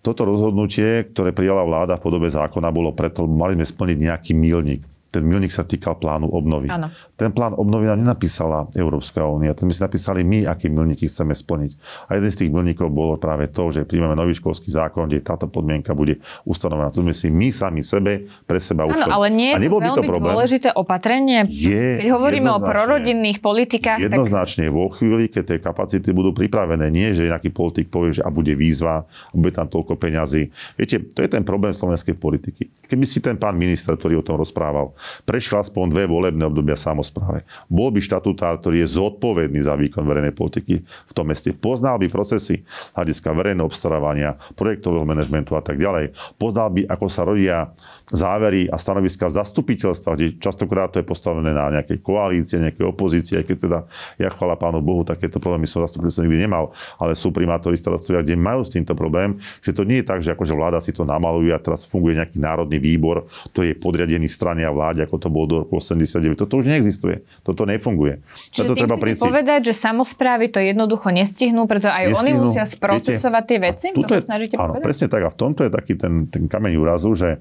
toto 0.01 0.25
rozhodnutie, 0.25 1.13
ktoré 1.13 1.37
prijala 1.37 1.65
vláda 1.65 2.01
v 2.01 2.05
podobe 2.09 2.29
zákona, 2.33 2.73
bolo 2.73 2.97
preto, 2.97 3.29
mali 3.29 3.57
sme 3.61 3.67
splniť 3.69 3.99
nejaký 4.01 4.33
mílnik 4.33 4.81
ten 5.11 5.27
milník 5.27 5.51
sa 5.51 5.67
týkal 5.67 5.99
plánu 5.99 6.31
obnovy. 6.31 6.71
Áno. 6.71 6.95
Ten 7.19 7.35
plán 7.35 7.59
obnovy 7.59 7.91
nám 7.91 7.99
nenapísala 7.99 8.71
Európska 8.79 9.27
únia, 9.27 9.53
ten 9.59 9.67
my 9.67 9.75
si 9.75 9.83
napísali 9.83 10.23
my, 10.23 10.47
aký 10.47 10.71
milníky 10.71 11.11
chceme 11.11 11.35
splniť. 11.35 11.75
A 12.07 12.17
jeden 12.17 12.31
z 12.31 12.47
tých 12.47 12.51
milníkov 12.55 12.89
bolo 12.95 13.19
práve 13.19 13.51
to, 13.51 13.75
že 13.75 13.83
príjmeme 13.83 14.15
nový 14.15 14.39
školský 14.39 14.71
zákon, 14.71 15.11
kde 15.11 15.21
táto 15.21 15.51
podmienka 15.51 15.93
bude 15.93 16.23
ustanovená. 16.47 16.95
To 16.95 17.03
sme 17.03 17.11
si 17.11 17.27
my 17.29 17.51
sami 17.51 17.83
sebe, 17.83 18.31
pre 18.47 18.63
seba 18.63 18.87
Áno, 18.87 18.95
ušli. 18.95 19.11
ale 19.11 19.27
nie 19.35 19.51
je 19.53 19.57
to 19.59 19.61
by 19.61 19.67
to 19.67 19.79
veľmi 19.83 20.09
problém. 20.09 20.33
dôležité 20.33 20.69
opatrenie. 20.73 21.39
Je 21.51 22.07
Keď 22.07 22.09
hovoríme 22.15 22.49
o 22.55 22.59
prorodinných 22.63 23.43
politikách, 23.43 23.99
tak 23.99 24.07
Jednoznačne 24.07 24.71
vo 24.71 24.89
chvíli, 24.95 25.27
keď 25.27 25.43
tie 25.45 25.59
kapacity 25.59 26.09
budú 26.15 26.31
pripravené, 26.31 26.87
nie 26.89 27.11
že 27.11 27.27
nejaký 27.27 27.51
politik 27.51 27.91
povie, 27.91 28.15
že 28.15 28.23
a 28.23 28.31
bude 28.31 28.55
výzva, 28.55 29.03
a 29.05 29.35
bude 29.35 29.51
tam 29.51 29.67
toľko 29.67 29.99
peňazí. 29.99 30.55
Viete, 30.79 31.03
to 31.11 31.21
je 31.21 31.29
ten 31.29 31.43
problém 31.43 31.75
slovenskej 31.75 32.15
politiky. 32.15 32.71
Keby 32.87 33.05
si 33.05 33.19
ten 33.19 33.35
pán 33.35 33.59
minister, 33.59 33.99
ktorý 33.99 34.23
o 34.23 34.25
tom 34.25 34.39
rozprával, 34.39 34.95
prešiel 35.25 35.63
aspoň 35.63 35.85
dve 35.93 36.05
volebné 36.09 36.45
obdobia 36.47 36.77
v 36.77 36.85
samospráve, 36.85 37.41
bol 37.67 37.91
by 37.91 38.01
štatutár, 38.01 38.59
ktorý 38.61 38.83
je 38.85 38.95
zodpovedný 38.97 39.61
za 39.65 39.75
výkon 39.77 40.05
verejnej 40.05 40.35
politiky 40.35 40.83
v 40.85 41.13
tom 41.13 41.29
meste, 41.29 41.53
poznal 41.53 42.01
by 42.01 42.07
procesy 42.09 42.63
hľadiska 42.95 43.31
verejného 43.33 43.67
obstarávania, 43.67 44.39
projektového 44.55 45.05
manažmentu 45.05 45.55
a 45.55 45.63
tak 45.63 45.79
ďalej, 45.79 46.13
poznal 46.37 46.73
by, 46.73 46.87
ako 46.89 47.07
sa 47.07 47.23
rodia 47.27 47.71
závery 48.11 48.67
a 48.67 48.77
stanoviska 48.77 49.31
zastupiteľstva, 49.31 50.19
kde 50.19 50.27
častokrát 50.43 50.91
to 50.91 50.99
je 50.99 51.07
postavené 51.07 51.55
na 51.55 51.71
nejakej 51.71 52.03
koalície, 52.03 52.59
nejakej 52.59 52.87
opozície, 52.87 53.39
aj 53.39 53.45
keď 53.47 53.57
teda 53.67 53.79
ja 54.19 54.29
chvála 54.35 54.59
pánu 54.59 54.83
Bohu, 54.83 55.07
takéto 55.07 55.39
problémy 55.39 55.71
som 55.71 55.83
v 55.83 55.91
zastupiteľstve 55.91 56.27
nikdy 56.27 56.39
nemal, 56.45 56.75
ale 56.99 57.15
sú 57.15 57.31
primátori 57.31 57.79
starostovia, 57.79 58.27
kde 58.27 58.35
majú 58.35 58.67
s 58.67 58.75
týmto 58.75 58.99
problém, 58.99 59.39
že 59.63 59.71
to 59.71 59.87
nie 59.87 60.03
je 60.03 60.07
tak, 60.07 60.21
že 60.21 60.35
akože 60.35 60.53
vláda 60.53 60.83
si 60.83 60.91
to 60.91 61.07
namaluje 61.07 61.55
a 61.55 61.61
teraz 61.63 61.87
funguje 61.87 62.19
nejaký 62.19 62.43
národný 62.43 62.83
výbor, 62.83 63.31
to 63.55 63.63
je 63.63 63.79
podriadený 63.79 64.27
strane 64.27 64.67
a 64.67 64.75
vláde, 64.75 65.07
ako 65.07 65.17
to 65.17 65.29
bolo 65.31 65.47
do 65.47 65.57
roku 65.67 65.79
89. 65.79 66.35
Toto 66.35 66.59
už 66.59 66.67
neexistuje. 66.67 67.23
Toto 67.47 67.63
nefunguje. 67.65 68.21
Čiže 68.51 68.75
tým 68.75 68.91
chcete 68.91 69.01
princíp- 69.01 69.27
povedať, 69.31 69.61
že 69.71 69.75
samozprávy 69.79 70.51
to 70.51 70.59
jednoducho 70.59 71.09
nestihnú, 71.15 71.71
preto 71.71 71.87
aj 71.87 72.11
oni 72.11 72.35
Nestihnú. 72.35 72.43
musia 72.43 72.65
sprocesovať 72.67 73.45
tie 73.47 73.59
veci? 73.63 73.87
To 73.95 74.07
sa 74.07 74.21
snažíte 74.21 74.59
áno, 74.59 74.75
povedať? 74.77 74.85
presne 74.85 75.07
tak. 75.07 75.23
A 75.23 75.31
v 75.31 75.37
tomto 75.39 75.61
je 75.63 75.71
taký 75.71 75.95
ten, 75.95 76.27
ten 76.27 76.51
kameň 76.51 76.75
úrazu, 76.77 77.15
že 77.15 77.39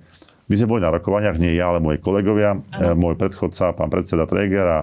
my 0.50 0.54
sme 0.58 0.68
boli 0.68 0.82
na 0.82 0.90
rokovaniach, 0.90 1.38
nie 1.38 1.54
ja, 1.54 1.70
ale 1.70 1.78
moji 1.78 2.02
kolegovia, 2.02 2.58
e, 2.58 2.98
môj 2.98 3.14
predchodca, 3.22 3.78
pán 3.78 3.94
predseda 3.94 4.26
Treger 4.26 4.66
a 4.66 4.80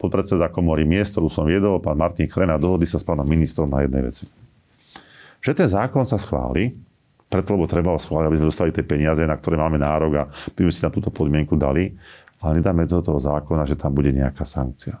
podpredseda 0.00 0.48
komory 0.48 0.88
miest, 0.88 1.12
ktorú 1.12 1.28
som 1.28 1.44
viedol, 1.44 1.76
pán 1.84 2.00
Martin 2.00 2.24
Chrena, 2.24 2.56
dohodli 2.56 2.88
sa 2.88 2.96
s 2.96 3.04
pánom 3.04 3.28
ministrom 3.28 3.68
na 3.68 3.84
jednej 3.84 4.08
veci. 4.08 4.24
Že 5.44 5.52
ten 5.60 5.68
zákon 5.68 6.08
sa 6.08 6.16
schváli, 6.16 6.72
preto 7.28 7.52
lebo 7.52 7.68
treba 7.68 7.92
ho 7.92 8.00
schváliť, 8.00 8.26
aby 8.26 8.38
sme 8.40 8.50
dostali 8.50 8.70
tie 8.72 8.82
peniaze, 8.82 9.20
na 9.22 9.36
ktoré 9.36 9.60
máme 9.60 9.76
nárok 9.76 10.12
a 10.18 10.22
by 10.56 10.60
sme 10.66 10.72
si 10.72 10.82
na 10.82 10.90
túto 10.90 11.12
podmienku 11.12 11.54
dali, 11.54 11.92
ale 12.40 12.64
nedáme 12.64 12.88
do 12.88 13.04
toho 13.04 13.20
zákona, 13.20 13.68
že 13.68 13.76
tam 13.76 13.92
bude 13.92 14.10
nejaká 14.10 14.48
sankcia. 14.48 14.96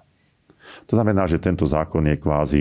To 0.86 0.92
znamená, 0.94 1.24
že 1.24 1.40
tento 1.40 1.64
zákon 1.64 2.04
je 2.06 2.16
kvázi 2.20 2.60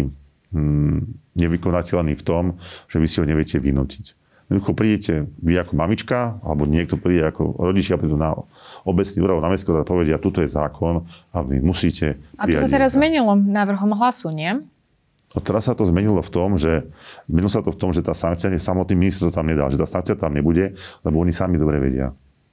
hm, 0.56 1.00
nevykonateľný 1.36 2.15
v 2.15 2.24
tom, 2.24 2.56
že 2.88 2.98
vy 2.98 3.08
si 3.08 3.19
ho 3.19 3.26
neviete 3.28 3.60
vynútiť. 3.60 4.15
Jednoducho 4.50 4.74
prídete 4.74 5.30
vy 5.46 5.62
ako 5.62 5.78
mamička, 5.78 6.42
alebo 6.42 6.66
niekto 6.66 6.98
príde 6.98 7.22
ako 7.30 7.54
rodičia, 7.62 8.02
prídu 8.02 8.18
na 8.18 8.34
obecný 8.82 9.22
úrad, 9.22 9.46
na 9.46 9.54
mestský 9.54 9.70
úrad 9.70 9.86
a 9.86 9.94
povedia, 9.94 10.18
tuto 10.18 10.42
je 10.42 10.50
zákon 10.50 11.06
a 11.30 11.38
vy 11.46 11.62
musíte 11.62 12.18
A 12.34 12.50
to 12.50 12.58
sa 12.58 12.66
teraz 12.66 12.98
zmenilo 12.98 13.38
návrhom 13.38 13.94
hlasu, 13.94 14.34
nie? 14.34 14.58
A 15.30 15.38
teraz 15.38 15.70
sa 15.70 15.78
to 15.78 15.86
zmenilo 15.86 16.18
v 16.26 16.32
tom, 16.34 16.58
že 16.58 16.90
zmenilo 17.30 17.54
sa 17.54 17.62
to 17.62 17.70
v 17.70 17.78
tom, 17.78 17.94
že 17.94 18.02
tá 18.02 18.18
sankcia, 18.18 18.50
samotný 18.58 18.98
minister 18.98 19.30
to 19.30 19.38
tam 19.38 19.46
nedal, 19.46 19.70
že 19.70 19.78
tá 19.78 19.86
sankcia 19.86 20.18
tam 20.18 20.34
nebude, 20.34 20.74
lebo 21.06 21.22
oni 21.22 21.30
sami 21.30 21.62
dobre 21.62 21.78
vedia. 21.78 22.10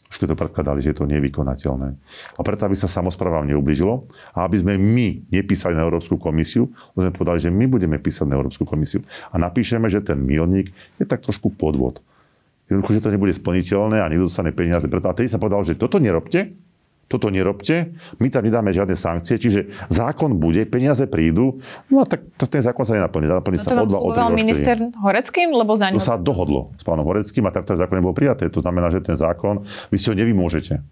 Už 0.06 0.22
keď 0.22 0.34
to 0.34 0.40
predkladali, 0.40 0.78
že 0.82 0.94
je 0.94 0.98
to 1.02 1.10
nevykonateľné. 1.10 1.88
A 2.36 2.40
preto, 2.46 2.62
aby 2.66 2.78
sa 2.78 2.86
samozprávam 2.86 3.46
neublížilo 3.50 4.06
a 4.34 4.46
aby 4.46 4.62
sme 4.62 4.74
my 4.78 5.26
nepísali 5.34 5.74
na 5.74 5.82
Európsku 5.82 6.14
komisiu, 6.14 6.70
sme 6.94 7.10
povedali, 7.10 7.42
že 7.42 7.50
my 7.50 7.66
budeme 7.66 7.98
písať 7.98 8.26
na 8.30 8.38
Európsku 8.38 8.62
komisiu 8.62 9.02
a 9.30 9.36
napíšeme, 9.38 9.90
že 9.90 10.02
ten 10.02 10.18
milník 10.22 10.70
je 10.98 11.04
tak 11.06 11.26
trošku 11.26 11.54
podvod. 11.54 11.98
Jednoducho, 12.66 12.98
že 12.98 13.02
to 13.02 13.14
nebude 13.14 13.30
splniteľné 13.30 14.02
a 14.02 14.10
nedostane 14.10 14.50
peniaze. 14.50 14.90
Preto, 14.90 15.06
a 15.06 15.14
tedy 15.14 15.30
sa 15.30 15.38
povedal, 15.38 15.62
že 15.62 15.78
toto 15.78 16.02
nerobte, 16.02 16.50
toto 17.06 17.30
nerobte, 17.30 17.94
my 18.18 18.26
tam 18.34 18.42
nedáme 18.42 18.74
žiadne 18.74 18.98
sankcie, 18.98 19.38
čiže 19.38 19.70
zákon 19.94 20.34
bude, 20.34 20.66
peniaze 20.66 21.06
prídu, 21.06 21.62
no 21.86 22.02
a 22.02 22.04
tak, 22.04 22.26
ten 22.34 22.58
zákon 22.58 22.82
sa 22.82 22.98
nenaplní. 22.98 23.30
Naplní 23.30 23.62
To 23.62 23.66
sa 23.66 23.78
o 23.78 23.86
dva, 23.86 23.98
o 24.02 24.10
tri, 24.10 24.18
slúboval 24.18 24.26
o 24.26 24.34
štyri. 24.34 24.42
minister 24.42 24.76
Horeckým, 24.98 25.48
lebo 25.54 25.72
za 25.78 25.94
ňo... 25.94 25.98
To 25.98 26.02
sa 26.02 26.18
dohodlo 26.18 26.74
s 26.74 26.82
pánom 26.82 27.06
Horeckým 27.06 27.46
a 27.46 27.54
takto 27.54 27.78
zákon 27.78 28.02
nebol 28.02 28.10
prijaté. 28.10 28.50
To 28.50 28.58
znamená, 28.58 28.90
že 28.90 28.98
ten 29.06 29.14
zákon, 29.14 29.62
vy 29.94 29.96
si 30.02 30.10
ho 30.10 30.14
nevymôžete. 30.18 30.82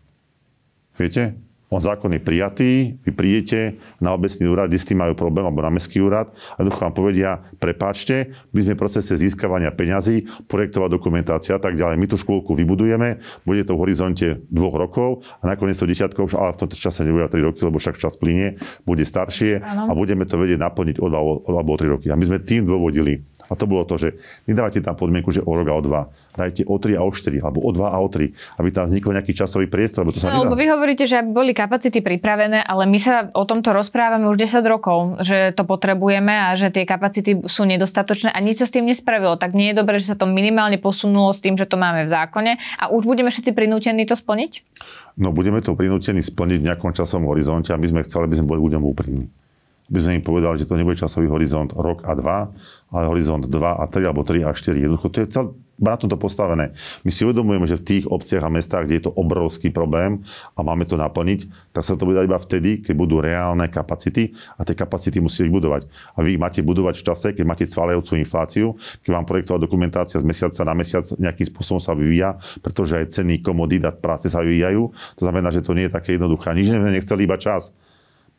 Viete? 0.95 1.35
On 1.73 1.81
zákon 1.81 2.13
je 2.13 2.21
prijatý, 2.23 2.71
vy 3.03 3.11
prídete 3.11 3.81
na 3.99 4.15
obecný 4.15 4.47
úrad, 4.47 4.71
kde 4.71 4.79
s 4.79 4.87
tým 4.87 5.01
majú 5.01 5.17
problém, 5.17 5.43
alebo 5.43 5.65
na 5.65 5.73
mestský 5.73 6.05
úrad 6.05 6.31
a 6.55 6.63
jednoducho 6.63 6.85
vám 6.87 6.95
povedia, 6.95 7.31
prepáčte, 7.59 8.37
my 8.55 8.61
sme 8.63 8.77
v 8.77 8.83
procese 8.85 9.17
získavania 9.17 9.75
peňazí, 9.75 10.47
projektová 10.47 10.87
dokumentácia 10.87 11.57
a 11.57 11.61
tak 11.61 11.75
ďalej. 11.75 11.97
My 11.99 12.07
tú 12.07 12.21
škôlku 12.21 12.55
vybudujeme, 12.55 13.19
bude 13.43 13.65
to 13.67 13.75
v 13.75 13.81
horizonte 13.81 14.45
dvoch 14.53 14.77
rokov 14.77 15.27
a 15.43 15.51
nakoniec 15.51 15.75
to 15.75 15.89
dieťatko 15.89 16.21
už, 16.31 16.33
ale 16.39 16.55
v 16.55 16.61
tomto 16.63 16.77
čase 16.79 17.03
nebude 17.03 17.27
3 17.27 17.43
roky, 17.43 17.61
lebo 17.67 17.83
však 17.83 17.99
čas 17.99 18.15
plinie, 18.15 18.61
bude 18.87 19.03
staršie 19.03 19.59
Áno. 19.59 19.91
a 19.91 19.93
budeme 19.99 20.29
to 20.29 20.39
vedieť 20.39 20.61
naplniť 20.61 20.97
o 21.03 21.07
2 21.11 21.49
alebo 21.51 21.71
o 21.75 21.81
3 21.81 21.95
roky. 21.97 22.07
A 22.13 22.17
my 22.17 22.25
sme 22.29 22.39
tým 22.39 22.69
dôvodili, 22.69 23.25
a 23.49 23.53
to 23.55 23.65
bolo 23.69 23.85
to, 23.85 24.01
že 24.01 24.17
nedávajte 24.49 24.81
tam 24.81 24.97
podmienku, 24.97 25.29
že 25.29 25.45
o 25.45 25.53
rok 25.53 25.69
a 25.69 25.75
o 25.77 25.83
dva. 25.85 26.03
Dajte 26.35 26.67
o 26.67 26.75
3 26.81 26.99
a 26.99 27.03
o 27.07 27.15
4, 27.15 27.47
alebo 27.47 27.63
o 27.63 27.71
2 27.71 27.87
a 27.87 27.99
o 28.03 28.09
3, 28.11 28.59
aby 28.59 28.69
tam 28.75 28.91
vznikol 28.91 29.15
nejaký 29.15 29.33
časový 29.39 29.71
priestor, 29.71 30.03
lebo 30.03 30.17
to 30.17 30.19
sa 30.19 30.35
No, 30.35 30.43
lebo 30.43 30.59
vy 30.59 30.67
hovoríte, 30.67 31.07
že 31.07 31.23
aby 31.23 31.31
boli 31.31 31.53
kapacity 31.55 32.03
pripravené, 32.03 32.67
ale 32.67 32.91
my 32.91 32.99
sa 32.99 33.31
o 33.31 33.47
tomto 33.47 33.71
rozprávame 33.71 34.27
už 34.27 34.43
10 34.43 34.67
rokov, 34.67 35.23
že 35.23 35.55
to 35.55 35.63
potrebujeme 35.63 36.35
a 36.35 36.59
že 36.59 36.75
tie 36.75 36.83
kapacity 36.83 37.47
sú 37.47 37.63
nedostatočné 37.71 38.35
a 38.35 38.39
nič 38.43 38.59
sa 38.59 38.67
s 38.67 38.75
tým 38.75 38.83
nespravilo. 38.89 39.39
Tak 39.39 39.55
nie 39.55 39.71
je 39.71 39.79
dobré, 39.79 40.03
že 40.03 40.11
sa 40.11 40.19
to 40.19 40.27
minimálne 40.27 40.81
posunulo 40.81 41.31
s 41.31 41.39
tým, 41.39 41.55
že 41.55 41.71
to 41.71 41.79
máme 41.79 42.03
v 42.03 42.11
zákone 42.11 42.53
a 42.83 42.91
už 42.91 43.07
budeme 43.07 43.31
všetci 43.31 43.55
prinútení 43.55 44.03
to 44.03 44.19
splniť? 44.19 44.67
No 45.15 45.31
budeme 45.31 45.63
to 45.63 45.79
prinútení 45.79 46.19
splniť 46.19 46.59
v 46.59 46.67
nejakom 46.67 46.91
časovom 46.91 47.31
horizonte 47.31 47.71
a 47.71 47.79
my 47.79 47.87
sme 47.87 48.03
chceli, 48.03 48.27
aby 48.27 48.37
sme 48.43 48.51
boli 48.51 48.61
ľuďom 48.67 48.83
úprimní. 48.83 49.44
Aby 49.91 49.99
sme 50.01 50.17
im 50.19 50.25
povedali, 50.25 50.57
že 50.57 50.69
to 50.69 50.81
nebude 50.81 50.97
časový 50.97 51.29
horizont 51.29 51.73
rok 51.77 52.09
a 52.09 52.17
dva, 52.17 52.49
ale 52.95 53.11
horizont 53.11 53.45
2 53.45 53.53
a 53.53 53.85
3 53.91 54.07
alebo 54.07 54.23
3 54.23 54.47
a 54.47 54.55
4. 54.55 54.81
Jednoducho 54.81 55.09
to 55.11 55.19
je 55.21 55.29
cel, 55.29 55.47
na 55.79 55.99
tomto 55.99 56.15
postavené. 56.15 56.71
My 57.03 57.11
si 57.11 57.27
uvedomujeme, 57.27 57.67
že 57.67 57.81
v 57.83 57.87
tých 57.87 58.05
obciach 58.07 58.47
a 58.47 58.51
mestách, 58.53 58.87
kde 58.87 58.97
je 59.03 59.05
to 59.11 59.13
obrovský 59.19 59.75
problém 59.75 60.23
a 60.55 60.63
máme 60.63 60.87
to 60.87 60.95
naplniť, 60.95 61.51
tak 61.75 61.83
sa 61.83 61.99
to 61.99 62.07
bude 62.07 62.15
dať 62.15 62.31
iba 62.31 62.39
vtedy, 62.39 62.71
keď 62.87 62.95
budú 62.95 63.19
reálne 63.19 63.67
kapacity 63.67 64.31
a 64.55 64.63
tie 64.63 64.79
kapacity 64.79 65.19
musí 65.19 65.51
budovať. 65.51 65.91
A 66.15 66.23
vy 66.23 66.39
ich 66.39 66.41
máte 66.41 66.63
budovať 66.63 67.03
v 67.03 67.07
čase, 67.11 67.29
keď 67.35 67.45
máte 67.45 67.65
cvalejúcu 67.67 68.23
infláciu, 68.23 68.79
keď 69.03 69.11
vám 69.11 69.27
projektová 69.27 69.59
dokumentácia 69.59 70.23
z 70.23 70.27
mesiaca 70.27 70.63
na 70.63 70.75
mesiac 70.79 71.05
nejakým 71.19 71.47
spôsobom 71.51 71.83
sa 71.83 71.99
vyvíja, 71.99 72.39
pretože 72.63 72.95
aj 72.95 73.11
ceny 73.11 73.43
komodít 73.43 73.83
a 73.83 73.91
práce 73.91 74.31
sa 74.31 74.47
vyvíjajú. 74.47 74.83
To 75.19 75.23
znamená, 75.27 75.51
že 75.51 75.67
to 75.67 75.75
nie 75.75 75.91
je 75.91 75.93
také 75.93 76.15
jednoduché. 76.15 76.55
Nič 76.55 76.71
sme 76.71 76.95
nechceli 76.95 77.27
iba 77.27 77.35
čas. 77.35 77.75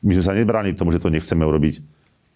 My 0.04 0.12
sme 0.18 0.24
sa 0.24 0.34
nebránili 0.36 0.76
tomu, 0.76 0.92
že 0.92 1.00
to 1.00 1.14
nechceme 1.14 1.44
urobiť. 1.46 1.84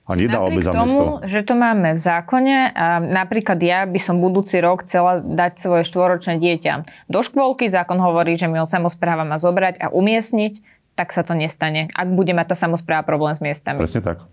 Ani 0.10 0.26
jedna 0.26 0.42
obec 0.42 0.66
za 0.66 0.74
tomu, 0.74 1.22
mesto. 1.22 1.30
že 1.30 1.46
to 1.46 1.54
máme 1.54 1.94
v 1.94 2.02
zákone 2.02 2.74
a 2.74 2.98
napríklad 2.98 3.62
ja 3.62 3.86
by 3.86 4.02
som 4.02 4.18
budúci 4.18 4.58
rok 4.58 4.82
chcela 4.82 5.22
dať 5.22 5.62
svoje 5.62 5.86
štvoročné 5.86 6.42
dieťa 6.42 7.06
do 7.06 7.20
škôlky, 7.22 7.70
zákon 7.70 8.02
hovorí, 8.02 8.34
že 8.34 8.50
mi 8.50 8.58
ho 8.58 8.66
samozpráva 8.66 9.22
má 9.22 9.38
zobrať 9.38 9.78
a 9.78 9.94
umiestniť, 9.94 10.66
tak 10.98 11.14
sa 11.14 11.22
to 11.22 11.38
nestane, 11.38 11.94
ak 11.94 12.10
bude 12.10 12.34
mať 12.34 12.52
tá 12.52 12.56
samozpráva 12.58 13.06
problém 13.06 13.38
s 13.38 13.42
miestami. 13.46 13.78
Presne 13.78 14.02
tak. 14.02 14.26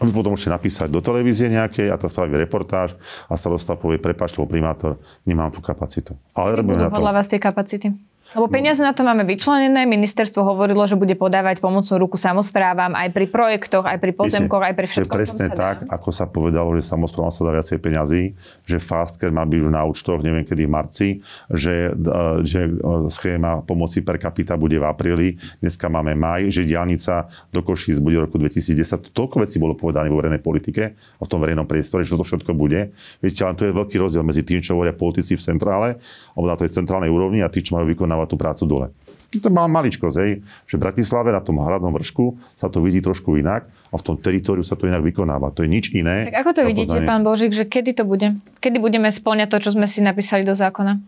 A 0.00 0.08
vy 0.08 0.16
potom 0.16 0.32
môžete 0.32 0.48
napísať 0.48 0.88
do 0.88 1.04
televízie 1.04 1.52
nejakej 1.52 1.92
a 1.92 2.00
tá 2.00 2.08
spraví 2.08 2.32
reportáž 2.32 2.96
a 3.28 3.36
starosta 3.36 3.76
povie, 3.76 4.00
prepáč, 4.00 4.40
primátor, 4.40 4.96
nemám 5.28 5.52
tú 5.52 5.60
kapacitu. 5.60 6.16
Ale 6.32 6.56
robíme 6.56 6.80
na 6.80 6.88
to. 6.88 6.96
podľa 6.96 7.12
vás 7.12 7.28
tie 7.28 7.36
kapacity? 7.36 7.92
Lebo 8.30 8.46
peniaze 8.46 8.78
na 8.78 8.94
to 8.94 9.02
máme 9.02 9.26
vyčlenené, 9.26 9.90
ministerstvo 9.90 10.46
hovorilo, 10.46 10.86
že 10.86 10.94
bude 10.94 11.18
podávať 11.18 11.58
pomocnú 11.58 11.98
ruku 11.98 12.14
samozprávam 12.14 12.94
aj 12.94 13.10
pri 13.10 13.26
projektoch, 13.26 13.82
aj 13.82 13.98
pri 13.98 14.12
pozemkoch, 14.14 14.62
aj 14.62 14.74
pri 14.78 14.86
všetkom. 14.86 15.18
presne 15.18 15.50
sa 15.50 15.58
tak, 15.58 15.76
dá. 15.82 15.98
ako 15.98 16.08
sa 16.14 16.30
povedalo, 16.30 16.70
že 16.78 16.86
samozprávam 16.86 17.34
sa 17.34 17.42
dá 17.42 17.50
viacej 17.58 17.82
peňazí, 17.82 18.22
že 18.62 18.78
Fastcare 18.78 19.34
má 19.34 19.42
byť 19.42 19.58
už 19.66 19.70
na 19.74 19.82
účtoch, 19.82 20.22
neviem 20.22 20.46
kedy 20.46 20.62
v 20.62 20.70
marci, 20.70 21.08
že, 21.50 21.90
eh, 21.90 22.36
že 22.46 22.70
eh, 22.70 23.10
schéma 23.10 23.66
pomoci 23.66 23.98
per 24.06 24.22
capita 24.22 24.54
bude 24.54 24.78
v 24.78 24.86
apríli, 24.86 25.28
dneska 25.58 25.90
máme 25.90 26.14
maj, 26.14 26.54
že 26.54 26.62
diálnica 26.62 27.26
do 27.50 27.66
Košíc 27.66 27.98
bude 27.98 28.14
v 28.14 28.30
roku 28.30 28.38
2010. 28.38 29.10
Toľko 29.10 29.42
vecí 29.42 29.58
bolo 29.58 29.74
povedané 29.74 30.06
vo 30.06 30.22
verejnej 30.22 30.38
politike 30.38 30.94
a 30.94 31.22
v 31.26 31.28
tom 31.28 31.42
verejnom 31.42 31.66
priestore, 31.66 32.06
že 32.06 32.14
to 32.14 32.22
všetko 32.22 32.54
bude. 32.54 32.94
Viete, 33.18 33.42
ale 33.42 33.58
tu 33.58 33.66
je 33.66 33.74
veľký 33.74 33.98
rozdiel 33.98 34.22
medzi 34.22 34.46
tým, 34.46 34.62
čo 34.62 34.78
hovoria 34.78 34.94
politici 34.94 35.34
v 35.34 35.42
centrále, 35.42 35.98
alebo 36.38 36.46
na 36.46 36.54
tej 36.54 36.70
centrálnej 36.70 37.10
úrovni 37.10 37.42
a 37.42 37.50
tí, 37.50 37.58
čo 37.66 37.74
majú 37.74 37.90
vykonávať 37.90 38.19
tú 38.26 38.40
prácu 38.40 38.64
dole. 38.66 38.88
To 39.30 39.46
má 39.46 39.70
maličkosť, 39.70 40.16
hej, 40.18 40.42
že 40.66 40.74
v 40.74 40.90
Bratislave 40.90 41.30
na 41.30 41.38
tom 41.38 41.62
hradnom 41.62 41.94
vršku 41.94 42.58
sa 42.58 42.66
to 42.66 42.82
vidí 42.82 42.98
trošku 42.98 43.38
inak 43.38 43.70
a 43.70 43.94
v 43.94 44.02
tom 44.02 44.18
teritoriu 44.18 44.66
sa 44.66 44.74
to 44.74 44.90
inak 44.90 45.06
vykonáva. 45.06 45.54
To 45.54 45.62
je 45.62 45.70
nič 45.70 45.94
iné. 45.94 46.26
Tak 46.34 46.42
ako 46.42 46.50
to 46.58 46.62
vidíte, 46.66 46.98
pán 47.06 47.22
Božík, 47.22 47.54
že 47.54 47.62
kedy 47.62 47.94
to 47.94 48.02
bude? 48.02 48.34
Kedy 48.58 48.82
budeme 48.82 49.06
splňať 49.06 49.54
to, 49.54 49.58
čo 49.62 49.70
sme 49.78 49.86
si 49.86 50.02
napísali 50.02 50.42
do 50.42 50.58
zákona? 50.58 50.98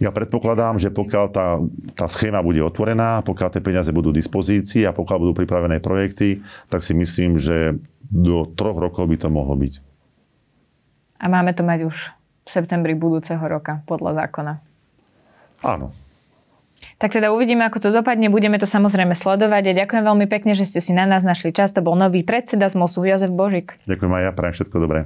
Ja 0.00 0.12
predpokladám, 0.12 0.80
že 0.80 0.92
pokiaľ 0.92 1.24
tá, 1.32 1.60
tá 1.96 2.06
schéma 2.12 2.44
bude 2.44 2.60
otvorená, 2.60 3.24
pokiaľ 3.24 3.48
tie 3.56 3.64
peniaze 3.64 3.88
budú 3.92 4.12
v 4.12 4.20
dispozícii 4.20 4.84
a 4.84 4.92
pokiaľ 4.92 5.18
budú 5.20 5.32
pripravené 5.44 5.80
projekty, 5.80 6.44
tak 6.68 6.84
si 6.84 6.92
myslím, 6.92 7.40
že 7.40 7.76
do 8.12 8.48
troch 8.52 8.76
rokov 8.76 9.08
by 9.08 9.16
to 9.16 9.28
mohlo 9.32 9.56
byť. 9.56 9.80
A 11.20 11.28
máme 11.28 11.56
to 11.56 11.64
mať 11.64 11.88
už 11.88 11.96
v 12.44 12.48
septembri 12.48 12.92
budúceho 12.92 13.40
roka, 13.40 13.80
podľa 13.88 14.26
zákona. 14.26 14.52
Áno. 15.62 15.94
Tak 17.00 17.18
teda 17.18 17.34
uvidíme, 17.34 17.66
ako 17.66 17.78
to 17.82 17.88
dopadne. 17.90 18.30
Budeme 18.30 18.60
to 18.60 18.68
samozrejme 18.68 19.16
sledovať. 19.16 19.72
A 19.72 19.78
ďakujem 19.84 20.04
veľmi 20.04 20.26
pekne, 20.28 20.52
že 20.52 20.68
ste 20.68 20.84
si 20.84 20.92
na 20.94 21.08
nás 21.08 21.26
našli 21.26 21.50
čas. 21.50 21.72
To 21.74 21.80
bol 21.82 21.98
nový 21.98 22.22
predseda 22.22 22.68
z 22.70 22.78
MOSu 22.78 23.06
Jozef 23.06 23.32
Božik. 23.32 23.80
Ďakujem 23.88 24.12
aj 24.12 24.22
ja, 24.22 24.30
prajem 24.30 24.54
všetko 24.60 24.76
dobré. 24.78 25.00